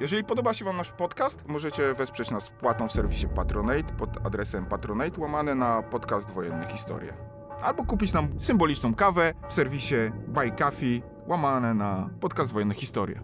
Jeżeli 0.00 0.24
podoba 0.24 0.54
się 0.54 0.64
Wam 0.64 0.76
nasz 0.76 0.90
podcast, 0.90 1.48
możecie 1.48 1.94
wesprzeć 1.94 2.30
nas 2.30 2.48
wpłatą 2.48 2.88
w 2.88 2.92
serwisie 2.92 3.28
Patronate 3.28 3.92
pod 3.98 4.26
adresem 4.26 4.66
patronate 4.66 5.20
łamane 5.20 5.54
na 5.54 5.82
podcast 5.82 6.30
Wojenne 6.30 6.66
Historie. 6.68 7.14
Albo 7.62 7.84
kupić 7.84 8.12
nam 8.12 8.40
symboliczną 8.40 8.94
kawę 8.94 9.32
w 9.48 9.52
serwisie 9.52 9.94
Buy 10.28 10.50
Coffee 10.50 11.02
łamane 11.26 11.74
na 11.74 12.10
podcast 12.20 12.52
Wojenne 12.52 12.74
Historie. 12.74 13.20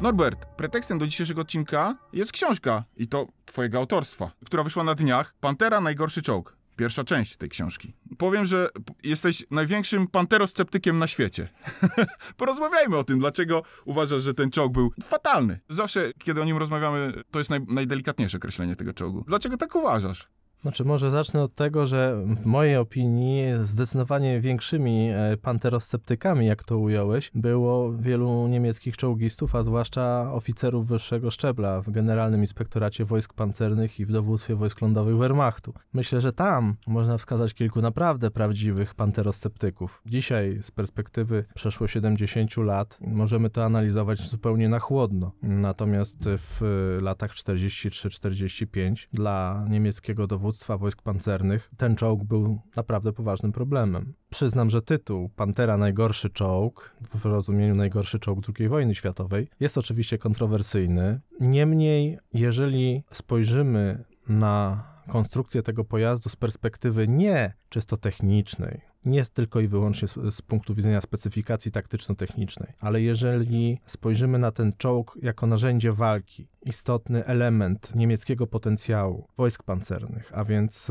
Norbert, 0.00 0.46
pretekstem 0.46 0.98
do 0.98 1.06
dzisiejszego 1.06 1.40
odcinka 1.40 1.96
jest 2.12 2.32
książka, 2.32 2.84
i 2.96 3.08
to 3.08 3.26
Twojego 3.44 3.78
autorstwa, 3.78 4.30
która 4.46 4.62
wyszła 4.62 4.84
na 4.84 4.94
dniach. 4.94 5.34
Pantera 5.40 5.80
Najgorszy 5.80 6.22
Czołg. 6.22 6.59
Pierwsza 6.80 7.04
część 7.04 7.36
tej 7.36 7.48
książki. 7.48 7.92
Powiem, 8.18 8.46
że 8.46 8.68
jesteś 9.04 9.44
największym 9.50 10.06
panterosceptykiem 10.06 10.98
na 10.98 11.06
świecie. 11.06 11.48
Porozmawiajmy 12.36 12.96
o 12.96 13.04
tym, 13.04 13.18
dlaczego 13.18 13.62
uważasz, 13.84 14.22
że 14.22 14.34
ten 14.34 14.50
czołg 14.50 14.72
był 14.72 14.92
fatalny. 15.02 15.60
Zawsze, 15.68 16.12
kiedy 16.18 16.42
o 16.42 16.44
nim 16.44 16.56
rozmawiamy, 16.56 17.22
to 17.30 17.38
jest 17.38 17.50
naj, 17.50 17.60
najdelikatniejsze 17.68 18.36
określenie 18.36 18.76
tego 18.76 18.92
czołgu. 18.92 19.24
Dlaczego 19.28 19.56
tak 19.56 19.74
uważasz? 19.74 20.28
Znaczy, 20.60 20.84
może 20.84 21.10
zacznę 21.10 21.42
od 21.42 21.54
tego, 21.54 21.86
że 21.86 22.24
w 22.26 22.46
mojej 22.46 22.76
opinii 22.76 23.44
zdecydowanie 23.62 24.40
większymi 24.40 25.10
e, 25.10 25.36
panterosceptykami, 25.36 26.46
jak 26.46 26.64
to 26.64 26.78
ująłeś, 26.78 27.30
było 27.34 27.92
wielu 27.92 28.48
niemieckich 28.48 28.96
czołgistów, 28.96 29.54
a 29.54 29.62
zwłaszcza 29.62 30.32
oficerów 30.32 30.86
wyższego 30.86 31.30
szczebla 31.30 31.80
w 31.80 31.90
Generalnym 31.90 32.40
Inspektoracie 32.40 33.04
Wojsk 33.04 33.34
Pancernych 33.34 34.00
i 34.00 34.06
w 34.06 34.12
Dowództwie 34.12 34.54
Wojsk 34.54 34.80
Lądowych 34.80 35.16
Wehrmachtu. 35.16 35.74
Myślę, 35.92 36.20
że 36.20 36.32
tam 36.32 36.76
można 36.86 37.18
wskazać 37.18 37.54
kilku 37.54 37.80
naprawdę 37.82 38.30
prawdziwych 38.30 38.94
panterosceptyków. 38.94 40.02
Dzisiaj, 40.06 40.58
z 40.62 40.70
perspektywy 40.70 41.44
przeszło 41.54 41.88
70 41.88 42.56
lat, 42.56 42.98
możemy 43.00 43.50
to 43.50 43.64
analizować 43.64 44.20
zupełnie 44.30 44.68
na 44.68 44.78
chłodno. 44.78 45.32
Natomiast 45.42 46.16
w 46.26 46.60
latach 47.02 47.30
43-45 47.30 49.06
dla 49.12 49.64
niemieckiego 49.68 50.26
dowództwa 50.26 50.49
wojsk 50.78 51.02
pancernych 51.02 51.70
ten 51.76 51.96
czołg 51.96 52.24
był 52.24 52.60
naprawdę 52.76 53.12
poważnym 53.12 53.52
problemem. 53.52 54.14
Przyznam, 54.30 54.70
że 54.70 54.82
tytuł 54.82 55.28
Pantera 55.28 55.76
Najgorszy 55.76 56.30
Czołg, 56.30 56.96
w 57.14 57.24
rozumieniu 57.24 57.74
najgorszy 57.74 58.18
czołg 58.18 58.38
II 58.58 58.68
wojny 58.68 58.94
światowej, 58.94 59.48
jest 59.60 59.78
oczywiście 59.78 60.18
kontrowersyjny. 60.18 61.20
Niemniej, 61.40 62.18
jeżeli 62.32 63.02
spojrzymy 63.12 64.04
na 64.28 64.84
konstrukcję 65.10 65.62
tego 65.62 65.84
pojazdu 65.84 66.28
z 66.28 66.36
perspektywy 66.36 67.08
nie 67.08 67.52
czysto 67.68 67.96
technicznej, 67.96 68.80
nie 69.04 69.24
tylko 69.24 69.60
i 69.60 69.68
wyłącznie 69.68 70.08
z, 70.08 70.14
z 70.34 70.42
punktu 70.42 70.74
widzenia 70.74 71.00
specyfikacji 71.00 71.72
taktyczno-technicznej, 71.72 72.72
ale 72.80 73.02
jeżeli 73.02 73.78
spojrzymy 73.86 74.38
na 74.38 74.50
ten 74.50 74.72
czołg 74.72 75.18
jako 75.22 75.46
narzędzie 75.46 75.92
walki, 75.92 76.48
istotny 76.62 77.24
element 77.24 77.92
niemieckiego 77.94 78.46
potencjału 78.46 79.28
wojsk 79.36 79.62
pancernych, 79.62 80.30
a 80.34 80.44
więc 80.44 80.90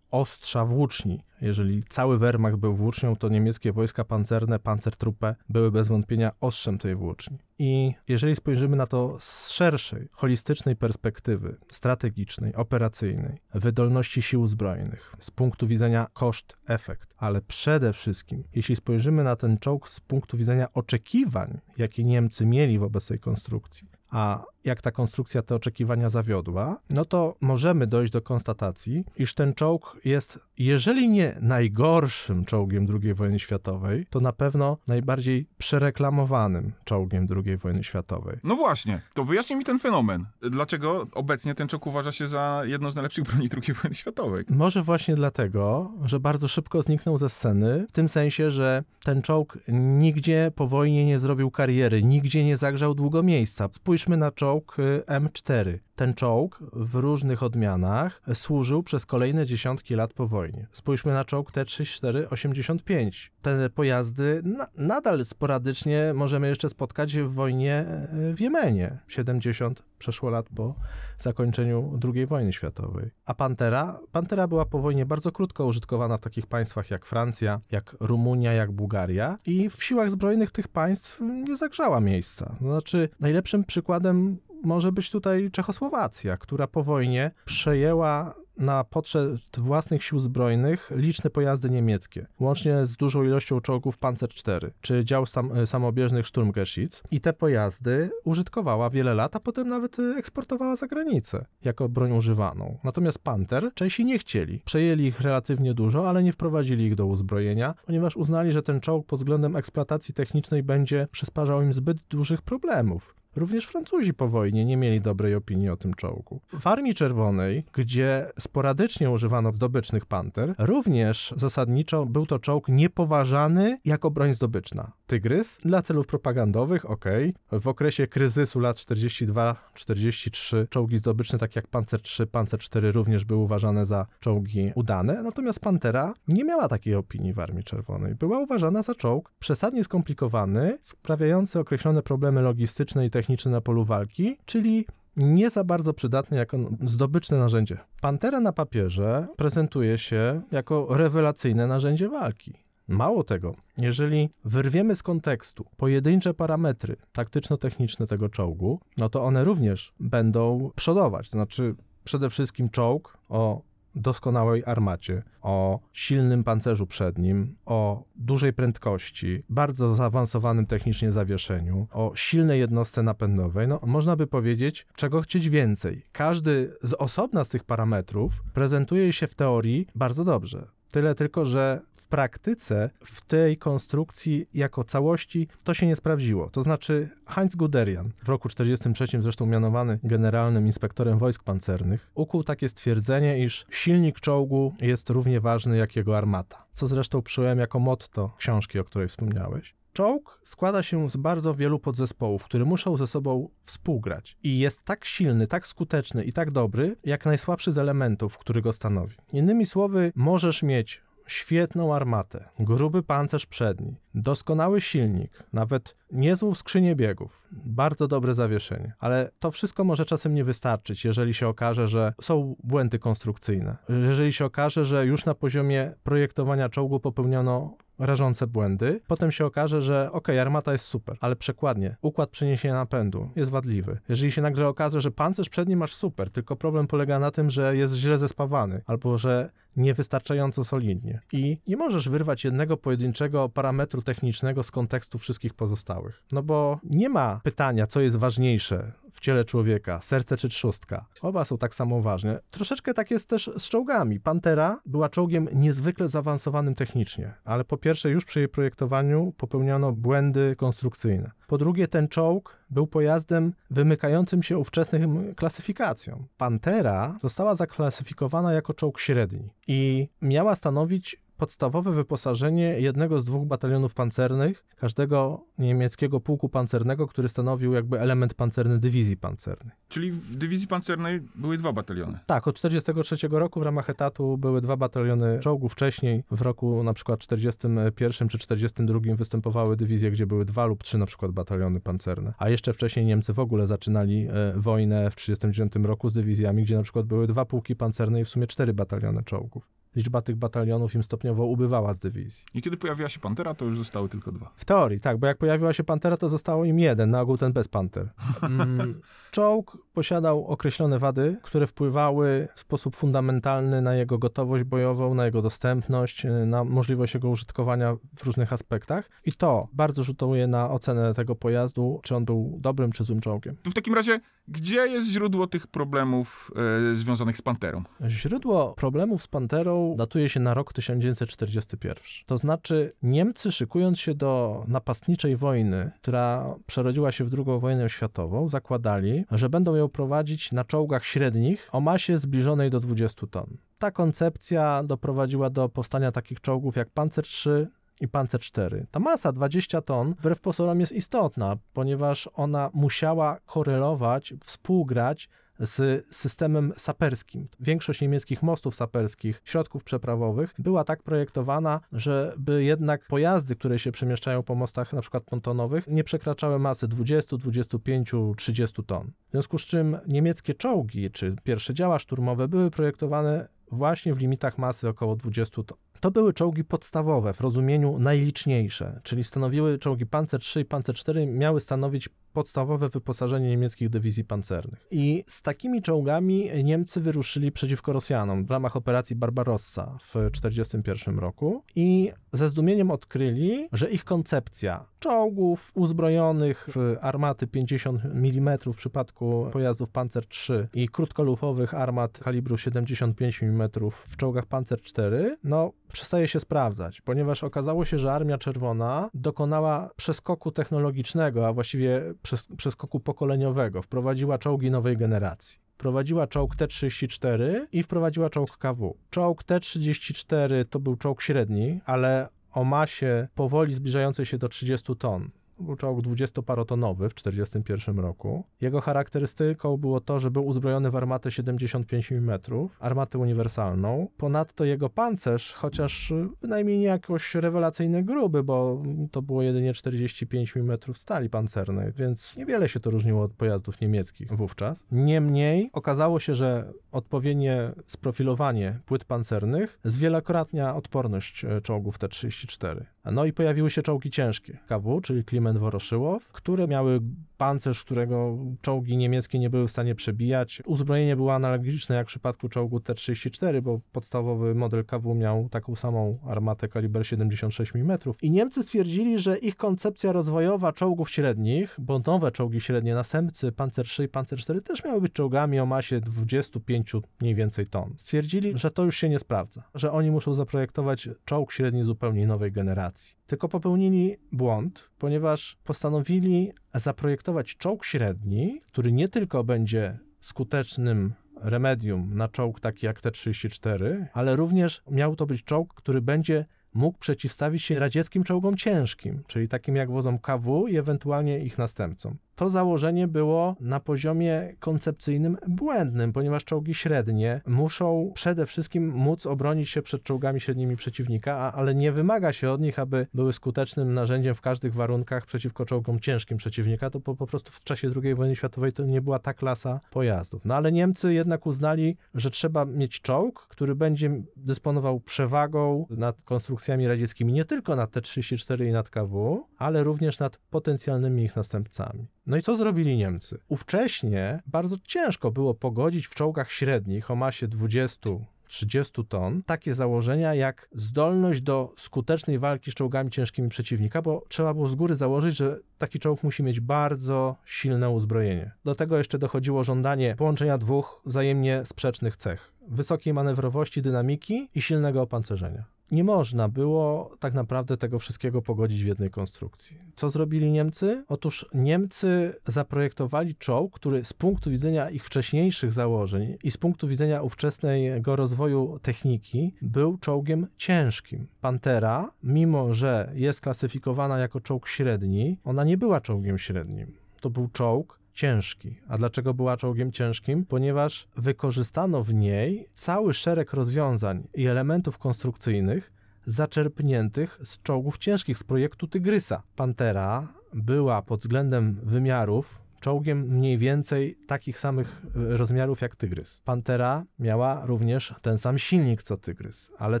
ostrza 0.14 0.64
włóczni. 0.64 1.24
Jeżeli 1.40 1.82
cały 1.88 2.18
Wehrmacht 2.18 2.56
był 2.56 2.74
włócznią, 2.76 3.16
to 3.16 3.28
niemieckie 3.28 3.72
wojska 3.72 4.04
pancerne, 4.04 4.58
Panzertruppe, 4.58 5.34
były 5.48 5.70
bez 5.70 5.88
wątpienia 5.88 6.32
ostrzem 6.40 6.78
tej 6.78 6.94
włóczni. 6.94 7.38
I 7.58 7.94
jeżeli 8.08 8.36
spojrzymy 8.36 8.76
na 8.76 8.86
to 8.86 9.16
z 9.20 9.50
szerszej, 9.50 10.08
holistycznej 10.12 10.76
perspektywy, 10.76 11.56
strategicznej, 11.72 12.54
operacyjnej, 12.54 13.38
wydolności 13.54 14.22
sił 14.22 14.46
zbrojnych, 14.46 15.14
z 15.20 15.30
punktu 15.30 15.66
widzenia 15.66 16.06
koszt-efekt, 16.12 17.14
ale 17.16 17.42
przede 17.42 17.92
wszystkim, 17.92 18.44
jeśli 18.54 18.76
spojrzymy 18.76 19.24
na 19.24 19.36
ten 19.36 19.58
czołg 19.58 19.88
z 19.88 20.00
punktu 20.00 20.36
widzenia 20.36 20.72
oczekiwań, 20.72 21.60
jakie 21.78 22.04
Niemcy 22.04 22.46
mieli 22.46 22.78
wobec 22.78 23.06
tej 23.06 23.20
konstrukcji, 23.20 23.88
a 24.10 24.44
jak 24.64 24.82
ta 24.82 24.90
konstrukcja 24.90 25.42
te 25.42 25.54
oczekiwania 25.54 26.08
zawiodła, 26.08 26.80
no 26.90 27.04
to 27.04 27.36
możemy 27.40 27.86
dojść 27.86 28.12
do 28.12 28.22
konstatacji, 28.22 29.04
iż 29.16 29.34
ten 29.34 29.54
czołg 29.54 30.00
jest, 30.04 30.38
jeżeli 30.58 31.08
nie 31.08 31.36
najgorszym 31.40 32.44
czołgiem 32.44 32.86
II 33.02 33.14
wojny 33.14 33.38
światowej, 33.38 34.06
to 34.10 34.20
na 34.20 34.32
pewno 34.32 34.78
najbardziej 34.88 35.46
przereklamowanym 35.58 36.72
czołgiem 36.84 37.26
II 37.46 37.56
wojny 37.56 37.84
światowej. 37.84 38.38
No 38.44 38.56
właśnie, 38.56 39.00
to 39.14 39.24
wyjaśnij 39.24 39.58
mi 39.58 39.64
ten 39.64 39.78
fenomen. 39.78 40.24
Dlaczego 40.40 41.06
obecnie 41.12 41.54
ten 41.54 41.68
czołg 41.68 41.86
uważa 41.86 42.12
się 42.12 42.26
za 42.26 42.62
jedną 42.64 42.90
z 42.90 42.94
najlepszych 42.94 43.24
broni 43.24 43.48
II 43.62 43.74
wojny 43.74 43.94
światowej? 43.94 44.44
Może 44.48 44.82
właśnie 44.82 45.14
dlatego, 45.14 45.92
że 46.04 46.20
bardzo 46.20 46.48
szybko 46.48 46.82
zniknął 46.82 47.18
ze 47.18 47.30
sceny, 47.30 47.86
w 47.88 47.92
tym 47.92 48.08
sensie, 48.08 48.50
że 48.50 48.84
ten 49.04 49.22
czołg 49.22 49.58
nigdzie 49.68 50.52
po 50.54 50.66
wojnie 50.66 51.06
nie 51.06 51.18
zrobił 51.18 51.50
kariery, 51.50 52.02
nigdzie 52.02 52.44
nie 52.44 52.56
zagrzał 52.56 52.94
długo 52.94 53.22
miejsca. 53.22 53.68
Spójrzmy 53.72 54.16
na 54.16 54.30
czołg 54.30 54.53
y, 54.54 55.04
M4. 55.06 55.80
Ten 55.96 56.14
czołg 56.14 56.58
w 56.72 56.94
różnych 56.94 57.42
odmianach 57.42 58.22
służył 58.34 58.82
przez 58.82 59.06
kolejne 59.06 59.46
dziesiątki 59.46 59.94
lat 59.94 60.12
po 60.12 60.26
wojnie. 60.26 60.66
Spójrzmy 60.72 61.12
na 61.12 61.24
czołg 61.24 61.52
T-34-85. 61.52 63.30
Te 63.42 63.70
pojazdy 63.70 64.40
na, 64.44 64.66
nadal 64.76 65.24
sporadycznie 65.24 66.12
możemy 66.14 66.48
jeszcze 66.48 66.68
spotkać 66.68 67.18
w 67.18 67.32
wojnie 67.32 67.74
e, 67.74 68.34
w 68.34 68.40
Jemenie. 68.40 68.98
70 69.08 69.82
przeszło 69.98 70.30
lat 70.30 70.46
po 70.56 70.74
zakończeniu 71.18 72.00
II 72.14 72.26
wojny 72.26 72.52
światowej. 72.52 73.10
A 73.26 73.34
Pantera? 73.34 74.00
Pantera 74.12 74.48
była 74.48 74.66
po 74.66 74.78
wojnie 74.78 75.06
bardzo 75.06 75.32
krótko 75.32 75.66
użytkowana 75.66 76.18
w 76.18 76.20
takich 76.20 76.46
państwach 76.46 76.90
jak 76.90 77.06
Francja, 77.06 77.60
jak 77.70 77.96
Rumunia, 78.00 78.52
jak 78.52 78.72
Bułgaria 78.72 79.38
i 79.46 79.70
w 79.70 79.84
siłach 79.84 80.10
zbrojnych 80.10 80.50
tych 80.50 80.68
państw 80.68 81.20
nie 81.20 81.56
zagrzała 81.56 82.00
miejsca. 82.00 82.54
To 82.58 82.64
znaczy, 82.64 83.08
najlepszym 83.20 83.64
przykładem 83.64 84.38
może 84.64 84.92
być 84.92 85.10
tutaj 85.10 85.50
Czechosłowacja, 85.50 86.36
która 86.36 86.66
po 86.66 86.82
wojnie 86.82 87.30
przejęła 87.44 88.34
na 88.56 88.84
potrzeb 88.84 89.38
własnych 89.58 90.04
sił 90.04 90.18
zbrojnych 90.18 90.92
liczne 90.96 91.30
pojazdy 91.30 91.70
niemieckie, 91.70 92.26
łącznie 92.40 92.86
z 92.86 92.96
dużą 92.96 93.24
ilością 93.24 93.60
czołgów 93.60 93.98
Panzer 93.98 94.30
IV, 94.30 94.70
czy 94.80 95.04
dział 95.04 95.26
sam, 95.26 95.66
samobieżnych 95.66 96.26
Sturmgeschütz. 96.26 97.02
I 97.10 97.20
te 97.20 97.32
pojazdy 97.32 98.10
użytkowała 98.24 98.90
wiele 98.90 99.14
lat, 99.14 99.36
a 99.36 99.40
potem 99.40 99.68
nawet 99.68 99.98
y, 99.98 100.14
eksportowała 100.16 100.76
za 100.76 100.86
granicę 100.86 101.44
jako 101.62 101.88
broń 101.88 102.12
używaną. 102.12 102.78
Natomiast 102.84 103.18
Panther 103.18 103.70
Czesi 103.74 104.04
nie 104.04 104.18
chcieli. 104.18 104.60
Przejęli 104.64 105.04
ich 105.04 105.20
relatywnie 105.20 105.74
dużo, 105.74 106.08
ale 106.08 106.22
nie 106.22 106.32
wprowadzili 106.32 106.84
ich 106.84 106.94
do 106.94 107.06
uzbrojenia, 107.06 107.74
ponieważ 107.86 108.16
uznali, 108.16 108.52
że 108.52 108.62
ten 108.62 108.80
czołg 108.80 109.06
pod 109.06 109.18
względem 109.18 109.56
eksploatacji 109.56 110.14
technicznej 110.14 110.62
będzie 110.62 111.08
przysparzał 111.10 111.62
im 111.62 111.72
zbyt 111.72 112.02
dużych 112.02 112.42
problemów. 112.42 113.14
Również 113.36 113.66
Francuzi 113.66 114.14
po 114.14 114.28
wojnie 114.28 114.64
nie 114.64 114.76
mieli 114.76 115.00
dobrej 115.00 115.34
opinii 115.34 115.68
o 115.68 115.76
tym 115.76 115.94
czołgu. 115.94 116.40
W 116.60 116.66
Armii 116.66 116.94
Czerwonej, 116.94 117.64
gdzie 117.72 118.30
sporadycznie 118.38 119.10
używano 119.10 119.52
zdobycznych 119.52 120.06
panter, 120.06 120.54
również 120.58 121.34
zasadniczo 121.36 122.06
był 122.06 122.26
to 122.26 122.38
czołg 122.38 122.68
niepoważany 122.68 123.78
jako 123.84 124.10
broń 124.10 124.34
zdobyczna. 124.34 124.92
Tygrys 125.06 125.58
dla 125.64 125.82
celów 125.82 126.06
propagandowych, 126.06 126.90
ok. 126.90 127.04
W 127.52 127.68
okresie 127.68 128.06
kryzysu 128.06 128.60
lat 128.60 128.76
42-43 128.76 130.68
czołgi 130.68 130.98
zdobyczne, 130.98 131.38
tak 131.38 131.56
jak 131.56 131.66
Panzer 131.66 132.00
III, 132.20 132.26
Panzer 132.26 132.60
IV 132.76 132.92
również 132.92 133.24
były 133.24 133.44
uważane 133.44 133.86
za 133.86 134.06
czołgi 134.20 134.72
udane, 134.74 135.22
natomiast 135.22 135.60
Pantera 135.60 136.14
nie 136.28 136.44
miała 136.44 136.68
takiej 136.68 136.94
opinii 136.94 137.32
w 137.32 137.38
Armii 137.38 137.64
Czerwonej. 137.64 138.14
Była 138.14 138.38
uważana 138.38 138.82
za 138.82 138.94
czołg 138.94 139.32
przesadnie 139.38 139.84
skomplikowany, 139.84 140.78
sprawiający 140.82 141.60
określone 141.60 142.02
problemy 142.02 142.42
logistyczne 142.42 143.06
i 143.06 143.10
techniczne 143.10 143.23
na 143.50 143.60
polu 143.60 143.84
walki, 143.84 144.36
czyli 144.46 144.86
nie 145.16 145.50
za 145.50 145.64
bardzo 145.64 145.92
przydatny 145.92 146.36
jako 146.36 146.58
zdobyczne 146.86 147.38
narzędzie. 147.38 147.78
Pantera 148.00 148.40
na 148.40 148.52
papierze 148.52 149.26
prezentuje 149.36 149.98
się 149.98 150.42
jako 150.52 150.86
rewelacyjne 150.90 151.66
narzędzie 151.66 152.08
walki. 152.08 152.52
Mało 152.88 153.24
tego, 153.24 153.54
jeżeli 153.78 154.30
wyrwiemy 154.44 154.96
z 154.96 155.02
kontekstu 155.02 155.66
pojedyncze 155.76 156.34
parametry 156.34 156.96
taktyczno-techniczne 157.12 158.06
tego 158.06 158.28
czołgu, 158.28 158.80
no 158.96 159.08
to 159.08 159.22
one 159.22 159.44
również 159.44 159.92
będą 160.00 160.70
przodować. 160.74 161.30
To 161.30 161.38
znaczy, 161.38 161.74
przede 162.04 162.30
wszystkim 162.30 162.70
czołg 162.70 163.18
o 163.28 163.62
doskonałej 163.94 164.62
armacie, 164.66 165.22
o 165.42 165.80
silnym 165.92 166.44
pancerzu 166.44 166.86
przednim, 166.86 167.56
o 167.66 168.04
dużej 168.16 168.52
prędkości, 168.52 169.42
bardzo 169.48 169.94
zaawansowanym 169.94 170.66
technicznie 170.66 171.12
zawieszeniu, 171.12 171.86
o 171.92 172.12
silnej 172.14 172.60
jednostce 172.60 173.02
napędowej, 173.02 173.68
no 173.68 173.80
można 173.86 174.16
by 174.16 174.26
powiedzieć, 174.26 174.86
czego 174.96 175.20
chcieć 175.20 175.48
więcej. 175.48 176.06
Każdy 176.12 176.76
z 176.82 176.92
osobna 176.92 177.44
z 177.44 177.48
tych 177.48 177.64
parametrów 177.64 178.32
prezentuje 178.52 179.12
się 179.12 179.26
w 179.26 179.34
teorii 179.34 179.86
bardzo 179.94 180.24
dobrze. 180.24 180.66
Tyle 180.94 181.14
tylko, 181.14 181.44
że 181.44 181.80
w 181.92 182.06
praktyce 182.06 182.90
w 183.04 183.20
tej 183.20 183.56
konstrukcji 183.56 184.46
jako 184.54 184.84
całości 184.84 185.48
to 185.64 185.74
się 185.74 185.86
nie 185.86 185.96
sprawdziło. 185.96 186.50
To 186.50 186.62
znaczy 186.62 187.08
Heinz 187.26 187.56
Guderian, 187.56 188.10
w 188.24 188.28
roku 188.28 188.48
1943 188.48 189.22
zresztą 189.22 189.46
mianowany 189.46 189.98
generalnym 190.02 190.66
inspektorem 190.66 191.18
wojsk 191.18 191.42
pancernych, 191.42 192.10
ukuł 192.14 192.44
takie 192.44 192.68
stwierdzenie, 192.68 193.44
iż 193.44 193.66
silnik 193.70 194.20
czołgu 194.20 194.74
jest 194.80 195.10
równie 195.10 195.40
ważny 195.40 195.76
jak 195.76 195.96
jego 195.96 196.18
armata. 196.18 196.66
Co 196.72 196.86
zresztą 196.86 197.22
przyjąłem 197.22 197.58
jako 197.58 197.78
motto 197.78 198.34
książki, 198.38 198.78
o 198.78 198.84
której 198.84 199.08
wspomniałeś. 199.08 199.74
Czołg 199.94 200.40
składa 200.44 200.82
się 200.82 201.10
z 201.10 201.16
bardzo 201.16 201.54
wielu 201.54 201.78
podzespołów, 201.78 202.44
które 202.44 202.64
muszą 202.64 202.96
ze 202.96 203.06
sobą 203.06 203.48
współgrać 203.62 204.36
i 204.42 204.58
jest 204.58 204.84
tak 204.84 205.04
silny, 205.04 205.46
tak 205.46 205.66
skuteczny 205.66 206.24
i 206.24 206.32
tak 206.32 206.50
dobry, 206.50 206.96
jak 207.04 207.26
najsłabszy 207.26 207.72
z 207.72 207.78
elementów, 207.78 208.38
który 208.38 208.62
go 208.62 208.72
stanowi. 208.72 209.16
Innymi 209.32 209.66
słowy, 209.66 210.12
możesz 210.16 210.62
mieć 210.62 211.02
świetną 211.26 211.94
armatę, 211.94 212.48
gruby 212.58 213.02
pancerz 213.02 213.46
przedni, 213.46 213.96
doskonały 214.14 214.80
silnik, 214.80 215.44
nawet 215.52 215.96
niezłą 216.12 216.54
skrzynię 216.54 216.96
biegów, 216.96 217.42
bardzo 217.52 218.08
dobre 218.08 218.34
zawieszenie, 218.34 218.92
ale 218.98 219.30
to 219.38 219.50
wszystko 219.50 219.84
może 219.84 220.04
czasem 220.04 220.34
nie 220.34 220.44
wystarczyć, 220.44 221.04
jeżeli 221.04 221.34
się 221.34 221.48
okaże, 221.48 221.88
że 221.88 222.12
są 222.20 222.56
błędy 222.64 222.98
konstrukcyjne, 222.98 223.76
jeżeli 223.88 224.32
się 224.32 224.44
okaże, 224.44 224.84
że 224.84 225.06
już 225.06 225.24
na 225.24 225.34
poziomie 225.34 225.92
projektowania 226.02 226.68
czołgu 226.68 227.00
popełniono 227.00 227.76
rażące 227.98 228.46
błędy. 228.46 229.00
Potem 229.06 229.32
się 229.32 229.46
okaże, 229.46 229.82
że 229.82 230.12
ok, 230.12 230.28
armata 230.28 230.72
jest 230.72 230.84
super, 230.84 231.16
ale 231.20 231.36
przekładnie, 231.36 231.96
układ 232.02 232.30
przeniesienia 232.30 232.74
napędu 232.74 233.30
jest 233.36 233.50
wadliwy. 233.50 233.98
Jeżeli 234.08 234.32
się 234.32 234.42
nagle 234.42 234.68
okaże, 234.68 235.00
że 235.00 235.10
pancerz 235.10 235.48
przedni 235.48 235.76
masz 235.76 235.94
super, 235.94 236.30
tylko 236.30 236.56
problem 236.56 236.86
polega 236.86 237.18
na 237.18 237.30
tym, 237.30 237.50
że 237.50 237.76
jest 237.76 237.94
źle 237.94 238.18
zespawany, 238.18 238.82
albo 238.86 239.18
że 239.18 239.50
niewystarczająco 239.76 240.64
solidnie. 240.64 241.20
I 241.32 241.58
nie 241.66 241.76
możesz 241.76 242.08
wyrwać 242.08 242.44
jednego 242.44 242.76
pojedynczego 242.76 243.48
parametru 243.48 244.02
technicznego 244.02 244.62
z 244.62 244.70
kontekstu 244.70 245.18
wszystkich 245.18 245.54
pozostałych. 245.54 246.22
No 246.32 246.42
bo 246.42 246.80
nie 246.84 247.08
ma 247.08 247.40
pytania, 247.42 247.86
co 247.86 248.00
jest 248.00 248.16
ważniejsze 248.16 248.92
ciele 249.24 249.44
człowieka, 249.44 250.00
serce 250.02 250.36
czy 250.36 250.48
trzustka. 250.48 251.06
Oba 251.22 251.44
są 251.44 251.58
tak 251.58 251.74
samo 251.74 252.00
ważne. 252.00 252.40
Troszeczkę 252.50 252.94
tak 252.94 253.10
jest 253.10 253.28
też 253.28 253.50
z 253.58 253.68
czołgami. 253.68 254.20
Pantera 254.20 254.80
była 254.86 255.08
czołgiem 255.08 255.48
niezwykle 255.52 256.08
zaawansowanym 256.08 256.74
technicznie, 256.74 257.34
ale 257.44 257.64
po 257.64 257.76
pierwsze 257.76 258.10
już 258.10 258.24
przy 258.24 258.38
jej 258.38 258.48
projektowaniu 258.48 259.32
popełniono 259.36 259.92
błędy 259.92 260.56
konstrukcyjne. 260.56 261.30
Po 261.46 261.58
drugie, 261.58 261.88
ten 261.88 262.08
czołg 262.08 262.56
był 262.70 262.86
pojazdem 262.86 263.52
wymykającym 263.70 264.42
się 264.42 264.58
ówczesnym 264.58 265.34
klasyfikacjom. 265.34 266.26
Pantera 266.36 267.18
została 267.22 267.54
zaklasyfikowana 267.54 268.52
jako 268.52 268.74
czołg 268.74 269.00
średni 269.00 269.50
i 269.66 270.08
miała 270.22 270.54
stanowić 270.54 271.23
podstawowe 271.36 271.92
wyposażenie 271.92 272.80
jednego 272.80 273.20
z 273.20 273.24
dwóch 273.24 273.46
batalionów 273.46 273.94
pancernych, 273.94 274.64
każdego 274.76 275.46
niemieckiego 275.58 276.20
pułku 276.20 276.48
pancernego, 276.48 277.06
który 277.06 277.28
stanowił 277.28 277.72
jakby 277.72 278.00
element 278.00 278.34
pancerny 278.34 278.78
dywizji 278.78 279.16
pancernej. 279.16 279.74
Czyli 279.88 280.10
w 280.10 280.36
dywizji 280.36 280.66
pancernej 280.66 281.20
były 281.34 281.56
dwa 281.56 281.72
bataliony. 281.72 282.18
Tak, 282.26 282.48
od 282.48 282.56
1943 282.56 283.28
roku 283.38 283.60
w 283.60 283.62
ramach 283.62 283.90
etatu 283.90 284.38
były 284.38 284.60
dwa 284.60 284.76
bataliony 284.76 285.40
czołgów. 285.40 285.72
Wcześniej 285.72 286.24
w 286.30 286.42
roku 286.42 286.82
na 286.82 286.94
przykład 286.94 287.20
41 287.20 288.28
czy 288.28 288.38
42 288.38 289.00
występowały 289.14 289.76
dywizje, 289.76 290.10
gdzie 290.10 290.26
były 290.26 290.44
dwa 290.44 290.66
lub 290.66 290.82
trzy 290.82 290.98
na 290.98 291.06
przykład 291.06 291.32
bataliony 291.32 291.80
pancerne. 291.80 292.34
A 292.38 292.48
jeszcze 292.48 292.72
wcześniej 292.72 293.06
Niemcy 293.06 293.32
w 293.32 293.38
ogóle 293.38 293.66
zaczynali 293.66 294.28
e, 294.30 294.52
wojnę 294.56 295.10
w 295.10 295.14
1939 295.14 295.86
roku 295.88 296.08
z 296.08 296.14
dywizjami, 296.14 296.62
gdzie 296.62 296.76
na 296.76 296.82
przykład 296.82 297.06
były 297.06 297.26
dwa 297.26 297.44
pułki 297.44 297.76
pancerne 297.76 298.20
i 298.20 298.24
w 298.24 298.28
sumie 298.28 298.46
cztery 298.46 298.74
bataliony 298.74 299.22
czołgów. 299.22 299.68
Liczba 299.96 300.22
tych 300.22 300.36
batalionów 300.36 300.94
im 300.94 301.02
stopniowo 301.02 301.44
ubywała 301.44 301.94
z 301.94 301.98
dywizji. 301.98 302.44
I 302.54 302.62
kiedy 302.62 302.76
pojawiła 302.76 303.08
się 303.08 303.20
Pantera, 303.20 303.54
to 303.54 303.64
już 303.64 303.78
zostały 303.78 304.08
tylko 304.08 304.32
dwa. 304.32 304.52
W 304.56 304.64
teorii, 304.64 305.00
tak, 305.00 305.18
bo 305.18 305.26
jak 305.26 305.38
pojawiła 305.38 305.72
się 305.72 305.84
Pantera, 305.84 306.16
to 306.16 306.28
zostało 306.28 306.64
im 306.64 306.78
jeden, 306.78 307.10
na 307.10 307.20
ogół 307.20 307.36
ten 307.36 307.52
bez 307.52 307.68
Panter. 307.68 308.08
Mm, 308.42 309.00
czołg 309.30 309.78
posiadał 309.94 310.46
określone 310.46 310.98
wady, 310.98 311.36
które 311.42 311.66
wpływały 311.66 312.48
w 312.54 312.60
sposób 312.60 312.96
fundamentalny 312.96 313.82
na 313.82 313.94
jego 313.94 314.18
gotowość 314.18 314.64
bojową, 314.64 315.14
na 315.14 315.24
jego 315.24 315.42
dostępność, 315.42 316.26
na 316.46 316.64
możliwość 316.64 317.14
jego 317.14 317.28
użytkowania 317.28 317.96
w 318.16 318.24
różnych 318.24 318.52
aspektach. 318.52 319.10
I 319.24 319.32
to 319.32 319.68
bardzo 319.72 320.02
rzutuje 320.02 320.46
na 320.46 320.70
ocenę 320.70 321.14
tego 321.14 321.34
pojazdu, 321.34 322.00
czy 322.02 322.16
on 322.16 322.24
był 322.24 322.56
dobrym 322.60 322.92
czy 322.92 323.04
złym 323.04 323.20
czołgiem. 323.20 323.56
To 323.62 323.70
w 323.70 323.74
takim 323.74 323.94
razie, 323.94 324.20
gdzie 324.48 324.86
jest 324.86 325.10
źródło 325.10 325.46
tych 325.46 325.66
problemów 325.66 326.50
e, 326.92 326.94
związanych 326.94 327.36
z 327.36 327.42
Panterą? 327.42 327.82
Źródło 328.08 328.74
problemów 328.74 329.22
z 329.22 329.28
Panterą 329.28 329.94
datuje 329.96 330.28
się 330.28 330.40
na 330.40 330.54
rok 330.54 330.72
1941. 330.72 331.96
To 332.26 332.38
znaczy, 332.38 332.92
Niemcy 333.02 333.52
szykując 333.52 334.00
się 334.00 334.14
do 334.14 334.64
napastniczej 334.68 335.36
wojny, 335.36 335.90
która 336.02 336.54
przerodziła 336.66 337.12
się 337.12 337.24
w 337.24 337.34
II 337.34 337.60
wojnę 337.60 337.90
światową, 337.90 338.48
zakładali, 338.48 339.24
że 339.30 339.48
będą 339.48 339.74
ją 339.74 339.83
prowadzić 339.88 340.52
na 340.52 340.64
czołgach 340.64 341.04
średnich 341.04 341.68
o 341.72 341.80
masie 341.80 342.18
zbliżonej 342.18 342.70
do 342.70 342.80
20 342.80 343.26
ton. 343.26 343.56
Ta 343.78 343.90
koncepcja 343.90 344.82
doprowadziła 344.84 345.50
do 345.50 345.68
powstania 345.68 346.12
takich 346.12 346.40
czołgów 346.40 346.76
jak 346.76 346.90
Panzer 346.90 347.24
III, 347.46 347.66
i 348.00 348.08
Panzer 348.08 348.40
4. 348.40 348.86
Ta 348.90 349.00
masa 349.00 349.32
20 349.32 349.82
ton 349.82 350.14
wbrew 350.14 350.40
pozorom 350.40 350.80
jest 350.80 350.92
istotna, 350.92 351.56
ponieważ 351.72 352.28
ona 352.34 352.70
musiała 352.74 353.38
korelować, 353.46 354.34
współgrać 354.44 355.28
z 355.60 356.06
systemem 356.10 356.72
saperskim. 356.76 357.48
Większość 357.60 358.00
niemieckich 358.00 358.42
mostów 358.42 358.74
saperskich, 358.74 359.42
środków 359.44 359.84
przeprawowych 359.84 360.54
była 360.58 360.84
tak 360.84 361.02
projektowana, 361.02 361.80
żeby 361.92 362.64
jednak 362.64 363.06
pojazdy, 363.06 363.56
które 363.56 363.78
się 363.78 363.92
przemieszczają 363.92 364.42
po 364.42 364.54
mostach 364.54 364.92
na 364.92 365.00
przykład 365.00 365.24
pontonowych, 365.24 365.86
nie 365.86 366.04
przekraczały 366.04 366.58
masy 366.58 366.88
20, 366.88 367.36
25, 367.36 368.12
30 368.36 368.84
ton. 368.84 369.10
W 369.28 369.30
związku 369.30 369.58
z 369.58 369.62
czym 369.62 369.98
niemieckie 370.08 370.54
czołgi 370.54 371.10
czy 371.10 371.36
pierwsze 371.44 371.74
działa 371.74 371.98
szturmowe 371.98 372.48
były 372.48 372.70
projektowane 372.70 373.48
właśnie 373.70 374.14
w 374.14 374.18
limitach 374.18 374.58
masy 374.58 374.88
około 374.88 375.16
20 375.16 375.62
ton. 375.62 375.78
To 376.00 376.10
były 376.10 376.32
czołgi 376.32 376.64
podstawowe 376.64 377.34
w 377.34 377.40
rozumieniu 377.40 377.98
najliczniejsze, 377.98 379.00
czyli 379.02 379.24
stanowiły 379.24 379.78
czołgi 379.78 380.06
Panzer 380.06 380.40
III 380.56 380.62
i 380.62 380.68
Panzer 380.68 380.94
IV 381.08 381.26
miały 381.26 381.60
stanowić 381.60 382.08
podstawowe 382.34 382.88
wyposażenie 382.88 383.48
niemieckich 383.48 383.88
dywizji 383.88 384.24
pancernych. 384.24 384.86
I 384.90 385.24
z 385.26 385.42
takimi 385.42 385.82
czołgami 385.82 386.50
Niemcy 386.64 387.00
wyruszyli 387.00 387.52
przeciwko 387.52 387.92
Rosjanom 387.92 388.44
w 388.44 388.50
ramach 388.50 388.76
operacji 388.76 389.16
Barbarossa 389.16 389.98
w 390.00 390.12
1941 390.12 391.18
roku 391.18 391.62
i 391.76 392.12
ze 392.32 392.48
zdumieniem 392.48 392.90
odkryli, 392.90 393.68
że 393.72 393.90
ich 393.90 394.04
koncepcja 394.04 394.86
czołgów 394.98 395.72
uzbrojonych 395.74 396.68
w 396.74 396.96
armaty 397.00 397.46
50 397.46 398.04
mm 398.04 398.58
w 398.72 398.76
przypadku 398.76 399.48
pojazdów 399.52 399.90
Panzer 399.90 400.24
III 400.48 400.66
i 400.74 400.88
krótkolufowych 400.88 401.74
armat 401.74 402.18
kalibru 402.18 402.58
75 402.58 403.42
mm 403.42 403.68
w 404.06 404.16
czołgach 404.16 404.46
Panzer 404.46 404.78
IV, 404.78 405.36
no 405.44 405.72
przestaje 405.92 406.28
się 406.28 406.40
sprawdzać, 406.40 407.00
ponieważ 407.00 407.44
okazało 407.44 407.84
się, 407.84 407.98
że 407.98 408.12
Armia 408.12 408.38
Czerwona 408.38 409.10
dokonała 409.14 409.90
przeskoku 409.96 410.50
technologicznego, 410.50 411.48
a 411.48 411.52
właściwie 411.52 412.14
przeskoku 412.56 413.00
pokoleniowego. 413.00 413.82
Wprowadziła 413.82 414.38
czołgi 414.38 414.70
nowej 414.70 414.96
generacji. 414.96 415.58
Wprowadziła 415.74 416.26
czołg 416.26 416.56
T-34 416.56 417.66
i 417.72 417.82
wprowadziła 417.82 418.30
czołg 418.30 418.56
KW. 418.58 418.96
Czołg 419.10 419.44
T-34 419.44 420.64
to 420.70 420.80
był 420.80 420.96
czołg 420.96 421.22
średni, 421.22 421.80
ale 421.84 422.28
o 422.52 422.64
masie 422.64 423.28
powoli 423.34 423.74
zbliżającej 423.74 424.26
się 424.26 424.38
do 424.38 424.48
30 424.48 424.96
ton 424.96 425.30
był 425.60 425.76
czołg 425.76 426.00
20-parotonowy 426.00 427.08
w 427.08 427.14
1941 427.14 427.98
roku. 427.98 428.44
Jego 428.60 428.80
charakterystyką 428.80 429.76
było 429.76 430.00
to, 430.00 430.20
że 430.20 430.30
był 430.30 430.46
uzbrojony 430.46 430.90
w 430.90 430.96
armatę 430.96 431.30
75 431.30 432.12
mm, 432.12 432.40
armatę 432.80 433.18
uniwersalną. 433.18 434.08
Ponadto 434.16 434.64
jego 434.64 434.90
pancerz, 434.90 435.52
chociaż 435.52 436.12
bynajmniej 436.42 436.78
nie 436.78 436.84
jakoś 436.84 437.34
rewelacyjnie 437.34 438.04
gruby, 438.04 438.42
bo 438.42 438.82
to 439.10 439.22
było 439.22 439.42
jedynie 439.42 439.74
45 439.74 440.56
mm 440.56 440.78
stali 440.94 441.30
pancernej, 441.30 441.92
więc 441.92 442.36
niewiele 442.36 442.68
się 442.68 442.80
to 442.80 442.90
różniło 442.90 443.22
od 443.22 443.32
pojazdów 443.32 443.80
niemieckich 443.80 444.32
wówczas. 444.32 444.84
Niemniej 444.92 445.70
okazało 445.72 446.20
się, 446.20 446.34
że 446.34 446.72
odpowiednie 446.92 447.72
sprofilowanie 447.86 448.80
płyt 448.86 449.04
pancernych 449.04 449.78
zwielokrotnia 449.84 450.76
odporność 450.76 451.44
e, 451.44 451.60
czołgów 451.60 451.98
T-34. 451.98 452.84
No 453.12 453.24
i 453.24 453.32
pojawiły 453.32 453.70
się 453.70 453.82
czołgi 453.82 454.10
ciężkie, 454.10 454.58
KW, 454.68 455.00
czyli 455.00 455.24
Klima 455.24 455.43
regiment 455.44 455.58
Woroszyłow, 455.58 456.28
które 456.28 456.68
miały 456.68 457.00
pancerz, 457.38 457.84
którego 457.84 458.38
czołgi 458.62 458.96
niemieckie 458.96 459.38
nie 459.38 459.50
były 459.50 459.68
w 459.68 459.70
stanie 459.70 459.94
przebijać. 459.94 460.62
Uzbrojenie 460.66 461.16
było 461.16 461.34
analogiczne 461.34 461.96
jak 461.96 462.06
w 462.06 462.08
przypadku 462.08 462.48
czołgu 462.48 462.80
T-34, 462.80 463.62
bo 463.62 463.80
podstawowy 463.92 464.54
model 464.54 464.84
KW 464.84 465.14
miał 465.14 465.48
taką 465.48 465.76
samą 465.76 466.18
armatę 466.26 466.68
kaliber 466.68 467.06
76 467.06 467.76
mm. 467.76 467.98
I 468.22 468.30
Niemcy 468.30 468.62
stwierdzili, 468.62 469.18
że 469.18 469.38
ich 469.38 469.56
koncepcja 469.56 470.12
rozwojowa 470.12 470.72
czołgów 470.72 471.10
średnich, 471.10 471.76
bo 471.78 472.00
nowe 472.06 472.32
czołgi 472.32 472.60
średnie, 472.60 472.94
następcy 472.94 473.52
Panzer 473.52 473.86
3 473.86 474.04
i 474.04 474.08
Panzer 474.08 474.38
4 474.38 474.62
też 474.62 474.84
miały 474.84 475.00
być 475.00 475.12
czołgami 475.12 475.60
o 475.60 475.66
masie 475.66 476.00
25 476.00 476.92
mniej 477.20 477.34
więcej 477.34 477.66
ton. 477.66 477.94
Stwierdzili, 477.98 478.52
że 478.58 478.70
to 478.70 478.84
już 478.84 478.96
się 478.96 479.08
nie 479.08 479.18
sprawdza, 479.18 479.62
że 479.74 479.92
oni 479.92 480.10
muszą 480.10 480.34
zaprojektować 480.34 481.08
czołg 481.24 481.52
średni 481.52 481.82
zupełnie 481.82 482.26
nowej 482.26 482.52
generacji. 482.52 483.14
Tylko 483.26 483.48
popełnili 483.48 484.16
błąd, 484.32 484.90
ponieważ 484.98 485.56
postanowili 485.64 486.52
zaprojektować 486.74 487.56
czołg 487.56 487.84
średni, 487.84 488.60
który 488.66 488.92
nie 488.92 489.08
tylko 489.08 489.44
będzie 489.44 489.98
skutecznym 490.20 491.12
remedium 491.36 492.14
na 492.14 492.28
czołg 492.28 492.60
taki 492.60 492.86
jak 492.86 493.00
T-34, 493.00 494.06
ale 494.12 494.36
również 494.36 494.82
miał 494.90 495.16
to 495.16 495.26
być 495.26 495.44
czołg, 495.44 495.74
który 495.74 496.02
będzie 496.02 496.44
mógł 496.74 496.98
przeciwstawić 496.98 497.62
się 497.62 497.78
radzieckim 497.78 498.24
czołgom 498.24 498.56
ciężkim, 498.56 499.22
czyli 499.26 499.48
takim 499.48 499.76
jak 499.76 499.90
wozom 499.90 500.18
KW 500.18 500.68
i 500.68 500.76
ewentualnie 500.76 501.38
ich 501.38 501.58
następcom. 501.58 502.16
To 502.36 502.50
założenie 502.50 503.08
było 503.08 503.56
na 503.60 503.80
poziomie 503.80 504.54
koncepcyjnym 504.60 505.36
błędnym, 505.48 506.12
ponieważ 506.12 506.44
czołgi 506.44 506.74
średnie 506.74 507.40
muszą 507.46 508.12
przede 508.14 508.46
wszystkim 508.46 508.88
móc 508.88 509.26
obronić 509.26 509.70
się 509.70 509.82
przed 509.82 510.02
czołgami 510.02 510.40
średnimi 510.40 510.76
przeciwnika, 510.76 511.36
a, 511.36 511.52
ale 511.52 511.74
nie 511.74 511.92
wymaga 511.92 512.32
się 512.32 512.50
od 512.50 512.60
nich, 512.60 512.78
aby 512.78 513.06
były 513.14 513.32
skutecznym 513.32 513.94
narzędziem 513.94 514.34
w 514.34 514.40
każdych 514.40 514.74
warunkach 514.74 515.26
przeciwko 515.26 515.64
czołgom 515.64 516.00
ciężkim 516.00 516.38
przeciwnika. 516.38 516.90
To 516.90 517.00
po, 517.00 517.14
po 517.14 517.26
prostu 517.26 517.52
w 517.52 517.60
czasie 517.60 517.90
II 518.02 518.14
wojny 518.14 518.36
światowej 518.36 518.72
to 518.72 518.84
nie 518.84 519.00
była 519.00 519.18
ta 519.18 519.34
klasa 519.34 519.80
pojazdów. 519.90 520.44
No 520.44 520.54
ale 520.54 520.72
Niemcy 520.72 521.14
jednak 521.14 521.46
uznali, 521.46 521.96
że 522.14 522.30
trzeba 522.30 522.64
mieć 522.64 523.00
czołg, 523.00 523.46
który 523.50 523.74
będzie 523.74 524.22
dysponował 524.36 525.00
przewagą 525.00 525.86
nad 525.90 526.22
konstrukcjami 526.22 526.88
radzieckimi, 526.88 527.32
nie 527.32 527.44
tylko 527.44 527.76
nad 527.76 527.90
T-34 527.90 528.66
i 528.66 528.72
nad 528.72 528.90
KW, 528.90 529.44
ale 529.58 529.84
również 529.84 530.18
nad 530.18 530.36
potencjalnymi 530.36 531.22
ich 531.22 531.36
następcami. 531.36 532.06
No 532.26 532.36
i 532.36 532.42
co 532.42 532.56
zrobili 532.56 532.96
Niemcy? 532.96 533.38
Ówcześnie 533.48 534.42
bardzo 534.46 534.76
ciężko 534.84 535.30
było 535.30 535.54
pogodzić 535.54 536.06
w 536.06 536.14
czołgach 536.14 536.52
średnich 536.52 537.10
o 537.10 537.16
masie 537.16 537.48
20 537.48 538.10
30 538.48 539.04
ton, 539.04 539.42
takie 539.42 539.74
założenia 539.74 540.34
jak 540.34 540.68
zdolność 540.72 541.40
do 541.40 541.72
skutecznej 541.76 542.38
walki 542.38 542.70
z 542.70 542.74
czołgami 542.74 543.10
ciężkimi 543.10 543.48
przeciwnika, 543.48 544.02
bo 544.02 544.24
trzeba 544.28 544.54
było 544.54 544.68
z 544.68 544.74
góry 544.74 544.96
założyć, 544.96 545.36
że 545.36 545.58
taki 545.78 545.98
czołg 545.98 546.22
musi 546.22 546.42
mieć 546.42 546.60
bardzo 546.60 547.36
silne 547.44 547.90
uzbrojenie. 547.90 548.50
Do 548.64 548.74
tego 548.74 548.98
jeszcze 548.98 549.18
dochodziło 549.18 549.64
żądanie 549.64 550.14
połączenia 550.18 550.58
dwóch 550.58 551.00
wzajemnie 551.06 551.62
sprzecznych 551.64 552.16
cech: 552.16 552.52
wysokiej 552.68 553.14
manewrowości, 553.14 553.82
dynamiki 553.82 554.48
i 554.54 554.62
silnego 554.62 555.02
opancerzenia 555.02 555.73
nie 555.90 556.04
można 556.04 556.48
było 556.48 557.16
tak 557.20 557.34
naprawdę 557.34 557.76
tego 557.76 557.98
wszystkiego 557.98 558.42
pogodzić 558.42 558.84
w 558.84 558.86
jednej 558.86 559.10
konstrukcji. 559.10 559.78
Co 559.96 560.10
zrobili 560.10 560.52
Niemcy? 560.52 561.04
Otóż 561.08 561.46
Niemcy 561.54 562.34
zaprojektowali 562.46 563.34
czołg, 563.36 563.74
który 563.74 564.04
z 564.04 564.12
punktu 564.12 564.50
widzenia 564.50 564.90
ich 564.90 565.04
wcześniejszych 565.04 565.72
założeń 565.72 566.36
i 566.42 566.50
z 566.50 566.56
punktu 566.56 566.88
widzenia 566.88 567.22
ówczesnego 567.22 568.16
rozwoju 568.16 568.78
techniki 568.82 569.54
był 569.62 569.98
czołgiem 569.98 570.46
ciężkim. 570.56 571.26
Pantera, 571.40 572.10
mimo 572.22 572.74
że 572.74 573.12
jest 573.14 573.40
klasyfikowana 573.40 574.18
jako 574.18 574.40
czołg 574.40 574.68
średni, 574.68 575.38
ona 575.44 575.64
nie 575.64 575.76
była 575.76 576.00
czołgiem 576.00 576.38
średnim. 576.38 576.92
To 577.20 577.30
był 577.30 577.48
czołg 577.48 578.03
ciężki. 578.14 578.80
A 578.88 578.98
dlaczego 578.98 579.34
była 579.34 579.56
czołgiem 579.56 579.92
ciężkim? 579.92 580.46
Ponieważ 580.46 581.08
wykorzystano 581.16 582.04
w 582.04 582.14
niej 582.14 582.66
cały 582.74 583.14
szereg 583.14 583.52
rozwiązań 583.52 584.28
i 584.34 584.46
elementów 584.46 584.98
konstrukcyjnych 584.98 585.92
zaczerpniętych 586.26 587.40
z 587.44 587.62
czołgów 587.62 587.98
ciężkich 587.98 588.38
z 588.38 588.44
projektu 588.44 588.88
Tygrysa. 588.88 589.42
Pantera 589.56 590.28
była 590.54 591.02
pod 591.02 591.20
względem 591.20 591.80
wymiarów 591.82 592.63
czołgiem 592.84 593.18
mniej 593.18 593.58
więcej 593.58 594.16
takich 594.26 594.58
samych 594.58 595.02
e, 595.06 595.36
rozmiarów 595.36 595.80
jak 595.80 595.96
Tygrys. 595.96 596.40
Pantera 596.44 597.04
miała 597.18 597.66
również 597.66 598.14
ten 598.22 598.38
sam 598.38 598.58
silnik 598.58 599.02
co 599.02 599.16
Tygrys, 599.16 599.70
ale 599.78 600.00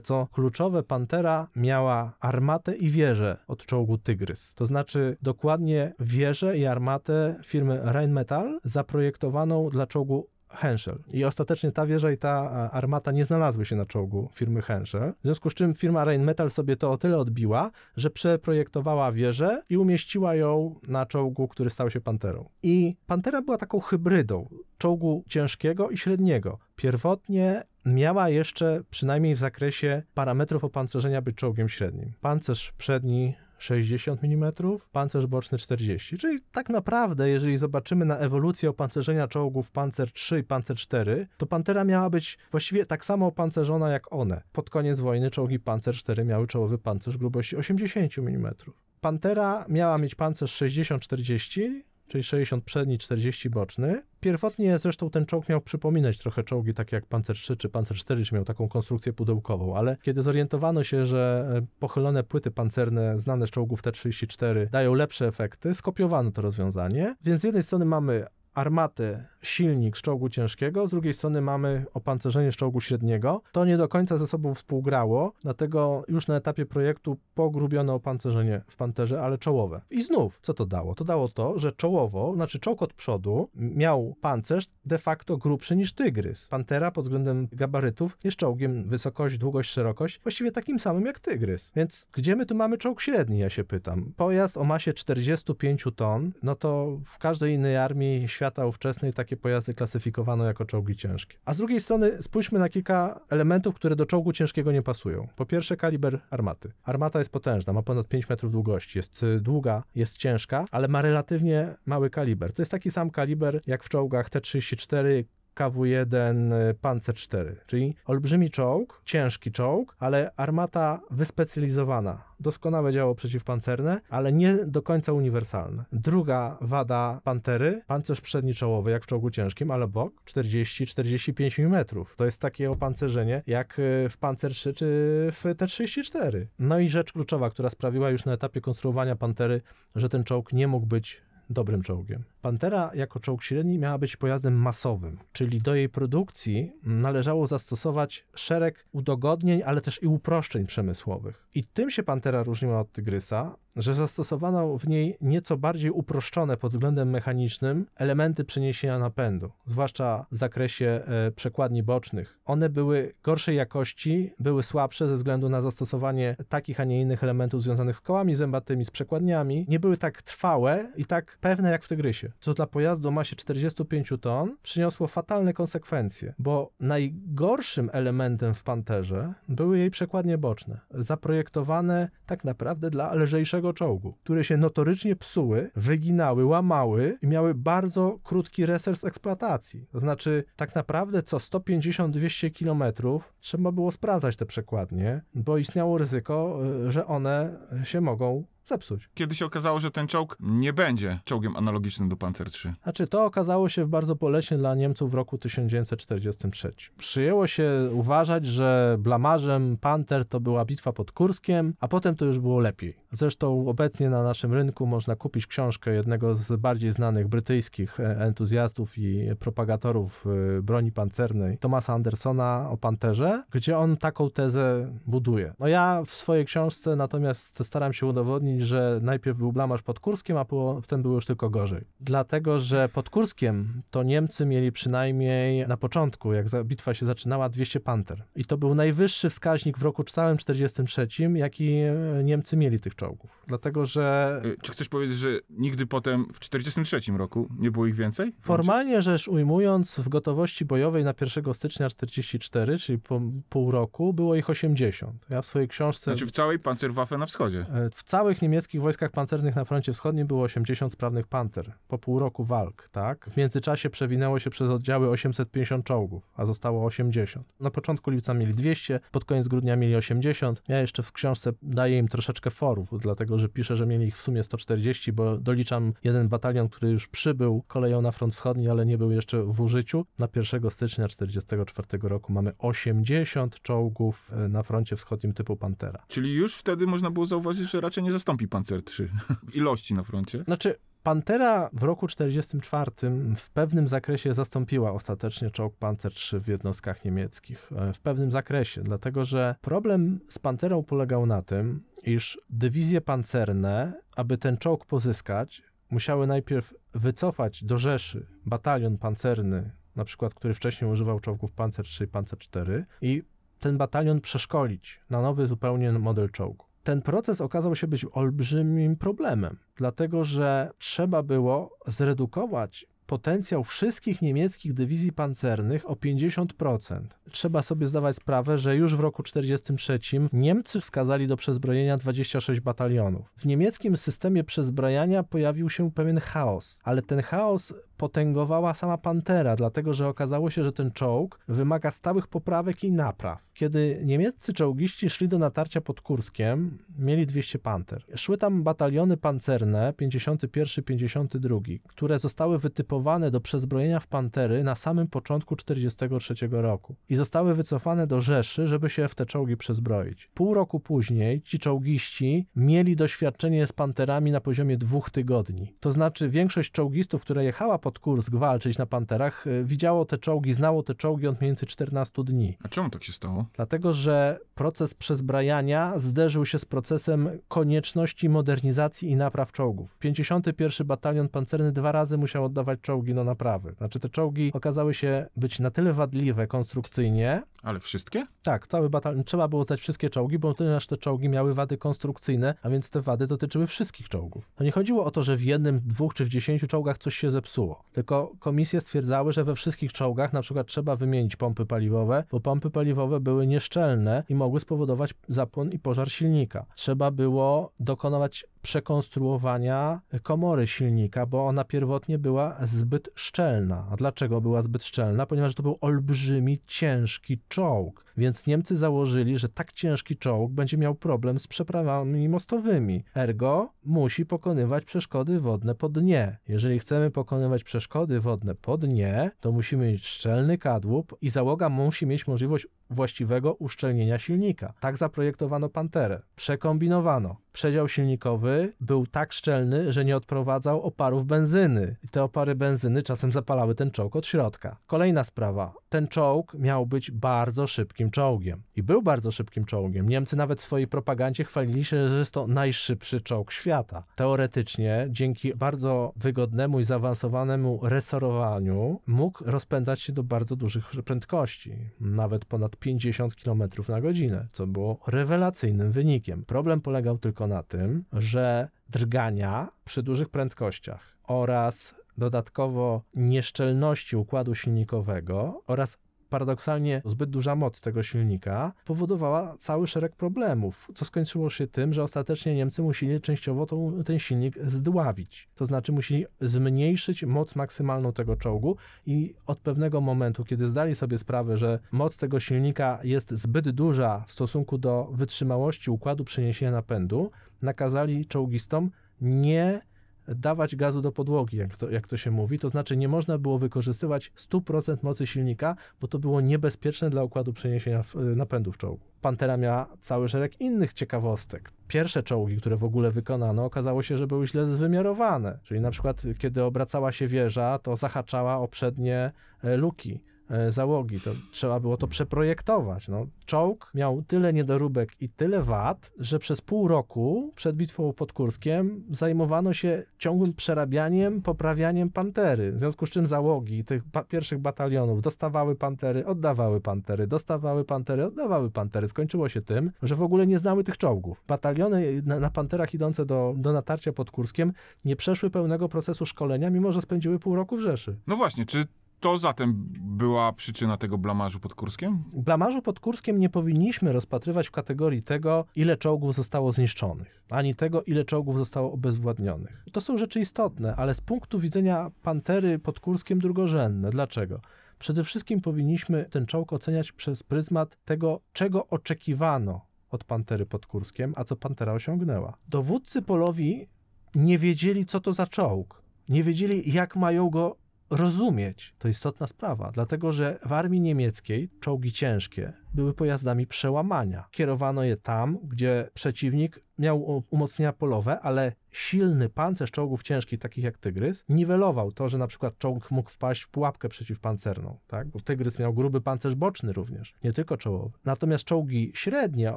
co 0.00 0.26
kluczowe, 0.32 0.82
Pantera 0.82 1.48
miała 1.56 2.12
armatę 2.20 2.76
i 2.76 2.90
wieżę 2.90 3.36
od 3.48 3.66
czołgu 3.66 3.98
Tygrys. 3.98 4.54
To 4.54 4.66
znaczy 4.66 5.16
dokładnie 5.22 5.94
wieżę 6.00 6.58
i 6.58 6.66
armatę 6.66 7.40
firmy 7.44 7.80
Rheinmetall 7.84 8.60
zaprojektowaną 8.64 9.70
dla 9.70 9.86
czołgu 9.86 10.28
Henschel. 10.56 10.98
I 11.12 11.24
ostatecznie 11.24 11.72
ta 11.72 11.86
wieża 11.86 12.10
i 12.10 12.18
ta 12.18 12.50
armata 12.70 13.12
nie 13.12 13.24
znalazły 13.24 13.64
się 13.64 13.76
na 13.76 13.86
czołgu 13.86 14.28
firmy 14.34 14.62
Henschel. 14.62 15.12
W 15.20 15.22
związku 15.24 15.50
z 15.50 15.54
czym 15.54 15.74
firma 15.74 16.04
Rheinmetall 16.04 16.50
sobie 16.50 16.76
to 16.76 16.92
o 16.92 16.98
tyle 16.98 17.18
odbiła, 17.18 17.70
że 17.96 18.10
przeprojektowała 18.10 19.12
wieżę 19.12 19.62
i 19.70 19.76
umieściła 19.76 20.34
ją 20.34 20.74
na 20.88 21.06
czołgu, 21.06 21.48
który 21.48 21.70
stał 21.70 21.90
się 21.90 22.00
Panterą. 22.00 22.48
I 22.62 22.96
Pantera 23.06 23.42
była 23.42 23.58
taką 23.58 23.80
hybrydą 23.80 24.48
czołgu 24.78 25.24
ciężkiego 25.28 25.90
i 25.90 25.98
średniego. 25.98 26.58
Pierwotnie 26.76 27.64
miała 27.86 28.28
jeszcze, 28.28 28.80
przynajmniej 28.90 29.34
w 29.34 29.38
zakresie 29.38 30.02
parametrów 30.14 30.64
opancerzenia, 30.64 31.22
być 31.22 31.36
czołgiem 31.36 31.68
średnim. 31.68 32.12
Pancerz 32.20 32.72
przedni 32.78 33.34
60 33.64 34.24
mm, 34.24 34.52
pancerz 34.92 35.26
boczny 35.26 35.58
40. 35.58 36.18
Czyli 36.18 36.40
tak 36.52 36.68
naprawdę, 36.68 37.28
jeżeli 37.28 37.58
zobaczymy 37.58 38.04
na 38.04 38.18
ewolucję 38.18 38.70
opancerzenia 38.70 39.28
czołgów 39.28 39.70
Panzer 39.70 40.12
3 40.12 40.38
i 40.38 40.42
Panzer 40.42 40.76
4, 40.76 41.26
to 41.36 41.46
Pantera 41.46 41.84
miała 41.84 42.10
być 42.10 42.38
właściwie 42.50 42.86
tak 42.86 43.04
samo 43.04 43.26
opancerzona 43.26 43.90
jak 43.90 44.12
one. 44.12 44.42
Pod 44.52 44.70
koniec 44.70 45.00
wojny 45.00 45.30
czołgi 45.30 45.60
Panzer 45.60 45.94
4 45.94 46.24
miały 46.24 46.46
czołowy 46.46 46.78
pancerz 46.78 47.18
grubości 47.18 47.56
80 47.56 48.18
mm. 48.18 48.54
Pantera 49.00 49.64
miała 49.68 49.98
mieć 49.98 50.14
pancerz 50.14 50.62
60-40, 50.62 51.82
czyli 52.06 52.24
60 52.24 52.64
przedni, 52.64 52.98
40 52.98 53.50
boczny. 53.50 54.02
Pierwotnie 54.20 54.78
zresztą 54.78 55.10
ten 55.10 55.26
czołg 55.26 55.48
miał 55.48 55.60
przypominać 55.60 56.18
trochę 56.18 56.44
czołgi 56.44 56.74
takie 56.74 56.96
jak 56.96 57.06
Panzer 57.06 57.36
3 57.36 57.56
czy 57.56 57.68
Panzer 57.68 57.96
4, 57.96 58.24
czy 58.24 58.34
miał 58.34 58.44
taką 58.44 58.68
konstrukcję 58.68 59.12
pudełkową, 59.12 59.76
ale 59.76 59.96
kiedy 60.02 60.22
zorientowano 60.22 60.84
się, 60.84 61.06
że 61.06 61.52
e, 61.56 61.66
pochylone 61.78 62.24
płyty 62.24 62.50
pancerne 62.50 63.18
znane 63.18 63.46
z 63.46 63.50
czołgów 63.50 63.82
T-34 63.82 64.70
dają 64.70 64.94
lepsze 64.94 65.26
efekty, 65.26 65.74
skopiowano 65.74 66.30
to 66.30 66.42
rozwiązanie. 66.42 67.16
Więc 67.24 67.40
z 67.40 67.44
jednej 67.44 67.62
strony 67.62 67.84
mamy 67.84 68.26
armatę, 68.54 69.24
silnik 69.42 69.96
z 69.96 70.02
czołgu 70.02 70.28
ciężkiego, 70.28 70.86
z 70.86 70.90
drugiej 70.90 71.14
strony 71.14 71.40
mamy 71.40 71.84
opancerzenie 71.94 72.52
z 72.52 72.56
czołgu 72.56 72.80
średniego. 72.80 73.42
To 73.52 73.64
nie 73.64 73.76
do 73.76 73.88
końca 73.88 74.18
ze 74.18 74.26
sobą 74.26 74.54
współgrało, 74.54 75.32
dlatego 75.42 76.04
już 76.08 76.26
na 76.26 76.36
etapie 76.36 76.66
projektu 76.66 77.16
pogrubiono 77.34 77.94
opancerzenie 77.94 78.60
w 78.68 78.76
panterze, 78.76 79.22
ale 79.22 79.38
czołowe. 79.38 79.80
I 79.90 80.02
znów, 80.02 80.38
co 80.42 80.54
to 80.54 80.66
dało? 80.66 80.94
To 80.94 81.04
dało 81.04 81.28
to, 81.28 81.58
że 81.58 81.72
czołowo, 81.72 82.32
znaczy 82.34 82.58
czołg 82.58 82.82
od 82.82 82.92
przodu 82.92 83.48
miał 83.54 84.14
pancerz 84.20 84.66
de 84.84 84.98
facto 84.98 85.36
grubszy 85.36 85.76
niż 85.76 85.92
Tygrys. 85.92 86.48
Pantera 86.48 86.90
pod 86.90 87.04
względem 87.04 87.48
gabarytów 87.52 88.16
jest 88.24 88.36
czołgiem 88.36 88.82
wysokość, 88.82 89.38
długość, 89.38 89.70
szerokość 89.70 90.20
właściwie 90.22 90.52
takim 90.52 90.80
samym 90.80 91.06
jak 91.06 91.20
Tygrys. 91.20 91.72
Więc 91.76 92.06
gdzie 92.12 92.36
my 92.36 92.46
tu 92.46 92.54
mamy 92.54 92.78
czołg 92.78 93.00
średni, 93.00 93.38
ja 93.38 93.50
się 93.50 93.64
pytam. 93.64 94.12
Pojazd 94.16 94.56
o 94.56 94.64
masie 94.64 94.92
45 94.92 95.84
ton, 95.96 96.32
no 96.42 96.54
to 96.54 96.98
w 97.04 97.18
każdej 97.18 97.54
innej 97.54 97.76
armii 97.76 98.28
świata 98.28 98.43
świata 98.44 98.66
ówczesnej 98.66 99.12
takie 99.12 99.36
pojazdy 99.36 99.74
klasyfikowano 99.74 100.44
jako 100.44 100.64
czołgi 100.64 100.96
ciężkie. 100.96 101.36
A 101.44 101.54
z 101.54 101.56
drugiej 101.56 101.80
strony 101.80 102.22
spójrzmy 102.22 102.58
na 102.58 102.68
kilka 102.68 103.20
elementów, 103.30 103.74
które 103.74 103.96
do 103.96 104.06
czołgu 104.06 104.32
ciężkiego 104.32 104.72
nie 104.72 104.82
pasują. 104.82 105.28
Po 105.36 105.46
pierwsze 105.46 105.76
kaliber 105.76 106.20
armaty. 106.30 106.72
Armata 106.82 107.18
jest 107.18 107.30
potężna, 107.30 107.72
ma 107.72 107.82
ponad 107.82 108.08
5 108.08 108.28
metrów 108.28 108.52
długości, 108.52 108.98
jest 108.98 109.22
y, 109.22 109.40
długa, 109.40 109.82
jest 109.94 110.16
ciężka, 110.16 110.64
ale 110.70 110.88
ma 110.88 111.02
relatywnie 111.02 111.74
mały 111.86 112.10
kaliber. 112.10 112.52
To 112.52 112.62
jest 112.62 112.72
taki 112.72 112.90
sam 112.90 113.10
kaliber 113.10 113.60
jak 113.66 113.84
w 113.84 113.88
czołgach 113.88 114.30
T-34, 114.30 115.24
KW-1 115.54 116.52
y, 116.70 116.74
Panzer 116.74 117.14
4, 117.14 117.56
czyli 117.66 117.96
olbrzymi 118.06 118.50
czołg, 118.50 119.02
ciężki 119.04 119.52
czołg, 119.52 119.96
ale 119.98 120.30
armata 120.36 121.00
wyspecjalizowana, 121.10 122.24
doskonałe 122.40 122.92
działo 122.92 123.14
przeciwpancerne, 123.14 124.00
ale 124.08 124.32
nie 124.32 124.54
do 124.54 124.82
końca 124.82 125.12
uniwersalne. 125.12 125.84
Druga 125.92 126.58
wada 126.60 127.20
Pantery, 127.24 127.82
pancerz 127.86 128.20
przedni 128.20 128.54
czołowy, 128.54 128.90
jak 128.90 129.04
w 129.04 129.06
czołgu 129.06 129.30
ciężkim, 129.30 129.70
ale 129.70 129.88
bok 129.88 130.22
40-45 130.24 131.64
mm. 131.64 131.84
To 132.16 132.24
jest 132.24 132.40
takie 132.40 132.70
opancerzenie 132.70 133.42
jak 133.46 133.78
y, 133.78 134.08
w 134.08 134.16
Panzer 134.16 134.52
3 134.52 134.74
czy 134.74 134.84
w 135.32 135.42
T-34. 135.42 136.46
No 136.58 136.78
i 136.78 136.88
rzecz 136.88 137.12
kluczowa, 137.12 137.50
która 137.50 137.70
sprawiła 137.70 138.10
już 138.10 138.24
na 138.24 138.32
etapie 138.32 138.60
konstruowania 138.60 139.16
Pantery, 139.16 139.60
że 139.94 140.08
ten 140.08 140.24
czołg 140.24 140.52
nie 140.52 140.68
mógł 140.68 140.86
być 140.86 141.22
dobrym 141.50 141.82
czołgiem. 141.82 142.24
Pantera 142.44 142.90
jako 142.94 143.20
czołg 143.20 143.42
średni 143.42 143.78
miała 143.78 143.98
być 143.98 144.16
pojazdem 144.16 144.56
masowym, 144.56 145.18
czyli 145.32 145.60
do 145.60 145.74
jej 145.74 145.88
produkcji 145.88 146.72
należało 146.82 147.46
zastosować 147.46 148.26
szereg 148.34 148.84
udogodnień, 148.92 149.62
ale 149.66 149.80
też 149.80 150.02
i 150.02 150.06
uproszczeń 150.06 150.66
przemysłowych. 150.66 151.46
I 151.54 151.64
tym 151.64 151.90
się 151.90 152.02
Pantera 152.02 152.42
różniła 152.42 152.80
od 152.80 152.92
Tygrysa, 152.92 153.56
że 153.76 153.94
zastosowano 153.94 154.78
w 154.78 154.88
niej 154.88 155.16
nieco 155.20 155.56
bardziej 155.56 155.90
uproszczone 155.90 156.56
pod 156.56 156.72
względem 156.72 157.10
mechanicznym 157.10 157.86
elementy 157.96 158.44
przeniesienia 158.44 158.98
napędu, 158.98 159.50
zwłaszcza 159.66 160.26
w 160.32 160.36
zakresie 160.36 160.86
e, 160.86 161.30
przekładni 161.30 161.82
bocznych. 161.82 162.38
One 162.44 162.68
były 162.68 163.14
gorszej 163.22 163.56
jakości, 163.56 164.32
były 164.40 164.62
słabsze 164.62 165.08
ze 165.08 165.16
względu 165.16 165.48
na 165.48 165.62
zastosowanie 165.62 166.36
takich, 166.48 166.80
a 166.80 166.84
nie 166.84 167.00
innych 167.00 167.24
elementów 167.24 167.62
związanych 167.62 167.96
z 167.96 168.00
kołami 168.00 168.34
zębatymi, 168.34 168.84
z 168.84 168.90
przekładniami. 168.90 169.66
Nie 169.68 169.80
były 169.80 169.96
tak 169.96 170.22
trwałe 170.22 170.92
i 170.96 171.04
tak 171.04 171.38
pewne 171.40 171.70
jak 171.70 171.82
w 171.82 171.88
Tygrysie, 171.88 172.32
co 172.40 172.54
dla 172.54 172.66
pojazdu 172.66 173.08
o 173.08 173.10
masie 173.10 173.36
45 173.36 174.12
ton 174.20 174.56
przyniosło 174.62 175.06
fatalne 175.06 175.52
konsekwencje, 175.52 176.34
bo 176.38 176.72
najgorszym 176.80 177.90
elementem 177.92 178.54
w 178.54 178.64
Panterze 178.64 179.34
były 179.48 179.78
jej 179.78 179.90
przekładnie 179.90 180.38
boczne, 180.38 180.80
zaprojektowane 180.90 182.08
tak 182.26 182.44
naprawdę 182.44 182.90
dla 182.90 183.14
lżejszego 183.14 183.72
czołgu, 183.72 184.14
które 184.24 184.44
się 184.44 184.56
notorycznie 184.56 185.16
psuły, 185.16 185.70
wyginały, 185.76 186.44
łamały 186.44 187.18
i 187.22 187.26
miały 187.26 187.54
bardzo 187.54 188.18
krótki 188.24 188.66
resurs 188.66 189.04
eksploatacji. 189.04 189.86
To 189.92 190.00
znaczy, 190.00 190.44
tak 190.56 190.74
naprawdę 190.74 191.22
co 191.22 191.36
150-200 191.36 192.50
kilometrów 192.50 193.34
trzeba 193.40 193.72
było 193.72 193.90
sprawdzać 193.90 194.36
te 194.36 194.46
przekładnie, 194.46 195.22
bo 195.34 195.58
istniało 195.58 195.98
ryzyko, 195.98 196.60
y, 196.86 196.92
że 196.92 197.06
one 197.06 197.58
się 197.84 198.00
mogą 198.00 198.44
zepsuć. 198.64 199.08
Kiedy 199.14 199.34
się 199.34 199.46
okazało, 199.46 199.78
że 199.78 199.90
ten 199.90 200.06
czołg 200.06 200.36
nie 200.40 200.72
będzie 200.72 201.18
czołgiem 201.24 201.56
analogicznym 201.56 202.08
do 202.08 202.16
Panzer 202.16 202.46
III. 202.64 202.74
Znaczy, 202.82 203.06
to 203.06 203.24
okazało 203.24 203.68
się 203.68 203.86
bardzo 203.86 204.14
boleśnie 204.14 204.56
dla 204.58 204.74
Niemców 204.74 205.10
w 205.10 205.14
roku 205.14 205.38
1943. 205.38 206.74
Przyjęło 206.98 207.46
się 207.46 207.70
uważać, 207.92 208.46
że 208.46 208.96
blamarzem 208.98 209.76
Panter 209.80 210.24
to 210.24 210.40
była 210.40 210.64
bitwa 210.64 210.92
pod 210.92 211.12
Kurskiem, 211.12 211.74
a 211.80 211.88
potem 211.88 212.16
to 212.16 212.24
już 212.24 212.38
było 212.38 212.60
lepiej. 212.60 212.96
Zresztą 213.14 213.68
obecnie 213.68 214.10
na 214.10 214.22
naszym 214.22 214.52
rynku 214.52 214.86
można 214.86 215.16
kupić 215.16 215.46
książkę 215.46 215.94
jednego 215.94 216.34
z 216.34 216.60
bardziej 216.60 216.92
znanych 216.92 217.28
brytyjskich 217.28 218.00
e, 218.00 218.20
entuzjastów 218.20 218.98
i 218.98 219.28
propagatorów 219.38 220.26
e, 220.58 220.62
broni 220.62 220.92
pancernej, 220.92 221.58
Thomasa 221.58 221.92
Andersona 221.92 222.66
o 222.70 222.76
Panterze, 222.76 223.44
gdzie 223.50 223.78
on 223.78 223.96
taką 223.96 224.30
tezę 224.30 224.92
buduje. 225.06 225.54
No 225.58 225.68
ja 225.68 226.02
w 226.06 226.10
swojej 226.10 226.44
książce 226.44 226.96
natomiast 226.96 227.64
staram 227.64 227.92
się 227.92 228.06
udowodnić, 228.06 228.62
że 228.62 228.98
najpierw 229.02 229.38
był 229.38 229.52
blamarz 229.52 229.82
pod 229.82 230.00
Kurskiem, 230.00 230.36
a 230.36 230.44
potem 230.44 231.02
było 231.02 231.14
już 231.14 231.26
tylko 231.26 231.50
gorzej. 231.50 231.84
Dlatego, 232.00 232.60
że 232.60 232.88
pod 232.88 233.10
Kurskiem 233.10 233.82
to 233.90 234.02
Niemcy 234.02 234.46
mieli 234.46 234.72
przynajmniej 234.72 235.68
na 235.68 235.76
początku, 235.76 236.32
jak 236.32 236.46
bitwa 236.64 236.94
się 236.94 237.06
zaczynała, 237.06 237.48
200 237.48 237.80
panter. 237.80 238.24
I 238.36 238.44
to 238.44 238.58
był 238.58 238.74
najwyższy 238.74 239.30
wskaźnik 239.30 239.78
w 239.78 239.82
roku 239.82 240.04
całym 240.04 240.36
43, 240.36 241.08
jaki 241.34 241.72
e, 241.72 241.94
Niemcy 242.24 242.56
mieli 242.56 242.80
tych 242.80 242.94
czołgów. 242.94 243.03
Dlatego, 243.46 243.86
że... 243.86 244.40
Y, 244.44 244.56
Czy 244.62 244.72
chcesz 244.72 244.88
powiedzieć, 244.88 245.16
że 245.16 245.28
nigdy 245.50 245.86
potem 245.86 246.26
w 246.32 246.40
43 246.40 247.00
roku 247.16 247.48
nie 247.58 247.70
było 247.70 247.86
ich 247.86 247.94
więcej? 247.94 248.32
Formalnie 248.40 249.02
rzecz 249.02 249.28
ujmując, 249.28 250.00
w 250.00 250.08
gotowości 250.08 250.64
bojowej 250.64 251.04
na 251.04 251.14
1 251.20 251.54
stycznia 251.54 251.90
44, 251.90 252.78
czyli 252.78 252.98
po 252.98 253.20
pół 253.48 253.70
roku, 253.70 254.12
było 254.12 254.34
ich 254.34 254.50
80. 254.50 255.26
Ja 255.30 255.42
w 255.42 255.46
swojej 255.46 255.68
książce... 255.68 256.10
Znaczy 256.10 256.26
w 256.26 256.32
całej 256.32 256.58
Panzerwaffe 256.58 257.18
na 257.18 257.26
wschodzie. 257.26 257.66
E, 257.74 257.90
w 257.94 258.02
całych 258.02 258.42
niemieckich 258.42 258.80
wojskach 258.80 259.10
pancernych 259.10 259.56
na 259.56 259.64
froncie 259.64 259.92
wschodnim 259.92 260.26
było 260.26 260.42
80 260.42 260.92
sprawnych 260.92 261.26
panter 261.26 261.72
po 261.88 261.98
pół 261.98 262.18
roku 262.18 262.44
walk, 262.44 262.88
tak? 262.92 263.30
W 263.30 263.36
międzyczasie 263.36 263.90
przewinęło 263.90 264.38
się 264.38 264.50
przez 264.50 264.70
oddziały 264.70 265.08
850 265.08 265.84
czołgów, 265.84 266.30
a 266.36 266.46
zostało 266.46 266.84
80. 266.84 267.46
Na 267.60 267.70
początku 267.70 268.10
lipca 268.10 268.34
mieli 268.34 268.54
200, 268.54 269.00
pod 269.10 269.24
koniec 269.24 269.48
grudnia 269.48 269.76
mieli 269.76 269.96
80. 269.96 270.62
Ja 270.68 270.80
jeszcze 270.80 271.02
w 271.02 271.12
książce 271.12 271.52
daję 271.62 271.98
im 271.98 272.08
troszeczkę 272.08 272.50
forów, 272.50 272.92
dlatego 272.98 273.38
że 273.38 273.48
piszę, 273.48 273.76
że 273.76 273.86
mieli 273.86 274.06
ich 274.06 274.16
w 274.16 274.20
sumie 274.20 274.42
140, 274.42 275.12
bo 275.12 275.38
doliczam 275.38 275.92
jeden 276.04 276.28
batalion, 276.28 276.68
który 276.68 276.92
już 276.92 277.08
przybył 277.08 277.62
koleją 277.66 278.02
na 278.02 278.12
front 278.12 278.34
wschodni, 278.34 278.68
ale 278.68 278.86
nie 278.86 278.98
był 278.98 279.10
jeszcze 279.10 279.42
w 279.42 279.60
użyciu. 279.60 280.06
Na 280.18 280.28
1 280.36 280.70
stycznia 280.70 281.08
44 281.08 281.88
roku 282.02 282.32
mamy 282.32 282.52
80 282.58 283.62
czołgów 283.62 284.30
e, 284.32 284.48
na 284.48 284.62
froncie 284.62 284.96
wschodnim 284.96 285.32
typu 285.32 285.56
Pantera. 285.56 286.04
Czyli 286.08 286.34
już 286.34 286.56
wtedy 286.56 286.86
można 286.86 287.10
było 287.10 287.26
zauważyć, 287.26 287.70
że 287.70 287.80
raczej 287.80 288.04
nie 288.04 288.12
zastąpi 288.12 288.48
Panzer 288.48 288.80
III 288.98 289.08
w 289.50 289.56
ilości 289.56 289.94
na 289.94 290.02
froncie. 290.02 290.44
Znaczy, 290.44 290.74
Pantera 291.04 291.70
w 291.72 291.82
roku 291.82 292.06
1944 292.06 293.34
w 293.36 293.50
pewnym 293.50 293.88
zakresie 293.88 294.34
zastąpiła 294.34 294.92
ostatecznie 294.92 295.50
czołg 295.50 295.76
Panzer 295.76 296.12
III 296.32 296.40
w 296.42 296.46
jednostkach 296.46 297.04
niemieckich. 297.04 297.70
E, 297.76 297.92
W 297.92 298.00
pewnym 298.00 298.30
zakresie, 298.30 298.82
dlatego 298.82 299.24
że 299.24 299.54
problem 299.60 300.20
z 300.28 300.38
Panterą 300.38 300.82
polegał 300.82 301.26
na 301.26 301.42
tym, 301.42 301.82
iż 302.02 302.40
dywizje 302.50 303.00
pancerne, 303.00 303.92
aby 304.16 304.38
ten 304.38 304.56
czołg 304.56 304.86
pozyskać, 304.86 305.62
musiały 305.90 306.26
najpierw 306.26 306.74
wycofać 306.94 307.64
do 307.64 307.78
Rzeszy 307.78 308.26
batalion 308.46 308.98
pancerny, 308.98 309.70
na 309.96 310.04
przykład, 310.04 310.34
który 310.34 310.54
wcześniej 310.54 310.90
używał 310.90 311.20
czołgów 311.20 311.52
Panzer 311.52 311.86
III 312.00 312.08
i 312.08 312.10
Panzer 312.10 312.38
IV 312.38 312.84
i 313.00 313.22
ten 313.60 313.78
batalion 313.78 314.20
przeszkolić 314.20 315.00
na 315.10 315.22
nowy 315.22 315.46
zupełnie 315.46 315.92
model 315.92 316.30
czołgu 316.30 316.64
ten 316.84 317.02
proces 317.02 317.40
okazał 317.40 317.76
się 317.76 317.86
być 317.86 318.06
olbrzymim 318.12 318.96
problemem, 318.96 319.56
dlatego 319.76 320.24
że 320.24 320.70
trzeba 320.78 321.22
było 321.22 321.78
zredukować 321.86 322.86
potencjał 323.06 323.64
wszystkich 323.64 324.22
niemieckich 324.22 324.74
dywizji 324.74 325.12
pancernych 325.12 325.90
o 325.90 325.94
50%. 325.94 327.00
Trzeba 327.30 327.62
sobie 327.62 327.86
zdawać 327.86 328.16
sprawę, 328.16 328.58
że 328.58 328.76
już 328.76 328.96
w 328.96 329.00
roku 329.00 329.22
1943 329.22 330.28
Niemcy 330.32 330.80
wskazali 330.80 331.26
do 331.26 331.36
przezbrojenia 331.36 331.96
26 331.96 332.60
batalionów. 332.60 333.32
W 333.36 333.46
niemieckim 333.46 333.96
systemie 333.96 334.44
przezbrajania 334.44 335.22
pojawił 335.22 335.70
się 335.70 335.92
pewien 335.92 336.20
chaos, 336.20 336.78
ale 336.84 337.02
ten 337.02 337.22
chaos 337.22 337.74
potęgowała 337.96 338.74
sama 338.74 338.98
Pantera, 338.98 339.56
dlatego 339.56 339.94
że 339.94 340.08
okazało 340.08 340.50
się, 340.50 340.62
że 340.62 340.72
ten 340.72 340.92
czołg 340.92 341.38
wymaga 341.48 341.90
stałych 341.90 342.26
poprawek 342.26 342.84
i 342.84 342.92
napraw. 342.92 343.44
Kiedy 343.54 344.02
niemieccy 344.04 344.52
czołgiści 344.52 345.10
szli 345.10 345.28
do 345.28 345.38
natarcia 345.38 345.80
pod 345.80 346.00
Kurskiem, 346.00 346.78
mieli 346.98 347.26
200 347.26 347.58
Panter. 347.58 348.04
Szły 348.16 348.38
tam 348.38 348.62
bataliony 348.62 349.16
pancerne 349.16 349.92
51, 349.96 350.84
52, 350.84 351.60
które 351.88 352.18
zostały 352.18 352.58
wytypowane 352.58 353.30
do 353.30 353.40
przezbrojenia 353.40 354.00
w 354.00 354.06
Pantery 354.06 354.64
na 354.64 354.74
samym 354.74 355.08
początku 355.08 355.56
1943 355.56 356.62
roku 356.62 356.96
i 357.08 357.16
zostały 357.16 357.54
wycofane 357.54 358.06
do 358.06 358.20
Rzeszy, 358.20 358.66
żeby 358.66 358.90
się 358.90 359.08
w 359.08 359.14
te 359.14 359.26
czołgi 359.26 359.56
przezbroić. 359.56 360.30
Pół 360.34 360.54
roku 360.54 360.80
później 360.80 361.42
ci 361.42 361.58
czołgiści 361.58 362.46
mieli 362.56 362.96
doświadczenie 362.96 363.66
z 363.66 363.72
Panterami 363.72 364.30
na 364.30 364.40
poziomie 364.40 364.76
dwóch 364.76 365.10
tygodni. 365.10 365.74
To 365.80 365.92
znaczy 365.92 366.28
większość 366.28 366.70
czołgistów, 366.70 367.22
która 367.22 367.42
jechała 367.42 367.78
pod 367.84 367.98
Kursk 367.98 368.34
walczyć 368.34 368.78
na 368.78 368.86
Panterach, 368.86 369.46
y, 369.46 369.64
widziało 369.64 370.04
te 370.04 370.18
czołgi, 370.18 370.52
znało 370.52 370.82
te 370.82 370.94
czołgi 370.94 371.26
od 371.26 371.40
mniej 371.40 371.48
więcej 371.48 371.68
14 371.68 372.24
dni. 372.24 372.56
A 372.62 372.68
czemu 372.68 372.90
tak 372.90 373.04
się 373.04 373.12
stało? 373.12 373.46
Dlatego, 373.52 373.92
że 373.92 374.38
proces 374.54 374.94
przezbrajania 374.94 375.92
zderzył 375.96 376.46
się 376.46 376.58
z 376.58 376.64
procesem 376.64 377.28
konieczności 377.48 378.28
modernizacji 378.28 379.10
i 379.10 379.16
napraw 379.16 379.52
czołgów. 379.52 379.98
51 379.98 380.86
Batalion 380.86 381.28
Pancerny 381.28 381.72
dwa 381.72 381.92
razy 381.92 382.18
musiał 382.18 382.44
oddawać 382.44 382.80
czołgi 382.80 383.14
na 383.14 383.24
naprawy. 383.24 383.74
Znaczy 383.78 384.00
te 384.00 384.08
czołgi 384.08 384.50
okazały 384.54 384.94
się 384.94 385.26
być 385.36 385.60
na 385.60 385.70
tyle 385.70 385.92
wadliwe 385.92 386.46
konstrukcyjnie, 386.46 387.42
Ale 387.64 387.80
wszystkie? 387.80 388.26
tak, 388.44 388.66
cały 388.66 388.90
batalion, 388.90 389.24
trzeba 389.24 389.48
było 389.48 389.62
zdać 389.62 389.80
wszystkie 389.80 390.10
czołgi, 390.10 390.38
bo 390.38 390.54
ponieważ 390.54 390.86
te 390.86 390.96
czołgi 390.96 391.28
miały 391.28 391.54
wady 391.54 391.78
konstrukcyjne, 391.78 392.54
a 392.62 392.68
więc 392.68 392.90
te 392.90 393.00
wady 393.00 393.26
dotyczyły 393.26 393.66
wszystkich 393.66 394.08
czołgów. 394.08 394.50
To 394.56 394.64
nie 394.64 394.72
chodziło 394.72 395.04
o 395.04 395.10
to, 395.10 395.22
że 395.22 395.36
w 395.36 395.42
jednym, 395.42 395.80
dwóch 395.84 396.14
czy 396.14 396.24
w 396.24 396.28
dziesięciu 396.28 396.66
czołgach 396.66 396.98
coś 396.98 397.14
się 397.14 397.30
zepsuło, 397.30 397.84
tylko 397.92 398.32
komisje 398.38 398.80
stwierdzały, 398.80 399.32
że 399.32 399.44
we 399.44 399.54
wszystkich 399.54 399.92
czołgach 399.92 400.32
na 400.32 400.42
przykład 400.42 400.66
trzeba 400.66 400.96
wymienić 400.96 401.36
pompy 401.36 401.66
paliwowe, 401.66 402.24
bo 402.30 402.40
pompy 402.40 402.70
paliwowe 402.70 403.20
były 403.20 403.46
nieszczelne 403.46 404.24
i 404.28 404.34
mogły 404.34 404.60
spowodować 404.60 405.14
zapłon 405.28 405.70
i 405.70 405.78
pożar 405.78 406.10
silnika. 406.10 406.66
Trzeba 406.74 407.10
było 407.10 407.72
dokonywać 407.80 408.46
przekonstruowania 408.64 410.00
komory 410.22 410.66
silnika, 410.66 411.26
bo 411.26 411.46
ona 411.46 411.64
pierwotnie 411.64 412.18
była 412.18 412.56
zbyt 412.62 413.10
szczelna. 413.14 413.86
A 413.90 413.96
dlaczego 413.96 414.40
była 414.40 414.62
zbyt 414.62 414.84
szczelna? 414.84 415.26
Ponieważ 415.26 415.54
to 415.54 415.62
był 415.62 415.76
olbrzymi, 415.80 416.58
ciężki 416.66 417.38
czołg. 417.48 418.04
Więc 418.16 418.46
Niemcy 418.46 418.76
założyli, 418.76 419.38
że 419.38 419.48
tak 419.48 419.72
ciężki 419.72 420.16
czołg 420.16 420.52
będzie 420.52 420.76
miał 420.76 420.94
problem 420.94 421.38
z 421.38 421.46
przeprawami 421.46 422.28
mostowymi. 422.28 423.04
Ergo 423.16 423.72
musi 423.84 424.26
pokonywać 424.26 424.84
przeszkody 424.84 425.40
wodne 425.40 425.74
po 425.74 425.88
dnie. 425.88 426.38
Jeżeli 426.48 426.78
chcemy 426.78 427.10
pokonywać 427.10 427.64
przeszkody 427.64 428.20
wodne 428.20 428.54
po 428.54 428.78
dnie, 428.78 429.30
to 429.40 429.52
musimy 429.52 429.86
mieć 429.86 430.06
szczelny 430.06 430.58
kadłub 430.58 431.18
i 431.20 431.30
załoga 431.30 431.68
musi 431.68 432.06
mieć 432.06 432.26
możliwość 432.26 432.66
właściwego 432.94 433.54
uszczelnienia 433.54 434.18
silnika. 434.18 434.72
Tak 434.80 434.96
zaprojektowano 434.96 435.68
Panterę. 435.68 436.20
Przekombinowano. 436.36 437.36
Przedział 437.52 437.88
silnikowy 437.88 438.72
był 438.80 439.06
tak 439.06 439.32
szczelny, 439.32 439.92
że 439.92 440.04
nie 440.04 440.16
odprowadzał 440.16 440.82
oparów 440.82 441.26
benzyny. 441.26 441.96
I 442.04 442.08
te 442.08 442.22
opary 442.22 442.54
benzyny 442.54 443.02
czasem 443.02 443.32
zapalały 443.32 443.74
ten 443.74 443.90
czołg 443.90 444.16
od 444.16 444.26
środka. 444.26 444.76
Kolejna 444.86 445.24
sprawa. 445.24 445.72
Ten 445.94 446.08
czołg 446.08 446.54
miał 446.54 446.86
być 446.86 447.10
bardzo 447.10 447.66
szybkim 447.66 448.10
czołgiem. 448.10 448.62
I 448.76 448.82
był 448.82 449.02
bardzo 449.02 449.30
szybkim 449.30 449.64
czołgiem. 449.64 450.08
Niemcy 450.08 450.36
nawet 450.36 450.60
w 450.60 450.64
swojej 450.64 450.88
propagandzie 450.88 451.44
chwalili 451.44 451.84
się, 451.84 452.08
że 452.08 452.18
jest 452.18 452.34
to 452.34 452.46
najszybszy 452.46 453.20
czołg 453.20 453.52
świata. 453.52 454.04
Teoretycznie, 454.16 455.06
dzięki 455.10 455.54
bardzo 455.54 456.12
wygodnemu 456.16 456.80
i 456.80 456.84
zaawansowanemu 456.84 457.80
resorowaniu, 457.82 459.00
mógł 459.06 459.44
rozpędzać 459.44 460.00
się 460.00 460.12
do 460.12 460.22
bardzo 460.22 460.56
dużych 460.56 460.90
prędkości. 461.04 461.76
Nawet 462.00 462.44
ponad 462.44 462.76
50 462.76 463.34
km 463.34 463.62
na 463.88 464.00
godzinę, 464.00 464.46
co 464.52 464.66
było 464.66 464.98
rewelacyjnym 465.06 465.92
wynikiem. 465.92 466.44
Problem 466.44 466.80
polegał 466.80 467.18
tylko 467.18 467.46
na 467.46 467.62
tym, 467.62 468.04
że 468.12 468.68
drgania 468.88 469.68
przy 469.84 470.02
dużych 470.02 470.28
prędkościach 470.28 471.16
oraz 471.24 471.94
dodatkowo 472.18 473.02
nieszczelności 473.14 474.16
układu 474.16 474.54
silnikowego 474.54 475.62
oraz 475.66 475.98
paradoksalnie 476.34 477.02
zbyt 477.04 477.30
duża 477.30 477.54
moc 477.54 477.80
tego 477.80 478.02
silnika 478.02 478.72
powodowała 478.84 479.56
cały 479.58 479.86
szereg 479.86 480.16
problemów, 480.16 480.88
co 480.94 481.04
skończyło 481.04 481.50
się 481.50 481.66
tym, 481.66 481.92
że 481.92 482.02
ostatecznie 482.02 482.54
Niemcy 482.54 482.82
musieli 482.82 483.20
częściowo 483.20 483.66
tą, 483.66 484.02
ten 484.04 484.18
silnik 484.18 484.58
zdławić. 484.66 485.48
To 485.54 485.66
znaczy 485.66 485.92
musieli 485.92 486.26
zmniejszyć 486.40 487.24
moc 487.24 487.56
maksymalną 487.56 488.12
tego 488.12 488.36
czołgu 488.36 488.76
i 489.06 489.34
od 489.46 489.58
pewnego 489.58 490.00
momentu, 490.00 490.44
kiedy 490.44 490.68
zdali 490.68 490.94
sobie 490.94 491.18
sprawę, 491.18 491.58
że 491.58 491.78
moc 491.92 492.16
tego 492.16 492.40
silnika 492.40 492.98
jest 493.04 493.30
zbyt 493.30 493.70
duża 493.70 494.24
w 494.26 494.32
stosunku 494.32 494.78
do 494.78 495.08
wytrzymałości 495.12 495.90
układu 495.90 496.24
przeniesienia 496.24 496.72
napędu, 496.72 497.30
nakazali 497.62 498.26
czołgistom 498.26 498.90
nie 499.20 499.80
dawać 500.28 500.76
gazu 500.76 501.00
do 501.00 501.12
podłogi, 501.12 501.56
jak 501.56 501.76
to, 501.76 501.90
jak 501.90 502.06
to 502.06 502.16
się 502.16 502.30
mówi. 502.30 502.58
To 502.58 502.68
znaczy 502.68 502.96
nie 502.96 503.08
można 503.08 503.38
było 503.38 503.58
wykorzystywać 503.58 504.32
100% 504.36 504.96
mocy 505.02 505.26
silnika, 505.26 505.76
bo 506.00 506.08
to 506.08 506.18
było 506.18 506.40
niebezpieczne 506.40 507.10
dla 507.10 507.24
układu 507.24 507.52
przeniesienia 507.52 508.02
w, 508.02 508.14
napędu 508.14 508.72
w 508.72 508.78
czołgu. 508.78 509.04
Pantera 509.20 509.56
miała 509.56 509.86
cały 510.00 510.28
szereg 510.28 510.60
innych 510.60 510.92
ciekawostek. 510.92 511.70
Pierwsze 511.88 512.22
czołgi, 512.22 512.56
które 512.56 512.76
w 512.76 512.84
ogóle 512.84 513.10
wykonano, 513.10 513.64
okazało 513.64 514.02
się, 514.02 514.18
że 514.18 514.26
były 514.26 514.46
źle 514.46 514.66
zwymiarowane. 514.66 515.58
Czyli 515.62 515.80
na 515.80 515.90
przykład, 515.90 516.22
kiedy 516.38 516.62
obracała 516.62 517.12
się 517.12 517.26
wieża, 517.26 517.78
to 517.78 517.96
zahaczała 517.96 518.56
o 518.56 518.68
przednie 518.68 519.32
e, 519.62 519.76
luki 519.76 520.20
załogi. 520.68 521.20
To 521.20 521.30
trzeba 521.50 521.80
było 521.80 521.96
to 521.96 522.08
przeprojektować. 522.08 523.08
No, 523.08 523.26
czołg 523.46 523.90
miał 523.94 524.22
tyle 524.22 524.52
niedoróbek 524.52 525.12
i 525.20 525.28
tyle 525.28 525.62
wad, 525.62 526.10
że 526.18 526.38
przez 526.38 526.60
pół 526.60 526.88
roku 526.88 527.52
przed 527.54 527.76
bitwą 527.76 528.12
pod 528.12 528.32
Kurskiem 528.32 529.04
zajmowano 529.10 529.72
się 529.72 530.02
ciągłym 530.18 530.54
przerabianiem, 530.54 531.42
poprawianiem 531.42 532.10
pantery. 532.10 532.72
W 532.72 532.78
związku 532.78 533.06
z 533.06 533.10
czym 533.10 533.26
załogi 533.26 533.84
tych 533.84 534.02
pierwszych 534.28 534.58
batalionów 534.58 535.22
dostawały 535.22 535.76
pantery, 535.76 536.26
oddawały 536.26 536.80
pantery, 536.80 537.26
dostawały 537.26 537.84
pantery, 537.84 538.24
oddawały 538.24 538.70
pantery. 538.70 539.08
Skończyło 539.08 539.48
się 539.48 539.60
tym, 539.60 539.90
że 540.02 540.16
w 540.16 540.22
ogóle 540.22 540.46
nie 540.46 540.58
znały 540.58 540.84
tych 540.84 540.98
czołgów. 540.98 541.44
Bataliony 541.48 542.22
na, 542.22 542.40
na 542.40 542.50
panterach 542.50 542.94
idące 542.94 543.26
do, 543.26 543.54
do 543.56 543.72
natarcia 543.72 544.12
pod 544.12 544.30
Kurskiem 544.30 544.72
nie 545.04 545.16
przeszły 545.16 545.50
pełnego 545.50 545.88
procesu 545.88 546.26
szkolenia, 546.26 546.70
mimo 546.70 546.92
że 546.92 547.02
spędziły 547.02 547.38
pół 547.38 547.56
roku 547.56 547.76
w 547.76 547.80
Rzeszy. 547.80 548.16
No 548.26 548.36
właśnie, 548.36 548.66
czy 548.66 548.84
to 549.24 549.38
zatem 549.38 549.86
była 550.00 550.52
przyczyna 550.52 550.96
tego 550.96 551.18
blamażu 551.18 551.60
pod 551.60 551.74
Kurskiem? 551.74 552.24
Blamarzu 552.32 552.82
pod 552.82 553.00
Kurskiem 553.00 553.38
nie 553.38 553.48
powinniśmy 553.48 554.12
rozpatrywać 554.12 554.68
w 554.68 554.70
kategorii 554.70 555.22
tego, 555.22 555.64
ile 555.76 555.96
czołgów 555.96 556.34
zostało 556.34 556.72
zniszczonych, 556.72 557.42
ani 557.50 557.74
tego, 557.74 558.02
ile 558.02 558.24
czołgów 558.24 558.56
zostało 558.58 558.92
obezwładnionych. 558.92 559.84
To 559.92 560.00
są 560.00 560.18
rzeczy 560.18 560.40
istotne, 560.40 560.96
ale 560.96 561.14
z 561.14 561.20
punktu 561.20 561.58
widzenia 561.58 562.10
Pantery 562.22 562.78
pod 562.78 563.00
Kurskiem 563.00 563.38
drugorzędne. 563.38 564.10
Dlaczego? 564.10 564.60
Przede 564.98 565.24
wszystkim 565.24 565.60
powinniśmy 565.60 566.24
ten 566.30 566.46
czołg 566.46 566.72
oceniać 566.72 567.12
przez 567.12 567.42
pryzmat 567.42 567.98
tego, 568.04 568.40
czego 568.52 568.86
oczekiwano 568.86 569.86
od 570.10 570.24
Pantery 570.24 570.66
pod 570.66 570.86
Kurskiem, 570.86 571.32
a 571.36 571.44
co 571.44 571.56
Pantera 571.56 571.92
osiągnęła. 571.92 572.56
Dowódcy 572.68 573.22
polowi 573.22 573.88
nie 574.34 574.58
wiedzieli, 574.58 575.06
co 575.06 575.20
to 575.20 575.32
za 575.32 575.46
czołg. 575.46 576.02
Nie 576.28 576.42
wiedzieli, 576.42 576.92
jak 576.92 577.16
mają 577.16 577.50
go 577.50 577.83
rozumieć. 578.10 578.94
To 578.98 579.08
istotna 579.08 579.46
sprawa, 579.46 579.90
dlatego 579.94 580.32
że 580.32 580.58
w 580.66 580.72
armii 580.72 581.00
niemieckiej 581.00 581.70
czołgi 581.80 582.12
ciężkie 582.12 582.72
były 582.94 583.14
pojazdami 583.14 583.66
przełamania. 583.66 584.44
Kierowano 584.50 585.04
je 585.04 585.16
tam, 585.16 585.58
gdzie 585.64 586.10
przeciwnik 586.14 586.84
miał 586.98 587.44
umocnienia 587.50 587.92
polowe, 587.92 588.40
ale 588.40 588.72
silny 588.90 589.48
pancerz 589.48 589.90
czołgów 589.90 590.22
ciężkich, 590.22 590.58
takich 590.60 590.84
jak 590.84 590.98
Tygrys, 590.98 591.44
niwelował 591.48 592.12
to, 592.12 592.28
że 592.28 592.38
na 592.38 592.46
przykład 592.46 592.78
czołg 592.78 593.10
mógł 593.10 593.30
wpaść 593.30 593.62
w 593.62 593.68
pułapkę 593.68 594.08
przeciwpancerną, 594.08 594.98
tak? 595.06 595.28
Bo 595.28 595.40
Tygrys 595.40 595.78
miał 595.78 595.94
gruby 595.94 596.20
pancerz 596.20 596.54
boczny 596.54 596.92
również, 596.92 597.34
nie 597.44 597.52
tylko 597.52 597.76
czołowy. 597.76 598.18
Natomiast 598.24 598.64
czołgi 598.64 599.12
średnie 599.14 599.74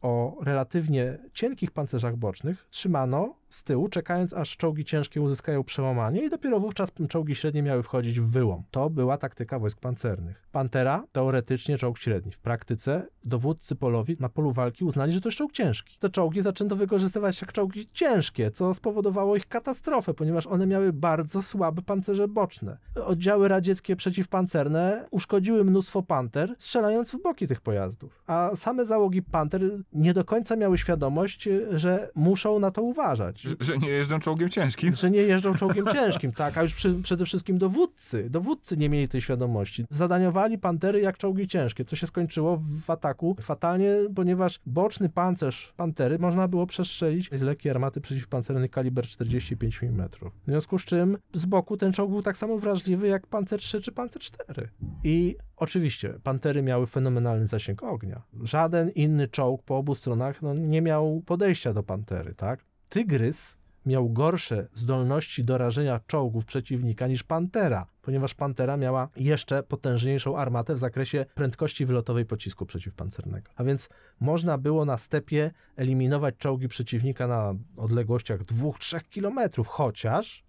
o 0.00 0.38
relatywnie 0.42 1.18
cienkich 1.32 1.70
pancerzach 1.70 2.16
bocznych 2.16 2.66
trzymano 2.70 3.36
z 3.48 3.64
tyłu, 3.64 3.88
czekając 3.88 4.32
aż 4.32 4.56
czołgi 4.56 4.84
ciężkie 4.84 5.20
uzyskają 5.20 5.64
przełamanie 5.64 6.24
i 6.24 6.30
dopiero 6.30 6.60
wówczas 6.60 6.88
czołgi 7.08 7.34
średnie 7.34 7.62
miały 7.62 7.82
wchodzić 7.82 8.20
w 8.20 8.30
wyłom. 8.30 8.62
To 8.70 8.90
była 8.90 9.18
taktyka 9.18 9.58
wojsk 9.58 9.80
pancernych. 9.80 10.48
Pantera 10.52 11.06
teoretycznie 11.12 11.78
czołg 11.78 11.98
średni. 11.98 12.32
W 12.32 12.40
praktyce 12.40 12.83
dowódcy 13.24 13.76
polowi 13.76 14.16
na 14.20 14.28
polu 14.28 14.52
walki 14.52 14.84
uznali, 14.84 15.12
że 15.12 15.20
to 15.20 15.28
jest 15.28 15.38
czołg 15.38 15.52
ciężki. 15.52 15.96
Te 15.98 16.10
czołgi 16.10 16.42
zaczęto 16.42 16.76
wykorzystywać 16.76 17.40
jak 17.40 17.52
czołgi 17.52 17.88
ciężkie, 17.92 18.50
co 18.50 18.74
spowodowało 18.74 19.36
ich 19.36 19.46
katastrofę, 19.46 20.14
ponieważ 20.14 20.46
one 20.46 20.66
miały 20.66 20.92
bardzo 20.92 21.42
słabe 21.42 21.82
pancerze 21.82 22.28
boczne. 22.28 22.78
Oddziały 23.06 23.48
radzieckie 23.48 23.96
przeciwpancerne 23.96 25.06
uszkodziły 25.10 25.64
mnóstwo 25.64 26.02
panter, 26.02 26.54
strzelając 26.58 27.12
w 27.12 27.22
boki 27.22 27.46
tych 27.46 27.60
pojazdów. 27.60 28.22
A 28.26 28.50
same 28.54 28.86
załogi 28.86 29.22
panter 29.22 29.62
nie 29.92 30.14
do 30.14 30.24
końca 30.24 30.56
miały 30.56 30.78
świadomość, 30.78 31.48
że 31.70 32.10
muszą 32.14 32.58
na 32.58 32.70
to 32.70 32.82
uważać. 32.82 33.40
Że, 33.40 33.54
że 33.60 33.78
nie 33.78 33.88
jeżdżą 33.88 34.20
czołgiem 34.20 34.48
ciężkim? 34.48 34.96
Że 34.96 35.10
nie 35.10 35.20
jeżdżą 35.20 35.54
czołgiem 35.54 35.86
ciężkim, 35.86 36.32
tak. 36.32 36.58
A 36.58 36.62
już 36.62 36.74
przy, 36.74 36.94
przede 37.02 37.24
wszystkim 37.24 37.58
dowódcy. 37.58 38.30
Dowódcy 38.30 38.76
nie 38.76 38.88
mieli 38.88 39.08
tej 39.08 39.20
świadomości. 39.20 39.86
Zadaniowali 39.90 40.58
pantery 40.58 41.00
jak 41.00 41.18
czołgi 41.18 41.48
ciężkie, 41.48 41.84
co 41.84 41.96
się 41.96 42.06
skończyło 42.06 42.60
w 42.74 42.90
ataku 42.90 43.36
fatalnie, 43.40 43.96
ponieważ 44.14 44.60
boczny 44.66 45.08
pancerz 45.08 45.74
pantery 45.76 46.18
można 46.18 46.48
było 46.48 46.66
przestrzelić 46.66 47.30
z 47.32 47.42
lekkiej 47.42 47.70
armaty 47.70 48.00
przeciwpancernej 48.00 48.70
kaliber 48.70 49.06
45 49.06 49.82
mm. 49.82 50.08
W 50.46 50.50
związku 50.50 50.78
z 50.78 50.84
czym 50.84 51.18
z 51.34 51.46
boku 51.46 51.76
ten 51.76 51.92
czołg 51.92 52.10
był 52.10 52.22
tak 52.22 52.36
samo 52.36 52.58
wrażliwy 52.58 53.08
jak 53.08 53.26
pancer 53.26 53.60
3 53.60 53.80
czy 53.80 53.92
pancer 53.92 54.22
4. 54.22 54.68
I 55.04 55.36
Oczywiście, 55.56 56.14
pantery 56.22 56.62
miały 56.62 56.86
fenomenalny 56.86 57.46
zasięg 57.46 57.82
ognia. 57.82 58.22
Żaden 58.42 58.90
inny 58.90 59.28
czołg 59.28 59.62
po 59.62 59.76
obu 59.76 59.94
stronach 59.94 60.42
no, 60.42 60.54
nie 60.54 60.82
miał 60.82 61.22
podejścia 61.26 61.72
do 61.72 61.82
pantery, 61.82 62.34
tak? 62.34 62.64
Tygrys 62.88 63.56
miał 63.86 64.10
gorsze 64.10 64.68
zdolności 64.74 65.44
do 65.44 65.58
rażenia 65.58 66.00
czołgów 66.06 66.44
przeciwnika 66.44 67.06
niż 67.06 67.22
Pantera, 67.22 67.86
ponieważ 68.02 68.34
Pantera 68.34 68.76
miała 68.76 69.08
jeszcze 69.16 69.62
potężniejszą 69.62 70.36
armatę 70.38 70.74
w 70.74 70.78
zakresie 70.78 71.26
prędkości 71.34 71.86
wylotowej 71.86 72.26
pocisku 72.26 72.66
przeciwpancernego. 72.66 73.50
A 73.56 73.64
więc 73.64 73.88
można 74.20 74.58
było 74.58 74.84
na 74.84 74.98
stepie 74.98 75.50
eliminować 75.76 76.34
czołgi 76.38 76.68
przeciwnika 76.68 77.26
na 77.26 77.54
odległościach 77.76 78.40
2-3 78.44 79.00
kilometrów, 79.10 79.68
chociaż 79.68 80.43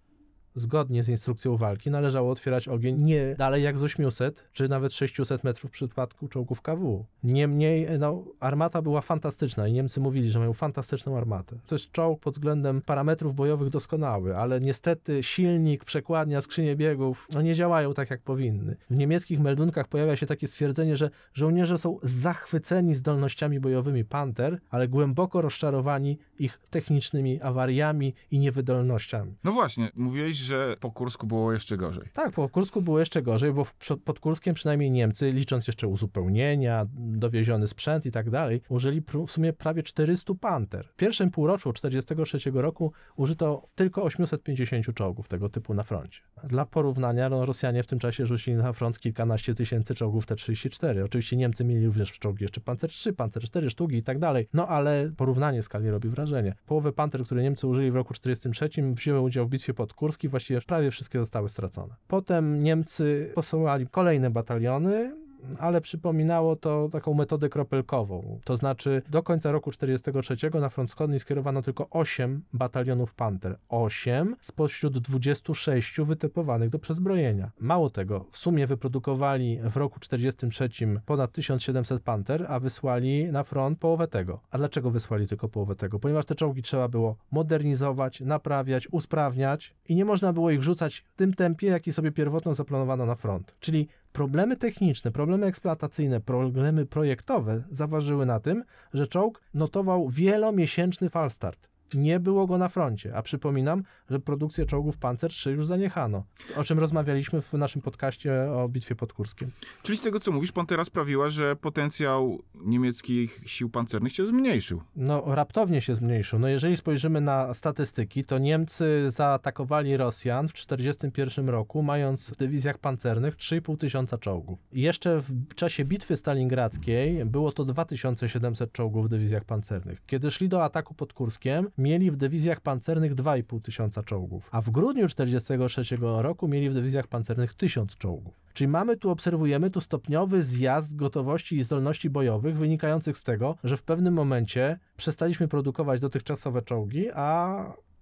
zgodnie 0.55 1.03
z 1.03 1.09
instrukcją 1.09 1.57
walki 1.57 1.91
należało 1.91 2.31
otwierać 2.31 2.67
ogień 2.67 3.01
nie 3.01 3.35
dalej 3.37 3.63
jak 3.63 3.77
z 3.77 3.83
800 3.83 4.49
czy 4.53 4.69
nawet 4.69 4.93
600 4.93 5.43
metrów 5.43 5.71
w 5.71 5.73
przypadku 5.73 6.27
czołgów 6.27 6.61
KW. 6.61 7.05
Niemniej 7.23 7.87
no, 7.99 8.23
armata 8.39 8.81
była 8.81 9.01
fantastyczna 9.01 9.67
i 9.67 9.73
Niemcy 9.73 9.99
mówili, 9.99 10.31
że 10.31 10.39
mają 10.39 10.53
fantastyczną 10.53 11.17
armatę. 11.17 11.55
To 11.67 11.75
jest 11.75 11.91
czołg 11.91 12.19
pod 12.19 12.33
względem 12.33 12.81
parametrów 12.81 13.35
bojowych 13.35 13.69
doskonały, 13.69 14.37
ale 14.37 14.59
niestety 14.59 15.23
silnik, 15.23 15.85
przekładnia, 15.85 16.41
skrzynie 16.41 16.75
biegów 16.75 17.27
no, 17.33 17.41
nie 17.41 17.55
działają 17.55 17.93
tak 17.93 18.09
jak 18.09 18.21
powinny. 18.21 18.75
W 18.89 18.95
niemieckich 18.95 19.39
meldunkach 19.39 19.87
pojawia 19.87 20.15
się 20.15 20.25
takie 20.25 20.47
stwierdzenie, 20.47 20.95
że 20.95 21.09
żołnierze 21.33 21.77
są 21.77 21.99
zachwyceni 22.03 22.95
zdolnościami 22.95 23.59
bojowymi 23.59 24.05
Panter, 24.05 24.59
ale 24.69 24.87
głęboko 24.87 25.41
rozczarowani 25.41 26.17
ich 26.39 26.59
technicznymi 26.69 27.41
awariami 27.41 28.13
i 28.31 28.39
niewydolnościami. 28.39 29.35
No 29.43 29.51
właśnie, 29.51 29.89
mówiłeś, 29.95 30.35
że 30.45 30.75
po 30.79 30.91
Kursku 30.91 31.27
było 31.27 31.53
jeszcze 31.53 31.77
gorzej. 31.77 32.03
Tak, 32.13 32.31
po 32.31 32.49
Kursku 32.49 32.81
było 32.81 32.99
jeszcze 32.99 33.21
gorzej, 33.21 33.53
bo 33.53 33.65
pod 34.05 34.19
Kurskiem 34.19 34.55
przynajmniej 34.55 34.91
Niemcy, 34.91 35.31
licząc 35.31 35.67
jeszcze 35.67 35.87
uzupełnienia, 35.87 36.85
dowieziony 36.93 37.67
sprzęt 37.67 38.05
i 38.05 38.11
tak 38.11 38.29
dalej, 38.29 38.61
użyli 38.69 39.03
w 39.27 39.31
sumie 39.31 39.53
prawie 39.53 39.83
400 39.83 40.33
Panter. 40.35 40.87
W 40.87 40.95
pierwszym 40.95 41.31
półroczu 41.31 41.73
1943 41.73 42.51
roku 42.61 42.91
użyto 43.15 43.67
tylko 43.75 44.03
850 44.03 44.95
czołgów 44.95 45.27
tego 45.27 45.49
typu 45.49 45.73
na 45.73 45.83
froncie. 45.83 46.21
Dla 46.43 46.65
porównania, 46.65 47.29
no, 47.29 47.45
Rosjanie 47.45 47.83
w 47.83 47.87
tym 47.87 47.99
czasie 47.99 48.25
rzucili 48.25 48.57
na 48.57 48.73
front 48.73 48.99
kilkanaście 48.99 49.53
tysięcy 49.53 49.95
czołgów 49.95 50.25
T-34. 50.25 51.03
Oczywiście 51.05 51.37
Niemcy 51.37 51.63
mieli 51.63 51.85
również 51.85 52.19
czołgi 52.19 52.43
jeszcze 52.43 52.61
Panzer 52.61 52.89
3, 52.89 53.13
Panzer 53.13 53.43
4 53.43 53.69
sztuki 53.69 53.95
i 53.95 54.03
tak 54.03 54.19
dalej, 54.19 54.47
no 54.53 54.67
ale 54.67 55.11
porównanie 55.17 55.61
skali 55.63 55.89
robi 55.89 56.09
wrażenie. 56.09 56.55
Połowę 56.65 56.93
Panter, 56.93 57.23
które 57.23 57.43
Niemcy 57.43 57.67
użyli 57.67 57.91
w 57.91 57.95
roku 57.95 58.13
1943, 58.13 58.93
wzięły 58.93 59.19
udział 59.19 59.45
w 59.45 59.49
bitwie 59.49 59.73
pod 59.73 59.93
Kurski, 59.93 60.29
właściwie 60.35 60.61
prawie 60.61 60.91
wszystkie 60.91 61.19
zostały 61.19 61.49
stracone. 61.49 61.95
Potem 62.07 62.63
Niemcy 62.63 63.31
posyłali 63.35 63.87
kolejne 63.87 64.29
bataliony, 64.29 65.15
ale 65.59 65.81
przypominało 65.81 66.55
to 66.55 66.89
taką 66.91 67.13
metodę 67.13 67.49
kropelkową. 67.49 68.39
To 68.43 68.57
znaczy 68.57 69.01
do 69.09 69.23
końca 69.23 69.51
roku 69.51 69.71
1943 69.71 70.59
na 70.59 70.69
front 70.69 70.89
wschodni 70.89 71.19
skierowano 71.19 71.61
tylko 71.61 71.89
8 71.89 72.41
batalionów 72.53 73.13
Panter. 73.13 73.57
8 73.69 74.35
spośród 74.41 74.97
26 74.97 76.01
wytypowanych 76.01 76.69
do 76.69 76.79
przezbrojenia. 76.79 77.51
Mało 77.59 77.89
tego, 77.89 78.25
w 78.31 78.37
sumie 78.37 78.67
wyprodukowali 78.67 79.59
w 79.63 79.77
roku 79.77 79.99
1943 79.99 81.01
ponad 81.05 81.31
1700 81.31 82.03
Panter, 82.03 82.45
a 82.49 82.59
wysłali 82.59 83.31
na 83.31 83.43
front 83.43 83.79
połowę 83.79 84.07
tego. 84.07 84.41
A 84.51 84.57
dlaczego 84.57 84.91
wysłali 84.91 85.27
tylko 85.27 85.49
połowę 85.49 85.75
tego? 85.75 85.99
Ponieważ 85.99 86.25
te 86.25 86.35
czołgi 86.35 86.61
trzeba 86.61 86.87
było 86.87 87.15
modernizować, 87.31 88.21
naprawiać, 88.21 88.87
usprawniać 88.91 89.75
i 89.89 89.95
nie 89.95 90.05
można 90.05 90.33
było 90.33 90.51
ich 90.51 90.63
rzucać 90.63 91.05
w 91.13 91.17
tym 91.17 91.33
tempie, 91.33 91.67
jaki 91.67 91.93
sobie 91.93 92.11
pierwotno 92.11 92.53
zaplanowano 92.53 93.05
na 93.05 93.15
front. 93.15 93.55
Czyli 93.59 93.87
problemy 94.15 94.57
techniczne, 94.57 95.11
problemy 95.11 95.45
eksploatacyjne, 95.45 96.21
problemy 96.21 96.85
projektowe 96.85 97.63
zaważyły 97.71 98.25
na 98.25 98.39
tym, 98.39 98.63
że 98.93 99.07
czołg 99.07 99.41
notował 99.53 100.09
wielomiesięczny 100.09 101.09
falstart. 101.09 101.69
Nie 101.95 102.19
było 102.19 102.47
go 102.47 102.57
na 102.57 102.69
froncie, 102.69 103.15
a 103.15 103.21
przypominam, 103.21 103.83
że 104.09 104.19
produkcję 104.19 104.65
czołgów 104.65 104.97
Panzer 104.97 105.31
III 105.45 105.55
już 105.55 105.65
zaniechano, 105.65 106.23
o 106.57 106.63
czym 106.63 106.79
rozmawialiśmy 106.79 107.41
w 107.41 107.53
naszym 107.53 107.81
podcaście 107.81 108.51
o 108.51 108.69
bitwie 108.69 108.95
pod 108.95 109.13
Kurskiem. 109.13 109.51
Czyli 109.83 109.97
z 109.97 110.01
tego, 110.01 110.19
co 110.19 110.31
mówisz, 110.31 110.51
Pantera 110.51 110.85
sprawiła, 110.85 111.29
że 111.29 111.55
potencjał 111.55 112.39
niemieckich 112.55 113.41
sił 113.45 113.69
pancernych 113.69 114.13
się 114.13 114.25
zmniejszył. 114.25 114.81
No, 114.95 115.23
raptownie 115.25 115.81
się 115.81 115.95
zmniejszył. 115.95 116.39
No, 116.39 116.47
jeżeli 116.47 116.77
spojrzymy 116.77 117.21
na 117.21 117.53
statystyki, 117.53 118.23
to 118.23 118.37
Niemcy 118.37 119.11
zaatakowali 119.11 119.97
Rosjan 119.97 120.47
w 120.47 120.53
1941 120.53 121.49
roku, 121.49 121.83
mając 121.83 122.29
w 122.29 122.35
dywizjach 122.35 122.77
pancernych 122.77 123.35
3,5 123.35 123.77
tysiąca 123.77 124.17
czołgów. 124.17 124.59
I 124.71 124.81
jeszcze 124.81 125.19
w 125.19 125.55
czasie 125.55 125.85
bitwy 125.85 126.17
stalingradzkiej 126.17 127.25
było 127.25 127.51
to 127.51 127.65
2700 127.65 128.71
czołgów 128.71 129.05
w 129.05 129.09
dywizjach 129.09 129.45
pancernych. 129.45 130.01
Kiedy 130.05 130.31
szli 130.31 130.49
do 130.49 130.63
ataku 130.63 130.93
pod 130.93 131.13
Kurskiem, 131.13 131.69
mieli 131.85 132.11
w 132.11 132.17
dywizjach 132.17 132.61
pancernych 132.61 133.15
2,5 133.15 133.61
tysiąca 133.61 134.03
czołgów, 134.03 134.49
a 134.51 134.61
w 134.61 134.69
grudniu 134.69 135.07
1943 135.07 135.97
roku 136.01 136.47
mieli 136.47 136.69
w 136.69 136.73
dywizjach 136.73 137.07
pancernych 137.07 137.53
1000 137.53 137.97
czołgów. 137.97 138.33
Czyli 138.53 138.67
mamy 138.67 138.97
tu, 138.97 139.09
obserwujemy 139.09 139.69
tu 139.69 139.81
stopniowy 139.81 140.43
zjazd 140.43 140.95
gotowości 140.95 141.57
i 141.57 141.63
zdolności 141.63 142.09
bojowych 142.09 142.57
wynikających 142.57 143.17
z 143.17 143.23
tego, 143.23 143.55
że 143.63 143.77
w 143.77 143.83
pewnym 143.83 144.13
momencie 144.13 144.79
przestaliśmy 144.97 145.47
produkować 145.47 145.99
dotychczasowe 145.99 146.61
czołgi, 146.61 147.11
a 147.13 147.55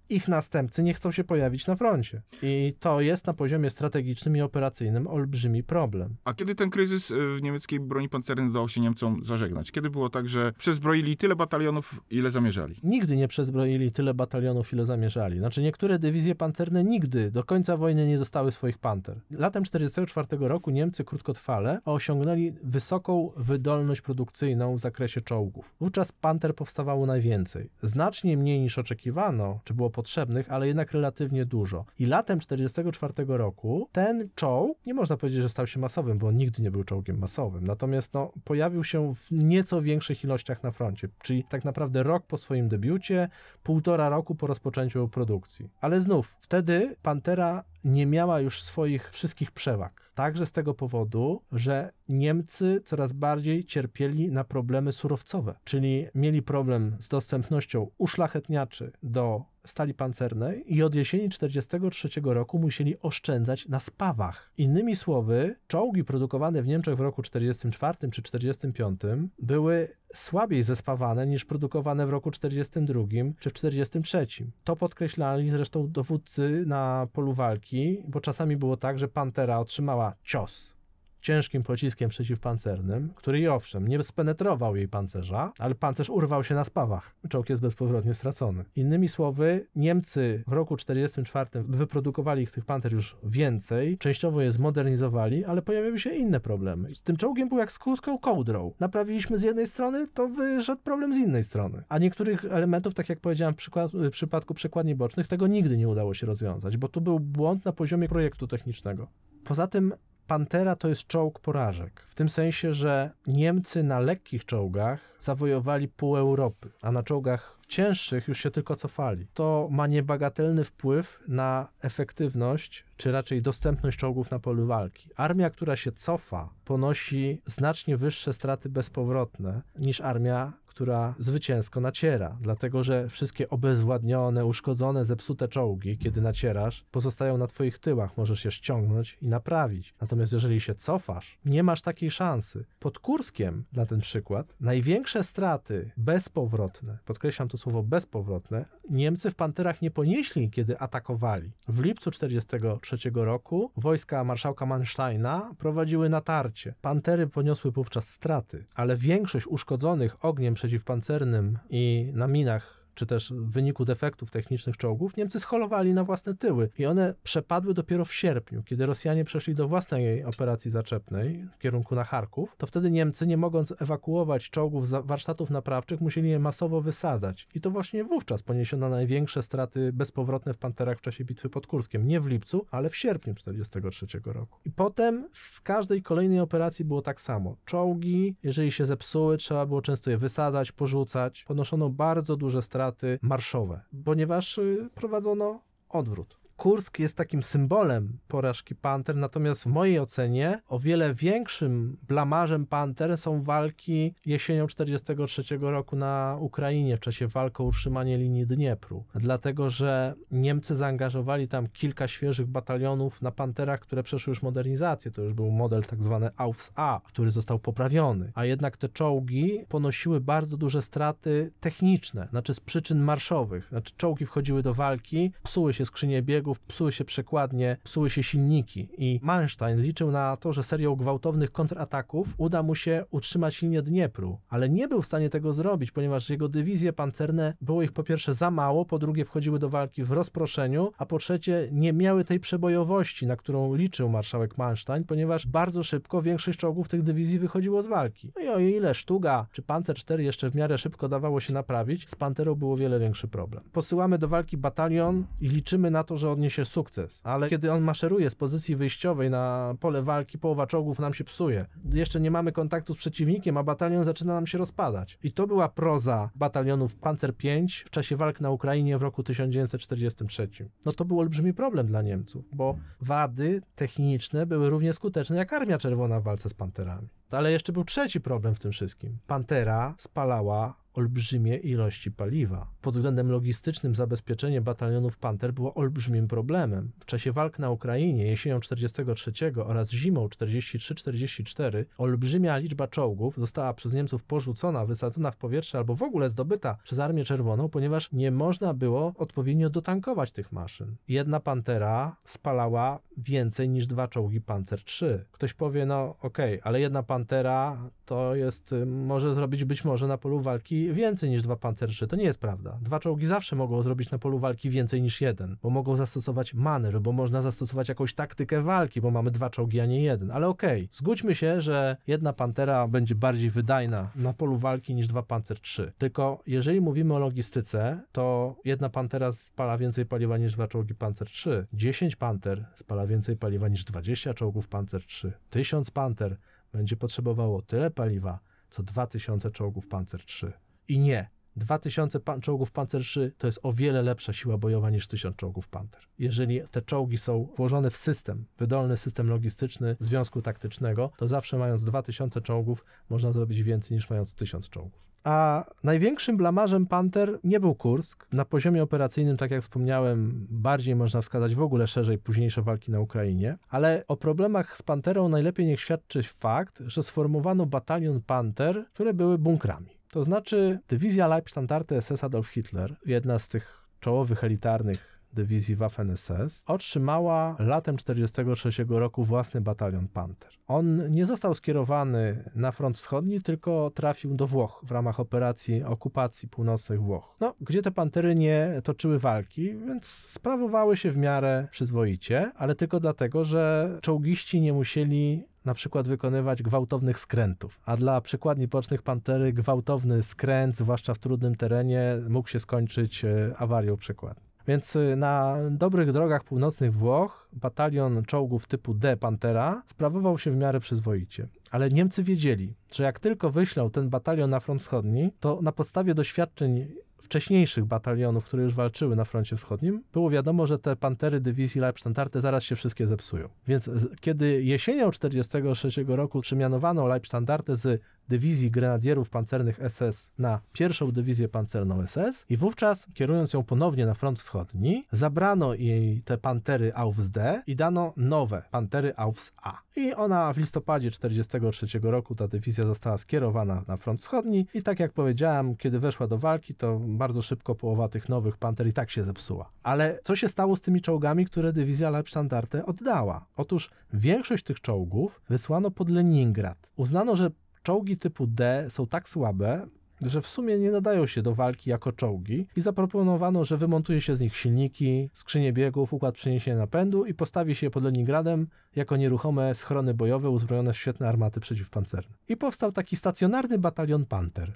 ich 0.09 0.27
następcy 0.27 0.83
nie 0.83 0.93
chcą 0.93 1.11
się 1.11 1.23
pojawić 1.23 1.67
na 1.67 1.75
froncie. 1.75 2.21
I 2.41 2.75
to 2.79 3.01
jest 3.01 3.27
na 3.27 3.33
poziomie 3.33 3.69
strategicznym 3.69 4.37
i 4.37 4.41
operacyjnym 4.41 5.07
olbrzymi 5.07 5.63
problem. 5.63 6.15
A 6.25 6.33
kiedy 6.33 6.55
ten 6.55 6.69
kryzys 6.69 7.11
y, 7.11 7.35
w 7.35 7.41
niemieckiej 7.41 7.79
broni 7.79 8.09
pancernej 8.09 8.47
udało 8.47 8.67
się 8.67 8.81
Niemcom 8.81 9.23
zażegnać? 9.23 9.71
Kiedy 9.71 9.89
było 9.89 10.09
tak, 10.09 10.27
że 10.27 10.51
przezbroili 10.57 11.17
tyle 11.17 11.35
batalionów, 11.35 12.03
ile 12.09 12.31
zamierzali? 12.31 12.75
Nigdy 12.83 13.15
nie 13.15 13.27
przezbroili 13.27 13.91
tyle 13.91 14.13
batalionów, 14.13 14.73
ile 14.73 14.85
zamierzali. 14.85 15.39
Znaczy 15.39 15.61
niektóre 15.61 15.99
dywizje 15.99 16.35
pancerne 16.35 16.83
nigdy 16.83 17.31
do 17.31 17.43
końca 17.43 17.77
wojny 17.77 18.07
nie 18.07 18.17
dostały 18.17 18.51
swoich 18.51 18.77
panter. 18.77 19.21
Latem 19.31 19.63
1944 19.63 20.47
roku 20.47 20.71
Niemcy 20.71 21.03
krótkotrwale 21.03 21.79
osiągnęli 21.85 22.53
wysoką 22.63 23.31
wydolność 23.37 24.01
produkcyjną 24.01 24.75
w 24.75 24.79
zakresie 24.79 25.21
czołgów. 25.21 25.75
Wówczas 25.79 26.11
panter 26.11 26.55
powstawało 26.55 27.05
najwięcej. 27.05 27.69
Znacznie 27.83 28.37
mniej 28.37 28.59
niż 28.61 28.77
oczekiwano, 28.77 29.59
czy 29.63 29.73
było 29.73 29.89
potrzebnych, 29.93 30.51
ale 30.51 30.67
jednak 30.67 30.91
relatywnie 30.91 31.45
dużo. 31.45 31.86
I 31.99 32.06
latem 32.06 32.39
1944 32.39 33.38
roku 33.38 33.89
ten 33.91 34.29
czołg, 34.36 34.77
nie 34.86 34.93
można 34.93 35.17
powiedzieć, 35.17 35.41
że 35.41 35.49
stał 35.49 35.67
się 35.67 35.79
masowym, 35.79 36.17
bo 36.17 36.27
on 36.27 36.38
nigdy 36.38 36.63
nie 36.63 36.71
był 36.71 36.84
czołgiem 36.84 37.17
masowym. 37.17 37.67
Natomiast 37.67 38.13
no, 38.13 38.32
pojawił 38.43 38.84
się 38.84 39.15
w 39.15 39.32
nieco 39.32 39.82
większych 39.82 40.23
ilościach 40.23 40.63
na 40.63 40.71
froncie, 40.71 41.10
czyli 41.21 41.43
tak 41.43 41.65
naprawdę 41.65 42.03
rok 42.03 42.25
po 42.25 42.38
swoim 42.38 42.69
debiucie, 42.69 43.29
półtora 43.63 44.10
roku 44.10 44.36
po 44.36 44.47
rozpoczęciu 44.47 45.08
produkcji. 45.08 45.69
Ale 45.82 46.01
znów, 46.01 46.36
wtedy 46.39 46.95
Pantera 47.01 47.63
nie 47.84 48.06
miała 48.06 48.39
już 48.39 48.63
swoich 48.63 49.12
wszystkich 49.12 49.51
przewag. 49.51 50.12
Także 50.15 50.45
z 50.45 50.51
tego 50.51 50.73
powodu, 50.73 51.41
że 51.51 51.91
Niemcy 52.10 52.82
coraz 52.86 53.13
bardziej 53.13 53.65
cierpieli 53.65 54.32
na 54.32 54.43
problemy 54.43 54.93
surowcowe, 54.93 55.56
czyli 55.63 56.08
mieli 56.15 56.41
problem 56.41 56.95
z 56.99 57.08
dostępnością 57.08 57.89
uszlachetniaczy 57.97 58.91
do 59.03 59.43
stali 59.67 59.93
pancernej 59.93 60.76
i 60.76 60.84
od 60.84 60.95
jesieni 60.95 61.30
1943 61.30 62.21
roku 62.23 62.60
musieli 62.60 62.99
oszczędzać 62.99 63.67
na 63.67 63.80
spawach. 63.80 64.52
Innymi 64.58 64.95
słowy, 64.95 65.56
czołgi 65.67 66.04
produkowane 66.04 66.62
w 66.62 66.67
Niemczech 66.67 66.95
w 66.95 66.99
roku 66.99 67.23
1944 67.23 68.12
czy 68.12 68.21
1945 68.21 69.02
były 69.39 69.89
słabiej 70.13 70.63
zespawane 70.63 71.28
niż 71.28 71.45
produkowane 71.45 72.08
w 72.08 72.10
roku 72.10 72.32
1942 72.32 73.39
czy 73.39 73.49
w 73.49 73.54
1943. 73.54 74.52
To 74.63 74.76
podkreślali 74.76 75.49
zresztą 75.49 75.91
dowódcy 75.91 76.63
na 76.67 77.08
polu 77.13 77.34
walki, 77.34 78.04
bo 78.08 78.21
czasami 78.21 78.58
było 78.58 78.78
tak, 78.78 78.99
że 78.99 79.08
Pantera 79.08 79.60
otrzymała 79.60 80.13
cios 80.23 80.82
ciężkim 81.23 81.63
pociskiem 81.63 82.09
przeciwpancernym, 82.09 83.09
który 83.15 83.39
i 83.39 83.47
owszem 83.47 83.88
nie 83.88 84.03
spenetrował 84.03 84.75
jej 84.75 84.88
pancerza, 84.88 85.53
ale 85.59 85.75
pancerz 85.75 86.09
urwał 86.09 86.43
się 86.43 86.55
na 86.55 86.63
spawach. 86.63 87.15
Czołg 87.29 87.49
jest 87.49 87.62
bezpowrotnie 87.62 88.13
stracony. 88.13 88.65
Innymi 88.75 89.09
słowy, 89.09 89.67
Niemcy 89.75 90.43
w 90.47 90.53
roku 90.53 90.77
1944 90.77 91.65
wyprodukowali 91.67 92.43
ich 92.43 92.51
tych 92.51 92.65
panter 92.65 92.93
już 92.93 93.17
więcej, 93.23 93.97
częściowo 93.97 94.41
je 94.41 94.51
zmodernizowali, 94.51 95.45
ale 95.45 95.62
pojawiły 95.62 95.99
się 95.99 96.09
inne 96.09 96.39
problemy. 96.39 96.95
Z 96.95 97.01
tym 97.01 97.17
czołgiem 97.17 97.49
był 97.49 97.57
jak 97.57 97.71
z 97.71 97.79
krótką 97.79 98.17
kołdrą. 98.17 98.73
Naprawiliśmy 98.79 99.38
z 99.38 99.43
jednej 99.43 99.67
strony, 99.67 100.07
to 100.07 100.27
wyszedł 100.27 100.81
problem 100.81 101.13
z 101.13 101.17
innej 101.17 101.43
strony. 101.43 101.83
A 101.89 101.97
niektórych 101.97 102.45
elementów, 102.45 102.93
tak 102.93 103.09
jak 103.09 103.19
powiedziałem 103.19 103.55
w 103.93 104.12
przypadku 104.12 104.53
przekładni 104.53 104.95
bocznych, 104.95 105.27
tego 105.27 105.47
nigdy 105.47 105.77
nie 105.77 105.89
udało 105.89 106.13
się 106.13 106.27
rozwiązać, 106.27 106.77
bo 106.77 106.88
tu 106.88 107.01
był 107.01 107.19
błąd 107.19 107.65
na 107.65 107.71
poziomie 107.71 108.07
projektu 108.07 108.47
technicznego. 108.47 109.07
Poza 109.43 109.67
tym 109.67 109.93
Pantera 110.27 110.75
to 110.75 110.89
jest 110.89 111.07
czołg 111.07 111.39
porażek. 111.39 112.05
W 112.07 112.15
tym 112.15 112.29
sensie, 112.29 112.73
że 112.73 113.12
Niemcy 113.27 113.83
na 113.83 113.99
lekkich 113.99 114.45
czołgach 114.45 114.99
zawojowali 115.21 115.88
pół 115.88 116.17
Europy, 116.17 116.69
a 116.81 116.91
na 116.91 117.03
czołgach 117.03 117.59
cięższych 117.67 118.27
już 118.27 118.39
się 118.39 118.51
tylko 118.51 118.75
cofali. 118.75 119.27
To 119.33 119.67
ma 119.71 119.88
niebagatelny 119.88 120.63
wpływ 120.63 121.19
na 121.27 121.67
efektywność, 121.81 122.86
czy 122.97 123.12
raczej 123.12 123.41
dostępność 123.41 123.99
czołgów 123.99 124.31
na 124.31 124.39
polu 124.39 124.65
walki. 124.65 125.09
Armia, 125.15 125.49
która 125.49 125.75
się 125.75 125.91
cofa, 125.91 126.49
ponosi 126.65 127.41
znacznie 127.45 127.97
wyższe 127.97 128.33
straty 128.33 128.69
bezpowrotne 128.69 129.62
niż 129.79 130.01
armia, 130.01 130.53
która 130.73 131.15
zwycięsko 131.19 131.81
naciera, 131.81 132.38
dlatego 132.41 132.83
że 132.83 133.09
wszystkie 133.09 133.49
obezwładnione, 133.49 134.45
uszkodzone, 134.45 135.05
zepsute 135.05 135.47
czołgi, 135.47 135.97
kiedy 135.97 136.21
nacierasz, 136.21 136.86
pozostają 136.91 137.38
na 137.38 137.47
twoich 137.47 137.77
tyłach, 137.77 138.17
możesz 138.17 138.45
je 138.45 138.51
ściągnąć 138.51 139.17
i 139.21 139.27
naprawić. 139.27 139.93
Natomiast 140.01 140.33
jeżeli 140.33 140.62
się 140.62 140.75
cofasz, 140.75 141.39
nie 141.45 141.63
masz 141.63 141.81
takiej 141.81 142.12
szansy. 142.12 142.65
Pod 142.79 142.99
Kurskiem, 142.99 143.65
na 143.73 143.86
ten 143.86 143.99
przykład, 143.99 144.53
największe 144.59 145.23
straty 145.23 145.91
bezpowrotne, 145.97 146.97
podkreślam 147.05 147.47
to 147.47 147.57
słowo 147.57 147.83
bezpowrotne, 147.83 148.65
Niemcy 148.89 149.31
w 149.31 149.36
Panterach 149.36 149.81
nie 149.81 149.91
ponieśli, 149.91 150.49
kiedy 150.49 150.79
atakowali. 150.79 151.51
W 151.67 151.81
lipcu 151.81 152.12
1943 152.12 153.12
roku 153.13 153.71
wojska 153.77 154.23
marszałka 154.23 154.65
Mansteina 154.65 155.55
prowadziły 155.57 156.09
natarcie. 156.09 156.73
Pantery 156.81 157.27
poniosły 157.27 157.71
wówczas 157.71 158.09
straty, 158.09 158.65
ale 158.75 158.97
większość 158.97 159.47
uszkodzonych 159.47 160.25
ogniem 160.25 160.55
przeciwpancernym 160.63 161.60
i 161.69 162.12
na 162.13 162.28
minach 162.28 162.82
czy 162.93 163.06
też 163.06 163.34
w 163.34 163.51
wyniku 163.51 163.86
defektów 163.86 164.32
technicznych 164.32 164.77
czołgów, 164.77 165.17
Niemcy 165.17 165.39
scholowali 165.39 165.93
na 165.93 166.03
własne 166.03 166.36
tyły 166.36 166.69
i 166.77 166.86
one 166.86 167.13
przepadły 167.23 167.73
dopiero 167.73 168.06
w 168.06 168.13
sierpniu, 168.13 168.63
kiedy 168.63 168.86
Rosjanie 168.86 169.25
przeszli 169.25 169.56
do 169.56 169.67
własnej 169.67 170.23
operacji 170.23 170.71
zaczepnej 170.71 171.47
w 171.51 171.58
kierunku 171.58 171.95
na 171.95 172.03
Charków, 172.03 172.56
to 172.58 172.67
wtedy 172.67 172.91
Niemcy, 172.91 173.27
nie 173.27 173.38
mogąc 173.38 173.73
ewakuować 173.82 174.49
czołgów 174.49 174.88
z 174.88 175.06
warsztatów 175.06 175.49
naprawczych, 175.49 176.01
musieli 176.01 176.29
je 176.29 176.39
masowo 176.39 176.82
wysadzać. 176.82 177.47
I 177.56 177.62
to 177.62 177.71
właśnie 177.71 178.03
wówczas 178.03 178.43
poniesiono 178.43 178.89
największe 178.89 179.43
straty 179.43 179.93
bezpowrotne 179.93 180.53
w 180.53 180.58
Panterach 180.58 180.97
w 180.97 181.01
czasie 181.01 181.25
bitwy 181.25 181.49
pod 181.49 181.67
Kurskiem. 181.67 182.08
Nie 182.08 182.19
w 182.19 182.27
lipcu, 182.27 182.65
ale 182.71 182.89
w 182.89 182.95
sierpniu 182.95 183.34
1943 183.34 184.34
roku. 184.34 184.60
I 184.65 184.71
potem 184.71 185.29
z 185.34 185.62
każdej 185.62 186.01
kolejnej 186.01 186.39
operacji 186.39 186.86
było 186.86 187.01
tak 187.01 187.21
samo. 187.21 187.58
Czołgi, 187.65 188.36
jeżeli 188.43 188.71
się 188.71 188.86
zepsuły, 188.86 189.38
trzeba 189.38 189.65
było 189.65 189.82
często 189.82 190.12
je 190.12 190.17
wysadzać, 190.17 190.71
porzucać. 190.71 191.43
Ponoszono 191.47 191.89
bardzo 191.89 192.38
duże 192.38 192.62
straty 192.62 192.82
marszowe, 193.21 193.81
ponieważ 194.05 194.57
y, 194.57 194.89
prowadzono 194.95 195.61
odwrót. 195.89 196.42
Kursk 196.57 196.99
jest 196.99 197.17
takim 197.17 197.43
symbolem 197.43 198.19
porażki 198.27 198.75
Panter, 198.75 199.15
natomiast 199.15 199.63
w 199.63 199.65
mojej 199.65 199.99
ocenie 199.99 200.61
o 200.67 200.79
wiele 200.79 201.13
większym 201.13 201.97
blamarzem 202.07 202.65
Panter 202.65 203.17
są 203.17 203.41
walki 203.41 204.15
jesienią 204.25 204.67
1943 204.67 205.57
roku 205.61 205.95
na 205.95 206.37
Ukrainie 206.39 206.97
w 206.97 206.99
czasie 206.99 207.27
walk 207.27 207.59
o 207.59 207.63
utrzymanie 207.63 208.17
linii 208.17 208.47
Dniepru. 208.47 209.03
Dlatego, 209.15 209.69
że 209.69 210.13
Niemcy 210.31 210.75
zaangażowali 210.75 211.47
tam 211.47 211.67
kilka 211.67 212.07
świeżych 212.07 212.47
batalionów 212.47 213.21
na 213.21 213.31
Panterach, 213.31 213.79
które 213.79 214.03
przeszły 214.03 214.31
już 214.31 214.41
modernizację. 214.41 215.11
To 215.11 215.21
już 215.21 215.33
był 215.33 215.51
model 215.51 215.83
tak 215.83 216.03
zwany 216.03 216.29
Aufs 216.37 216.71
A, 216.75 217.01
który 217.03 217.31
został 217.31 217.59
poprawiony. 217.59 218.31
A 218.35 218.45
jednak 218.45 218.77
te 218.77 218.89
czołgi 218.89 219.59
ponosiły 219.69 220.21
bardzo 220.21 220.57
duże 220.57 220.81
straty 220.81 221.51
techniczne, 221.59 222.27
znaczy 222.29 222.53
z 222.53 222.59
przyczyn 222.59 222.99
marszowych. 222.99 223.67
Znaczy 223.67 223.93
czołgi 223.97 224.25
wchodziły 224.25 224.63
do 224.63 224.73
walki, 224.73 225.31
psuły 225.43 225.73
się 225.73 225.85
skrzynie 225.85 226.21
biegów, 226.43 226.60
psuły 226.60 226.91
się 226.91 227.06
przekładnie, 227.06 227.77
psuły 227.84 228.10
się 228.10 228.23
silniki 228.23 228.88
i 228.97 229.19
Manstein 229.23 229.82
liczył 229.82 230.12
na 230.12 230.38
to, 230.38 230.53
że 230.53 230.63
serią 230.63 230.95
gwałtownych 230.95 231.51
kontrataków 231.51 232.34
uda 232.38 232.63
mu 232.63 232.75
się 232.75 233.06
utrzymać 233.12 233.62
linię 233.62 233.82
Dniepru, 233.82 234.39
ale 234.49 234.69
nie 234.69 234.88
był 234.88 235.01
w 235.01 235.06
stanie 235.06 235.29
tego 235.29 235.53
zrobić, 235.53 235.91
ponieważ 235.91 236.29
jego 236.29 236.47
dywizje 236.47 236.93
pancerne 236.93 237.53
było 237.62 237.84
ich 237.84 237.91
po 237.91 238.03
pierwsze 238.03 238.34
za 238.34 238.51
mało, 238.51 238.86
po 238.86 238.99
drugie 238.99 239.25
wchodziły 239.25 239.60
do 239.60 239.69
walki 239.69 240.03
w 240.03 240.12
rozproszeniu, 240.12 240.91
a 240.97 241.06
po 241.06 241.19
trzecie 241.19 241.69
nie 241.71 241.93
miały 241.93 242.23
tej 242.23 242.39
przebojowości, 242.39 243.27
na 243.27 243.36
którą 243.36 243.75
liczył 243.75 244.10
marszałek 244.10 244.58
Manstein, 244.58 245.03
ponieważ 245.03 245.47
bardzo 245.47 245.84
szybko 245.84 246.21
większość 246.21 246.60
czołgów 246.60 246.88
tych 246.88 247.03
dywizji 247.03 247.39
wychodziło 247.39 247.82
z 247.82 247.88
walki. 247.88 248.32
No 248.36 248.41
i 248.41 248.47
o 248.47 248.60
ile 248.60 248.93
Sztuga 248.93 249.45
czy 249.51 249.62
Panzer 249.62 249.95
4 249.95 250.23
jeszcze 250.23 250.49
w 250.49 250.56
miarę 250.56 250.77
szybko 250.77 251.08
dawało 251.08 251.39
się 251.39 251.53
naprawić, 251.53 252.10
z 252.10 252.15
Panterą 252.15 252.56
było 252.56 252.77
wiele 252.77 252.99
większy 252.99 253.27
problem. 253.27 253.63
Posyłamy 253.71 254.17
do 254.17 254.27
walki 254.27 254.58
batalion 254.58 255.25
i 255.41 255.47
liczymy 255.47 255.91
na 255.91 256.03
to, 256.03 256.17
że 256.17 256.29
odniesie 256.33 256.65
sukces, 256.65 257.21
ale 257.23 257.49
kiedy 257.49 257.71
on 257.71 257.81
maszeruje 257.81 258.29
z 258.29 258.35
pozycji 258.35 258.75
wyjściowej 258.75 259.29
na 259.29 259.75
pole 259.79 260.01
walki, 260.01 260.37
połowa 260.37 260.67
czołgów 260.67 260.99
nam 260.99 261.13
się 261.13 261.23
psuje. 261.23 261.65
Jeszcze 261.93 262.19
nie 262.19 262.31
mamy 262.31 262.51
kontaktu 262.51 262.93
z 262.93 262.97
przeciwnikiem, 262.97 263.57
a 263.57 263.63
batalion 263.63 264.03
zaczyna 264.03 264.33
nam 264.33 264.47
się 264.47 264.57
rozpadać. 264.57 265.17
I 265.23 265.31
to 265.31 265.47
była 265.47 265.69
proza 265.69 266.29
batalionów 266.35 266.95
Panzer 266.95 267.33
V 267.33 267.49
w 267.85 267.89
czasie 267.89 268.15
walk 268.15 268.41
na 268.41 268.51
Ukrainie 268.51 268.97
w 268.97 269.01
roku 269.01 269.23
1943. 269.23 270.49
No 270.85 270.91
to 270.91 271.05
był 271.05 271.19
olbrzymi 271.19 271.53
problem 271.53 271.87
dla 271.87 272.01
Niemców, 272.01 272.45
bo 272.53 272.77
wady 273.01 273.61
techniczne 273.75 274.45
były 274.45 274.69
równie 274.69 274.93
skuteczne 274.93 275.35
jak 275.35 275.53
Armia 275.53 275.77
Czerwona 275.77 276.19
w 276.19 276.23
walce 276.23 276.49
z 276.49 276.53
Panterami. 276.53 277.07
Ale 277.31 277.51
jeszcze 277.51 277.73
był 277.73 277.83
trzeci 277.83 278.21
problem 278.21 278.55
w 278.55 278.59
tym 278.59 278.71
wszystkim. 278.71 279.17
Pantera 279.27 279.95
spalała 279.97 280.82
olbrzymie 280.93 281.58
ilości 281.58 282.12
paliwa. 282.12 282.67
Pod 282.82 282.93
względem 282.93 283.32
logistycznym 283.32 283.95
zabezpieczenie 283.95 284.62
batalionów 284.62 285.17
Panter 285.17 285.53
było 285.53 285.73
olbrzymim 285.73 286.27
problemem. 286.27 286.91
W 286.99 287.06
czasie 287.06 287.32
walk 287.32 287.60
na 287.60 287.69
Ukrainie 287.69 288.27
jesienią 288.27 288.60
43 288.60 289.32
oraz 289.65 289.91
zimą 289.91 290.27
43-44 290.27 291.86
olbrzymia 291.97 292.58
liczba 292.58 292.88
czołgów 292.88 293.38
została 293.38 293.73
przez 293.73 293.93
Niemców 293.93 294.23
porzucona, 294.23 294.86
wysadzona 294.86 295.32
w 295.32 295.38
powietrze 295.38 295.77
albo 295.77 295.95
w 295.95 296.03
ogóle 296.03 296.29
zdobyta 296.29 296.77
przez 296.84 296.99
Armię 296.99 297.25
Czerwoną, 297.25 297.69
ponieważ 297.69 298.12
nie 298.12 298.32
można 298.32 298.73
było 298.73 299.13
odpowiednio 299.17 299.69
dotankować 299.69 300.32
tych 300.32 300.51
maszyn. 300.51 300.95
Jedna 301.08 301.39
Pantera 301.39 302.15
spalała 302.23 302.99
więcej 303.17 303.69
niż 303.69 303.88
dwa 303.88 304.08
czołgi 304.08 304.41
Panzer 304.41 304.79
III. 305.01 305.13
Ktoś 305.32 305.53
powie, 305.53 305.86
no 305.86 306.15
okej, 306.21 306.60
okay, 306.60 306.63
ale 306.63 306.79
jedna 306.79 307.03
Pantera 307.03 307.89
to 308.06 308.36
jest, 308.36 308.75
może 308.86 309.36
zrobić 309.36 309.65
być 309.65 309.86
może 309.86 310.08
na 310.08 310.17
polu 310.17 310.39
walki 310.39 310.82
więcej 310.91 311.29
niż 311.29 311.41
dwa 311.41 311.55
pancerze. 311.55 312.07
To 312.07 312.15
nie 312.15 312.23
jest 312.23 312.39
prawda. 312.39 312.77
Dwa 312.81 312.99
czołgi 312.99 313.25
zawsze 313.25 313.55
mogą 313.55 313.83
zrobić 313.83 314.11
na 314.11 314.17
polu 314.17 314.39
walki 314.39 314.69
więcej 314.69 315.01
niż 315.01 315.21
jeden, 315.21 315.57
bo 315.63 315.69
mogą 315.69 315.97
zastosować 315.97 316.53
manewr, 316.53 317.01
bo 317.01 317.11
można 317.11 317.41
zastosować 317.41 317.89
jakąś 317.89 318.13
taktykę 318.13 318.61
walki, 318.61 319.01
bo 319.01 319.11
mamy 319.11 319.31
dwa 319.31 319.49
czołgi, 319.49 319.79
a 319.79 319.85
nie 319.85 320.03
jeden. 320.03 320.31
Ale 320.31 320.47
okej, 320.47 320.81
okay, 320.81 320.87
zgódźmy 320.91 321.35
się, 321.35 321.61
że 321.61 321.97
jedna 322.07 322.33
pantera 322.33 322.87
będzie 322.87 323.15
bardziej 323.15 323.49
wydajna 323.49 324.09
na 324.15 324.33
polu 324.33 324.57
walki 324.57 324.95
niż 324.95 325.07
dwa 325.07 325.23
pancer 325.23 325.59
3. 325.59 325.91
Tylko 325.97 326.43
jeżeli 326.47 326.81
mówimy 326.81 327.13
o 327.13 327.19
logistyce, 327.19 327.99
to 328.11 328.55
jedna 328.65 328.89
pantera 328.89 329.31
spala 329.31 329.77
więcej 329.77 330.05
paliwa 330.05 330.37
niż 330.37 330.53
dwa 330.53 330.67
czołgi 330.67 330.95
pancer 330.95 331.27
3. 331.27 331.65
10 331.73 332.15
panter 332.15 332.65
spala 332.75 333.07
więcej 333.07 333.37
paliwa 333.37 333.67
niż 333.67 333.83
20 333.83 334.33
czołgów 334.33 334.67
pancer 334.67 335.05
3. 335.05 335.33
1000 335.49 335.91
panter 335.91 336.37
będzie 336.73 336.97
potrzebowało 336.97 337.61
tyle 337.61 337.91
paliwa, 337.91 338.39
co 338.69 338.83
2000 338.83 339.51
czołgów 339.51 339.87
Panzer 339.87 340.21
III. 340.43 340.53
I 340.87 340.99
nie, 340.99 341.27
2000 341.55 342.19
pan 342.19 342.41
czołgów 342.41 342.71
Panzer 342.71 343.01
III 343.17 343.31
to 343.37 343.47
jest 343.47 343.59
o 343.63 343.73
wiele 343.73 344.01
lepsza 344.01 344.33
siła 344.33 344.57
bojowa 344.57 344.89
niż 344.89 345.07
1000 345.07 345.35
czołgów 345.35 345.67
Panter. 345.67 346.01
Jeżeli 346.19 346.61
te 346.71 346.81
czołgi 346.81 347.17
są 347.17 347.47
włożone 347.55 347.89
w 347.89 347.97
system, 347.97 348.45
wydolny 348.57 348.97
system 348.97 349.29
logistyczny 349.29 349.95
związku 349.99 350.41
taktycznego, 350.41 351.11
to 351.17 351.27
zawsze 351.27 351.57
mając 351.57 351.83
2000 351.83 352.41
czołgów 352.41 352.85
można 353.09 353.31
zrobić 353.31 353.63
więcej 353.63 353.95
niż 353.95 354.09
mając 354.09 354.35
1000 354.35 354.69
czołgów. 354.69 355.03
A 355.23 355.65
największym 355.83 356.37
blamarzem 356.37 356.85
Panter 356.85 357.39
nie 357.43 357.59
był 357.59 357.75
Kursk. 357.75 358.27
Na 358.31 358.45
poziomie 358.45 358.83
operacyjnym, 358.83 359.37
tak 359.37 359.51
jak 359.51 359.61
wspomniałem, 359.61 360.47
bardziej 360.49 360.95
można 360.95 361.21
wskazać 361.21 361.55
w 361.55 361.61
ogóle 361.61 361.87
szerzej 361.87 362.17
późniejsze 362.17 362.61
walki 362.61 362.91
na 362.91 362.99
Ukrainie, 362.99 363.57
ale 363.69 364.03
o 364.07 364.17
problemach 364.17 364.77
z 364.77 364.83
Panterą 364.83 365.29
najlepiej 365.29 365.65
niech 365.65 365.79
świadczy 365.79 366.23
fakt, 366.23 366.83
że 366.85 367.03
sformowano 367.03 367.65
batalion 367.65 368.21
Panter, 368.21 368.85
które 368.93 369.13
były 369.13 369.37
bunkrami. 369.37 370.02
To 370.13 370.23
znaczy 370.23 370.80
dywizja 370.88 371.28
Leibstandarte 371.28 372.02
SS 372.02 372.23
Adolf 372.23 372.47
Hitler, 372.47 372.95
jedna 373.06 373.39
z 373.39 373.47
tych 373.47 373.88
czołowych 373.99 374.43
elitarnych 374.43 375.19
dywizji 375.34 375.76
Waffen-SS, 375.76 376.63
otrzymała 376.65 377.56
latem 377.60 377.97
1943 377.97 378.86
roku 378.89 379.23
własny 379.23 379.62
batalion 379.62 380.08
Panther. 380.08 380.52
On 380.67 381.12
nie 381.12 381.26
został 381.26 381.54
skierowany 381.54 382.49
na 382.56 382.71
front 382.71 382.97
wschodni, 382.97 383.41
tylko 383.41 383.91
trafił 383.95 384.36
do 384.36 384.47
Włoch 384.47 384.82
w 384.84 384.91
ramach 384.91 385.19
operacji 385.19 385.84
okupacji 385.84 386.49
północnych 386.49 387.02
Włoch. 387.02 387.36
No, 387.41 387.54
gdzie 387.62 387.82
te 387.82 387.91
pantery 387.91 388.36
nie 388.36 388.82
toczyły 388.84 389.19
walki, 389.19 389.76
więc 389.76 390.06
sprawowały 390.08 390.97
się 390.97 391.12
w 391.12 391.17
miarę 391.17 391.67
przyzwoicie, 391.71 392.52
ale 392.56 392.76
tylko 392.76 392.99
dlatego, 392.99 393.43
że 393.43 393.89
czołgiści 394.02 394.62
nie 394.62 394.73
musieli 394.73 395.52
na 395.65 395.73
przykład 395.73 396.08
wykonywać 396.08 396.63
gwałtownych 396.63 397.19
skrętów. 397.19 397.80
A 397.86 397.97
dla 397.97 398.21
przykładni 398.21 398.67
pocznych 398.67 399.02
pantery 399.02 399.54
gwałtowny 399.54 400.23
skręt, 400.23 400.76
zwłaszcza 400.76 401.13
w 401.13 401.19
trudnym 401.19 401.56
terenie, 401.56 402.17
mógł 402.30 402.49
się 402.49 402.60
skończyć 402.60 403.26
e, 403.26 403.54
awarią 403.58 403.97
przykładni. 403.97 404.54
Więc 404.67 404.95
y, 404.95 405.15
na 405.15 405.58
dobrych 405.71 406.12
drogach 406.12 406.43
północnych 406.43 406.93
Włoch 406.93 407.49
batalion 407.54 408.26
czołgów 408.26 408.67
typu 408.67 408.93
D 408.93 409.17
Pantera 409.17 409.84
sprawował 409.86 410.38
się 410.38 410.52
w 410.52 410.56
miarę 410.56 410.80
przyzwoicie. 410.80 411.47
Ale 411.71 411.89
Niemcy 411.89 412.23
wiedzieli, 412.23 412.76
że 412.93 413.04
jak 413.04 413.19
tylko 413.19 413.49
wyślą 413.49 413.89
ten 413.89 414.10
batalion 414.10 414.49
na 414.49 414.60
front 414.60 414.82
wschodni, 414.82 415.32
to 415.39 415.60
na 415.62 415.71
podstawie 415.71 416.13
doświadczeń 416.13 416.88
wcześniejszych 417.23 417.86
batalionów, 417.86 418.45
które 418.45 418.63
już 418.63 418.73
walczyły 418.73 419.15
na 419.15 419.25
froncie 419.25 419.55
wschodnim, 419.55 420.03
było 420.13 420.29
wiadomo, 420.29 420.67
że 420.67 420.79
te 420.79 420.95
pantery 420.95 421.39
dywizji 421.39 421.81
Leibstandarte 421.81 422.41
zaraz 422.41 422.63
się 422.63 422.75
wszystkie 422.75 423.07
zepsują. 423.07 423.49
Więc 423.67 423.89
kiedy 424.19 424.63
jesienią 424.63 425.12
1943 425.12 426.05
roku 426.07 426.41
przemianowano 426.41 427.07
Leibstandarte 427.07 427.75
z 427.75 428.01
dywizji 428.29 428.71
grenadierów 428.71 429.29
pancernych 429.29 429.79
SS 429.89 430.31
na 430.38 430.59
pierwszą 430.73 431.12
dywizję 431.12 431.49
pancerną 431.49 432.07
SS 432.07 432.45
i 432.49 432.57
wówczas, 432.57 433.07
kierując 433.13 433.53
ją 433.53 433.63
ponownie 433.63 434.05
na 434.05 434.13
front 434.13 434.39
wschodni, 434.39 435.05
zabrano 435.12 435.73
jej 435.73 436.21
te 436.21 436.38
pantery 436.38 436.91
Aufs 436.95 437.29
D 437.29 437.63
i 437.67 437.75
dano 437.75 438.13
nowe 438.17 438.63
pantery 438.71 439.13
Aufs 439.15 439.51
A. 439.63 439.81
I 439.95 440.13
ona 440.13 440.53
w 440.53 440.57
listopadzie 440.57 441.12
1943 441.12 441.99
roku, 442.03 442.36
ta 442.36 442.47
dywizja 442.47 442.83
została 442.83 443.17
skierowana 443.17 443.83
na 443.88 443.97
front 443.97 444.21
wschodni 444.21 444.67
i 444.73 444.83
tak 444.83 444.99
jak 444.99 445.13
powiedziałem, 445.13 445.75
kiedy 445.75 445.99
weszła 445.99 446.27
do 446.27 446.38
walki, 446.38 446.75
to 446.75 446.99
bardzo 446.99 447.41
szybko 447.41 447.75
połowa 447.75 448.07
tych 448.07 448.29
nowych 448.29 448.57
panter 448.57 448.88
i 448.88 448.93
tak 448.93 449.12
się 449.12 449.23
zepsuła. 449.23 449.71
Ale 449.83 450.19
co 450.23 450.36
się 450.36 450.49
stało 450.49 450.75
z 450.75 450.81
tymi 450.81 451.01
czołgami, 451.01 451.45
które 451.45 451.73
dywizja 451.73 452.09
Leibstandarte 452.09 452.86
oddała? 452.86 453.45
Otóż 453.57 453.89
większość 454.13 454.63
tych 454.63 454.81
czołgów 454.81 455.41
wysłano 455.49 455.91
pod 455.91 456.09
Leningrad. 456.09 456.91
Uznano, 456.95 457.36
że 457.36 457.51
czołgi 457.83 458.17
typu 458.17 458.47
D 458.47 458.85
są 458.89 459.07
tak 459.07 459.29
słabe, 459.29 459.87
że 460.21 460.41
w 460.41 460.47
sumie 460.47 460.77
nie 460.77 460.91
nadają 460.91 461.25
się 461.25 461.41
do 461.41 461.53
walki 461.55 461.89
jako 461.89 462.11
czołgi 462.11 462.67
i 462.75 462.81
zaproponowano, 462.81 463.65
że 463.65 463.77
wymontuje 463.77 464.21
się 464.21 464.35
z 464.35 464.41
nich 464.41 464.55
silniki, 464.55 465.29
skrzynie 465.33 465.73
biegów, 465.73 466.13
układ 466.13 466.35
przeniesienia 466.35 466.77
napędu 466.77 467.25
i 467.25 467.33
postawi 467.33 467.75
się 467.75 467.87
je 467.87 467.91
pod 467.91 468.03
Leningradem 468.03 468.67
jako 468.95 469.17
nieruchome 469.17 469.75
schrony 469.75 470.13
bojowe 470.13 470.49
uzbrojone 470.49 470.93
w 470.93 470.97
świetne 470.97 471.29
armaty 471.29 471.59
przeciwpancerne. 471.59 472.33
I 472.49 472.57
powstał 472.57 472.91
taki 472.91 473.15
stacjonarny 473.15 473.77
batalion 473.77 474.25
Panter. 474.25 474.73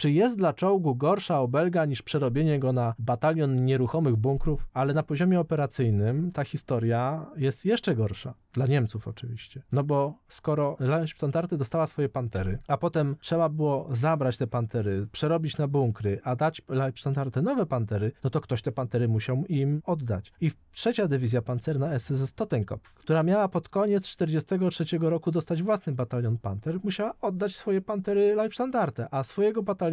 Czy 0.00 0.10
jest 0.10 0.36
dla 0.36 0.52
czołgu 0.52 0.94
gorsza 0.94 1.40
obelga 1.40 1.84
niż 1.84 2.02
przerobienie 2.02 2.58
go 2.58 2.72
na 2.72 2.94
batalion 2.98 3.64
nieruchomych 3.64 4.16
bunkrów? 4.16 4.66
Ale 4.72 4.94
na 4.94 5.02
poziomie 5.02 5.40
operacyjnym 5.40 6.32
ta 6.32 6.44
historia 6.44 7.26
jest 7.36 7.64
jeszcze 7.64 7.96
gorsza. 7.96 8.34
Dla 8.52 8.66
Niemców 8.66 9.08
oczywiście. 9.08 9.62
No 9.72 9.84
bo 9.84 10.18
skoro 10.28 10.76
Leibstandarte 10.80 11.56
dostała 11.56 11.86
swoje 11.86 12.08
pantery, 12.08 12.58
a 12.68 12.76
potem 12.76 13.16
trzeba 13.20 13.48
było 13.48 13.88
zabrać 13.90 14.36
te 14.36 14.46
pantery, 14.46 15.06
przerobić 15.12 15.58
na 15.58 15.68
bunkry, 15.68 16.20
a 16.24 16.36
dać 16.36 16.62
Leibstandarte 16.68 17.42
nowe 17.42 17.66
pantery, 17.66 18.12
no 18.24 18.30
to 18.30 18.40
ktoś 18.40 18.62
te 18.62 18.72
pantery 18.72 19.08
musiał 19.08 19.44
im 19.48 19.82
oddać. 19.84 20.32
I 20.40 20.50
trzecia 20.72 21.08
dywizja 21.08 21.42
pancerna 21.42 21.98
SS 21.98 22.34
Totenkopf, 22.34 22.94
która 22.94 23.22
miała 23.22 23.48
pod 23.48 23.68
koniec 23.68 24.02
1943 24.16 24.98
roku 25.00 25.30
dostać 25.30 25.62
własny 25.62 25.92
batalion 25.92 26.38
panter, 26.38 26.78
musiała 26.84 27.14
oddać 27.20 27.56
swoje 27.56 27.80
pantery 27.80 28.34
Leibstandarte, 28.34 29.14
a 29.14 29.24
swojego 29.24 29.62
batalionu 29.62 29.89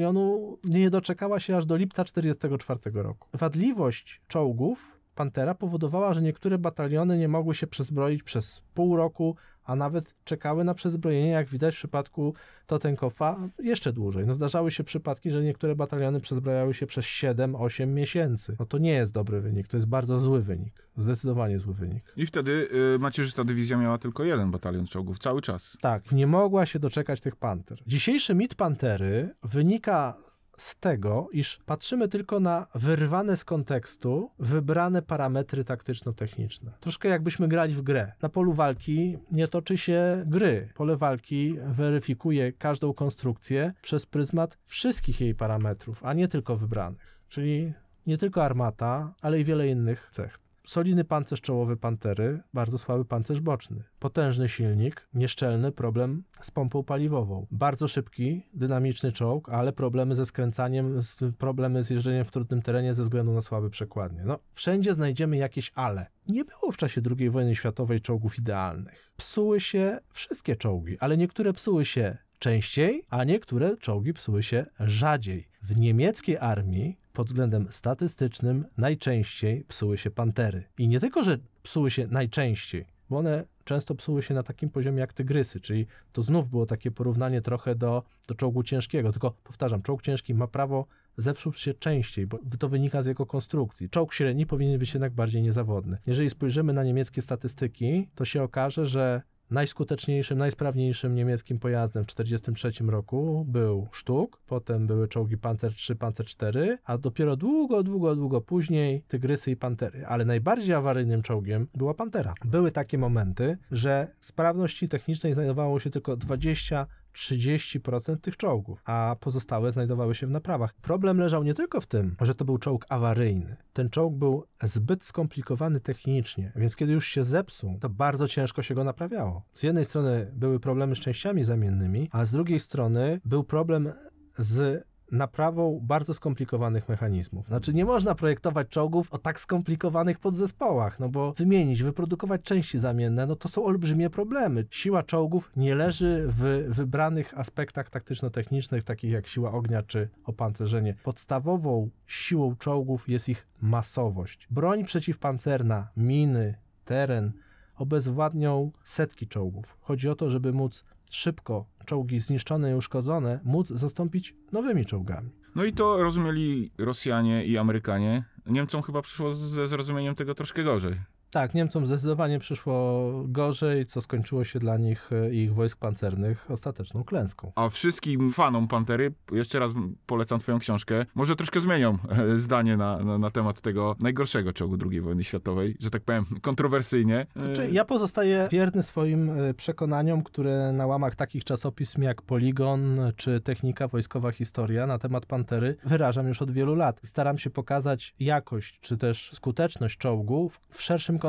nie 0.63 0.89
doczekała 0.89 1.39
się 1.39 1.57
aż 1.57 1.65
do 1.65 1.75
lipca 1.75 2.03
1944 2.03 3.03
roku. 3.03 3.27
Wadliwość 3.33 4.21
czołgów 4.27 4.97
Pantera 5.17 5.55
powodowała, 5.55 6.13
że 6.13 6.21
niektóre 6.21 6.57
bataliony 6.57 7.17
nie 7.17 7.27
mogły 7.27 7.55
się 7.55 7.67
przezbroić 7.67 8.23
przez 8.23 8.61
pół 8.73 8.95
roku, 8.95 9.35
a 9.67 9.75
nawet 9.75 10.15
czekały 10.23 10.63
na 10.63 10.73
przezbrojenie, 10.73 11.29
jak 11.29 11.47
widać 11.47 11.75
w 11.75 11.77
przypadku 11.77 12.33
Totenkopfa, 12.67 13.49
jeszcze 13.59 13.93
dłużej. 13.93 14.27
No 14.27 14.33
zdarzały 14.33 14.71
się 14.71 14.83
przypadki, 14.83 15.31
że 15.31 15.43
niektóre 15.43 15.75
bataliony 15.75 16.19
przezbrajały 16.19 16.73
się 16.73 16.87
przez 16.87 17.05
7-8 17.05 17.87
miesięcy. 17.87 18.55
No 18.59 18.65
to 18.65 18.77
nie 18.77 18.91
jest 18.91 19.11
dobry 19.11 19.41
wynik, 19.41 19.67
to 19.67 19.77
jest 19.77 19.87
bardzo 19.87 20.19
zły 20.19 20.41
wynik. 20.41 20.87
Zdecydowanie 20.97 21.59
zły 21.59 21.73
wynik. 21.73 22.13
I 22.17 22.25
wtedy 22.25 22.69
y, 22.95 22.99
macierzysta 22.99 23.43
dywizja 23.43 23.77
miała 23.77 23.97
tylko 23.97 24.23
jeden 24.23 24.51
batalion 24.51 24.87
czołgów 24.87 25.19
cały 25.19 25.41
czas. 25.41 25.77
Tak, 25.81 26.11
nie 26.11 26.27
mogła 26.27 26.65
się 26.65 26.79
doczekać 26.79 27.21
tych 27.21 27.35
panter. 27.35 27.79
Dzisiejszy 27.87 28.35
mit 28.35 28.55
pantery 28.55 29.35
wynika 29.43 30.13
z 30.57 30.75
tego, 30.75 31.27
iż 31.31 31.59
patrzymy 31.65 32.07
tylko 32.07 32.39
na 32.39 32.67
wyrwane 32.75 33.37
z 33.37 33.45
kontekstu 33.45 34.31
wybrane 34.39 35.01
parametry 35.01 35.63
taktyczno-techniczne. 35.63 36.71
Troszkę 36.79 37.09
jakbyśmy 37.09 37.47
grali 37.47 37.73
w 37.73 37.81
grę. 37.81 38.11
Na 38.21 38.29
polu 38.29 38.53
walki 38.53 39.17
nie 39.31 39.47
toczy 39.47 39.77
się 39.77 40.23
gry. 40.25 40.69
Pole 40.75 40.97
walki 40.97 41.55
weryfikuje 41.67 42.53
każdą 42.53 42.93
konstrukcję 42.93 43.73
przez 43.81 44.05
pryzmat 44.05 44.57
wszystkich 44.65 45.21
jej 45.21 45.35
parametrów, 45.35 46.05
a 46.05 46.13
nie 46.13 46.27
tylko 46.27 46.57
wybranych. 46.57 47.19
Czyli 47.29 47.73
nie 48.07 48.17
tylko 48.17 48.43
armata, 48.43 49.13
ale 49.21 49.39
i 49.39 49.43
wiele 49.43 49.67
innych 49.67 50.09
cech. 50.11 50.46
Solidny 50.67 51.03
pancerz 51.03 51.41
czołowy 51.41 51.77
Pantery, 51.77 52.39
bardzo 52.53 52.77
słaby 52.77 53.05
pancerz 53.05 53.41
boczny. 53.41 53.83
Potężny 53.99 54.49
silnik, 54.49 55.07
nieszczelny 55.13 55.71
problem 55.71 56.23
z 56.41 56.51
pompą 56.51 56.83
paliwową. 56.83 57.47
Bardzo 57.51 57.87
szybki, 57.87 58.43
dynamiczny 58.53 59.11
czołg, 59.11 59.49
ale 59.49 59.73
problemy 59.73 60.15
ze 60.15 60.25
skręcaniem, 60.25 61.01
problemy 61.37 61.83
z 61.83 61.89
jeżdżeniem 61.89 62.25
w 62.25 62.31
trudnym 62.31 62.61
terenie 62.61 62.93
ze 62.93 63.03
względu 63.03 63.33
na 63.33 63.41
słabe 63.41 63.69
przekładnie. 63.69 64.21
No, 64.25 64.39
wszędzie 64.53 64.93
znajdziemy 64.93 65.37
jakieś 65.37 65.71
ale. 65.75 66.05
Nie 66.27 66.45
było 66.45 66.71
w 66.71 66.77
czasie 66.77 67.01
II 67.19 67.29
wojny 67.29 67.55
światowej 67.55 68.01
czołgów 68.01 68.37
idealnych. 68.37 69.11
Psuły 69.17 69.59
się 69.59 69.99
wszystkie 70.11 70.55
czołgi, 70.55 70.97
ale 70.99 71.17
niektóre 71.17 71.53
psuły 71.53 71.85
się 71.85 72.17
częściej, 72.39 73.03
a 73.09 73.23
niektóre 73.23 73.77
czołgi 73.77 74.13
psuły 74.13 74.43
się 74.43 74.65
rzadziej. 74.79 75.47
W 75.61 75.77
niemieckiej 75.77 76.37
armii 76.37 76.97
pod 77.17 77.27
względem 77.27 77.67
statystycznym 77.69 78.65
najczęściej 78.77 79.63
psuły 79.67 79.97
się 79.97 80.11
pantery. 80.11 80.63
I 80.77 80.87
nie 80.87 80.99
tylko, 80.99 81.23
że 81.23 81.37
psuły 81.63 81.91
się 81.91 82.07
najczęściej, 82.07 82.85
bo 83.09 83.17
one 83.17 83.45
często 83.63 83.95
psuły 83.95 84.23
się 84.23 84.33
na 84.33 84.43
takim 84.43 84.69
poziomie 84.69 84.99
jak 84.99 85.13
tygrysy, 85.13 85.59
czyli 85.59 85.85
to 86.13 86.23
znów 86.23 86.49
było 86.49 86.65
takie 86.65 86.91
porównanie 86.91 87.41
trochę 87.41 87.75
do, 87.75 88.03
do 88.27 88.35
czołgu 88.35 88.63
ciężkiego. 88.63 89.11
Tylko 89.11 89.31
powtarzam, 89.43 89.81
czołg 89.81 90.01
ciężki 90.01 90.33
ma 90.33 90.47
prawo 90.47 90.85
zepsuć 91.17 91.59
się 91.59 91.73
częściej, 91.73 92.27
bo 92.27 92.39
to 92.59 92.69
wynika 92.69 93.01
z 93.01 93.05
jego 93.05 93.25
konstrukcji. 93.25 93.89
Czołg 93.89 94.13
średni 94.13 94.45
powinien 94.45 94.79
być 94.79 94.93
jednak 94.93 95.13
bardziej 95.13 95.41
niezawodny. 95.41 95.97
Jeżeli 96.07 96.29
spojrzymy 96.29 96.73
na 96.73 96.83
niemieckie 96.83 97.21
statystyki, 97.21 98.09
to 98.15 98.25
się 98.25 98.43
okaże, 98.43 98.85
że 98.85 99.21
Najskuteczniejszym, 99.51 100.37
najsprawniejszym 100.37 101.15
niemieckim 101.15 101.59
pojazdem 101.59 102.03
w 102.03 102.07
1943 102.07 102.91
roku 102.91 103.45
był 103.47 103.87
Sztuk, 103.91 104.41
potem 104.47 104.87
były 104.87 105.07
czołgi 105.07 105.37
Panzer 105.37 105.71
III, 105.89 105.95
Panzer 105.95 106.25
IV, 106.25 106.77
a 106.85 106.97
dopiero 106.97 107.35
długo, 107.35 107.83
długo, 107.83 108.15
długo 108.15 108.41
później 108.41 109.03
Tygrysy 109.07 109.51
i 109.51 109.55
Pantery. 109.55 110.05
Ale 110.05 110.25
najbardziej 110.25 110.75
awaryjnym 110.75 111.21
czołgiem 111.21 111.67
była 111.75 111.93
Pantera. 111.93 112.33
Były 112.45 112.71
takie 112.71 112.97
momenty, 112.97 113.57
że 113.71 114.07
sprawności 114.19 114.89
technicznej 114.89 115.33
znajdowało 115.33 115.79
się 115.79 115.89
tylko 115.89 116.17
20 116.17 116.87
30% 117.17 118.17
tych 118.17 118.37
czołgów, 118.37 118.81
a 118.85 119.15
pozostałe 119.19 119.71
znajdowały 119.71 120.15
się 120.15 120.27
w 120.27 120.31
naprawach. 120.31 120.73
Problem 120.81 121.17
leżał 121.17 121.43
nie 121.43 121.53
tylko 121.53 121.81
w 121.81 121.85
tym, 121.85 122.15
że 122.21 122.35
to 122.35 122.45
był 122.45 122.57
czołg 122.57 122.85
awaryjny. 122.89 123.55
Ten 123.73 123.89
czołg 123.89 124.15
był 124.15 124.43
zbyt 124.63 125.03
skomplikowany 125.03 125.79
technicznie, 125.79 126.51
więc 126.55 126.75
kiedy 126.75 126.93
już 126.93 127.07
się 127.07 127.23
zepsuł, 127.23 127.77
to 127.79 127.89
bardzo 127.89 128.27
ciężko 128.27 128.61
się 128.61 128.75
go 128.75 128.83
naprawiało. 128.83 129.43
Z 129.53 129.63
jednej 129.63 129.85
strony 129.85 130.31
były 130.33 130.59
problemy 130.59 130.95
z 130.95 130.99
częściami 130.99 131.43
zamiennymi, 131.43 132.09
a 132.11 132.25
z 132.25 132.31
drugiej 132.31 132.59
strony 132.59 133.21
był 133.25 133.43
problem 133.43 133.91
z 134.37 134.87
naprawą 135.11 135.79
bardzo 135.83 136.13
skomplikowanych 136.13 136.89
mechanizmów. 136.89 137.47
Znaczy 137.47 137.73
nie 137.73 137.85
można 137.85 138.15
projektować 138.15 138.69
czołgów 138.69 139.13
o 139.13 139.17
tak 139.17 139.39
skomplikowanych 139.39 140.19
podzespołach, 140.19 140.99
no 140.99 141.09
bo 141.09 141.33
wymienić, 141.33 141.83
wyprodukować 141.83 142.41
części 142.41 142.79
zamienne, 142.79 143.25
no 143.25 143.35
to 143.35 143.49
są 143.49 143.65
olbrzymie 143.65 144.09
problemy. 144.09 144.65
Siła 144.69 145.03
czołgów 145.03 145.51
nie 145.55 145.75
leży 145.75 146.25
w 146.27 146.65
wybranych 146.69 147.37
aspektach 147.37 147.89
taktyczno-technicznych, 147.89 148.83
takich 148.83 149.11
jak 149.11 149.27
siła 149.27 149.51
ognia 149.51 149.83
czy 149.83 150.09
opancerzenie. 150.25 150.95
Podstawową 151.03 151.89
siłą 152.07 152.55
czołgów 152.55 153.09
jest 153.09 153.29
ich 153.29 153.47
masowość. 153.61 154.47
Broń 154.51 154.85
przeciwpancerna, 154.85 155.87
miny, 155.97 156.55
teren 156.85 157.31
obezwładnią 157.75 158.71
setki 158.83 159.27
czołgów. 159.27 159.77
Chodzi 159.81 160.09
o 160.09 160.15
to, 160.15 160.29
żeby 160.29 160.53
móc 160.53 160.85
szybko 161.11 161.65
czołgi 161.87 162.19
zniszczone 162.19 162.71
i 162.71 162.75
uszkodzone 162.75 163.39
móc 163.43 163.67
zastąpić 163.67 164.35
nowymi 164.51 164.85
czołgami. 164.85 165.29
No 165.55 165.65
i 165.65 165.73
to 165.73 166.03
rozumieli 166.03 166.71
Rosjanie 166.77 167.45
i 167.45 167.57
Amerykanie. 167.57 168.23
Niemcom 168.45 168.81
chyba 168.81 169.01
przyszło 169.01 169.31
ze 169.31 169.67
zrozumieniem 169.67 170.15
tego 170.15 170.35
troszkę 170.35 170.63
gorzej. 170.63 170.99
Tak, 171.31 171.53
Niemcom 171.53 171.87
zdecydowanie 171.87 172.39
przyszło 172.39 173.11
gorzej, 173.25 173.85
co 173.85 174.01
skończyło 174.01 174.43
się 174.43 174.59
dla 174.59 174.77
nich 174.77 175.09
e, 175.11 175.33
i 175.33 175.37
ich 175.37 175.53
wojsk 175.53 175.79
pancernych 175.79 176.51
ostateczną 176.51 177.03
klęską. 177.03 177.51
A 177.55 177.69
wszystkim 177.69 178.31
fanom 178.31 178.67
Pantery, 178.67 179.13
jeszcze 179.31 179.59
raz 179.59 179.71
polecam 180.05 180.39
twoją 180.39 180.59
książkę, 180.59 181.05
może 181.15 181.35
troszkę 181.35 181.59
zmienią 181.59 181.97
e, 182.09 182.37
zdanie 182.37 182.77
na, 182.77 182.97
na, 182.97 183.17
na 183.17 183.29
temat 183.29 183.61
tego 183.61 183.95
najgorszego 183.99 184.53
czołgu 184.53 184.75
II 184.91 185.01
wojny 185.01 185.23
światowej, 185.23 185.77
że 185.79 185.89
tak 185.89 186.03
powiem 186.03 186.25
kontrowersyjnie. 186.41 187.25
Znaczy, 187.35 187.69
ja 187.71 187.85
pozostaję 187.85 188.47
wierny 188.51 188.83
swoim 188.83 189.29
e, 189.29 189.53
przekonaniom, 189.53 190.23
które 190.23 190.71
na 190.73 190.85
łamach 190.85 191.15
takich 191.15 191.43
czasopism 191.43 192.01
jak 192.01 192.21
Poligon 192.21 192.99
czy 193.15 193.41
Technika 193.41 193.87
Wojskowa 193.87 194.31
Historia 194.31 194.87
na 194.87 194.99
temat 194.99 195.25
Pantery 195.25 195.75
wyrażam 195.85 196.27
już 196.27 196.41
od 196.41 196.51
wielu 196.51 196.75
lat. 196.75 197.01
Staram 197.05 197.37
się 197.37 197.49
pokazać 197.49 198.15
jakość 198.19 198.79
czy 198.79 198.97
też 198.97 199.31
skuteczność 199.33 199.97
czołgu 199.97 200.51
w 200.69 200.81
szerszym 200.81 201.17
kontekście, 201.19 201.26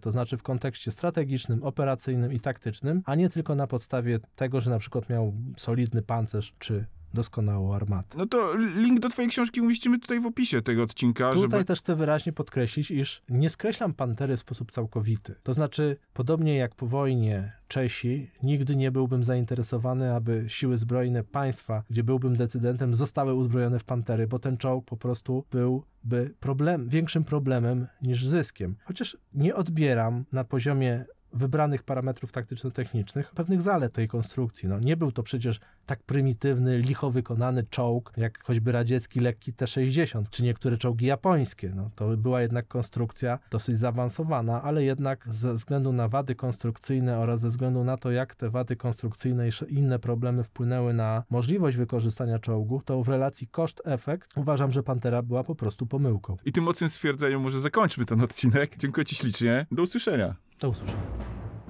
to 0.00 0.12
znaczy 0.12 0.36
w 0.36 0.42
kontekście 0.42 0.92
strategicznym, 0.92 1.62
operacyjnym 1.62 2.32
i 2.32 2.40
taktycznym, 2.40 3.02
a 3.04 3.14
nie 3.14 3.28
tylko 3.28 3.54
na 3.54 3.66
podstawie 3.66 4.18
tego, 4.36 4.60
że 4.60 4.70
na 4.70 4.78
przykład 4.78 5.08
miał 5.08 5.32
solidny 5.56 6.02
pancerz 6.02 6.54
czy 6.58 6.86
doskonałą 7.14 7.74
armatę. 7.74 8.18
No 8.18 8.26
to 8.26 8.54
link 8.56 9.00
do 9.00 9.08
twojej 9.08 9.30
książki 9.30 9.60
umieścimy 9.60 9.98
tutaj 9.98 10.20
w 10.20 10.26
opisie 10.26 10.62
tego 10.62 10.82
odcinka. 10.82 11.32
Tutaj 11.32 11.50
żeby... 11.50 11.64
też 11.64 11.78
chcę 11.78 11.94
wyraźnie 11.94 12.32
podkreślić, 12.32 12.90
iż 12.90 13.22
nie 13.28 13.50
skreślam 13.50 13.94
Pantery 13.94 14.36
w 14.36 14.40
sposób 14.40 14.72
całkowity. 14.72 15.34
To 15.42 15.54
znaczy, 15.54 15.96
podobnie 16.12 16.56
jak 16.56 16.74
po 16.74 16.86
wojnie 16.86 17.52
Czesi, 17.68 18.30
nigdy 18.42 18.76
nie 18.76 18.90
byłbym 18.90 19.24
zainteresowany, 19.24 20.14
aby 20.14 20.44
siły 20.48 20.76
zbrojne 20.76 21.24
państwa, 21.24 21.82
gdzie 21.90 22.04
byłbym 22.04 22.36
decydentem, 22.36 22.94
zostały 22.94 23.34
uzbrojone 23.34 23.78
w 23.78 23.84
Pantery, 23.84 24.26
bo 24.26 24.38
ten 24.38 24.56
czołg 24.56 24.84
po 24.84 24.96
prostu 24.96 25.44
byłby 25.50 26.34
problem, 26.40 26.88
większym 26.88 27.24
problemem 27.24 27.86
niż 28.02 28.26
zyskiem. 28.26 28.76
Chociaż 28.84 29.16
nie 29.34 29.54
odbieram 29.54 30.24
na 30.32 30.44
poziomie 30.44 31.04
wybranych 31.32 31.82
parametrów 31.82 32.32
taktyczno-technicznych, 32.32 33.34
pewnych 33.34 33.62
zalet 33.62 33.92
tej 33.92 34.08
konstrukcji. 34.08 34.68
No, 34.68 34.80
nie 34.80 34.96
był 34.96 35.12
to 35.12 35.22
przecież 35.22 35.60
tak 35.86 36.02
prymitywny, 36.02 36.78
licho 36.78 37.10
wykonany 37.10 37.62
czołg, 37.70 38.12
jak 38.16 38.44
choćby 38.44 38.72
radziecki 38.72 39.20
lekki 39.20 39.52
T-60, 39.52 40.24
czy 40.30 40.42
niektóre 40.42 40.76
czołgi 40.76 41.06
japońskie. 41.06 41.72
No, 41.74 41.90
to 41.94 42.16
była 42.16 42.42
jednak 42.42 42.68
konstrukcja 42.68 43.38
dosyć 43.50 43.76
zaawansowana, 43.76 44.62
ale 44.62 44.84
jednak 44.84 45.28
ze 45.30 45.54
względu 45.54 45.92
na 45.92 46.08
wady 46.08 46.34
konstrukcyjne 46.34 47.18
oraz 47.18 47.40
ze 47.40 47.48
względu 47.48 47.84
na 47.84 47.96
to, 47.96 48.10
jak 48.10 48.34
te 48.34 48.50
wady 48.50 48.76
konstrukcyjne 48.76 49.48
i 49.48 49.52
inne 49.68 49.98
problemy 49.98 50.42
wpłynęły 50.42 50.94
na 50.94 51.22
możliwość 51.30 51.76
wykorzystania 51.76 52.38
czołgu, 52.38 52.82
to 52.84 53.02
w 53.02 53.08
relacji 53.08 53.48
koszt-efekt 53.48 54.26
uważam, 54.36 54.72
że 54.72 54.82
Pantera 54.82 55.22
była 55.22 55.44
po 55.44 55.54
prostu 55.54 55.86
pomyłką. 55.86 56.36
I 56.44 56.52
tym 56.52 56.64
mocnym 56.64 56.90
stwierdzeniem 56.90 57.40
może 57.40 57.60
zakończmy 57.60 58.04
ten 58.04 58.20
odcinek. 58.20 58.76
Dziękuję 58.78 59.04
Ci 59.04 59.16
ślicznie. 59.16 59.66
Do 59.72 59.82
usłyszenia. 59.82 60.34
Do 60.60 60.68
usłyszenia. 60.68 61.02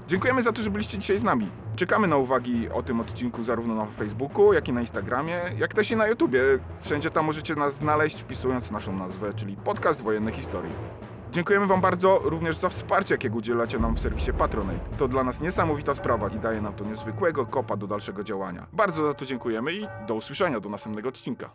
Dziękujemy 0.09 0.43
za 0.43 0.53
to, 0.53 0.63
że 0.63 0.71
byliście 0.71 0.99
dzisiaj 0.99 1.19
z 1.19 1.23
nami. 1.23 1.51
Czekamy 1.77 2.07
na 2.07 2.17
uwagi 2.17 2.69
o 2.71 2.83
tym 2.83 3.01
odcinku 3.01 3.43
zarówno 3.45 3.75
na 3.75 3.87
Facebooku, 3.87 4.53
jak 4.53 4.69
i 4.69 4.73
na 4.73 4.81
Instagramie, 4.81 5.41
jak 5.59 5.75
też 5.75 5.91
i 5.91 5.97
na 5.97 6.07
YouTubie. 6.07 6.41
Wszędzie 6.81 7.11
tam 7.11 7.27
możecie 7.27 7.55
nas 7.55 7.75
znaleźć, 7.75 8.23
wpisując 8.23 8.71
naszą 8.71 8.93
nazwę, 8.93 9.35
czyli 9.35 9.57
Podcast 9.57 10.03
Wojenne 10.03 10.33
Historie. 10.33 10.73
Dziękujemy 11.33 11.67
Wam 11.67 11.81
bardzo 11.81 12.21
również 12.25 12.57
za 12.57 12.69
wsparcie, 12.69 13.15
jakiego 13.15 13.37
udzielacie 13.37 13.79
nam 13.79 13.97
w 13.97 14.01
serwisie 14.01 14.33
Patronate. 14.33 14.97
To 14.99 15.09
dla 15.09 15.25
nas 15.25 15.41
niesamowita 15.41 15.95
sprawa 15.95 16.29
i 16.29 16.39
daje 16.39 16.61
nam 16.61 16.75
to 16.75 16.85
niezwykłego 16.85 17.47
kopa 17.47 17.77
do 17.77 17.87
dalszego 17.87 18.25
działania. 18.25 18.67
Bardzo 18.73 19.07
za 19.07 19.15
to 19.15 19.27
dziękujemy 19.27 19.73
i 19.75 19.87
do 20.07 20.15
usłyszenia 20.15 20.61
do 20.61 20.69
następnego 20.69 21.09
odcinka. 21.09 21.51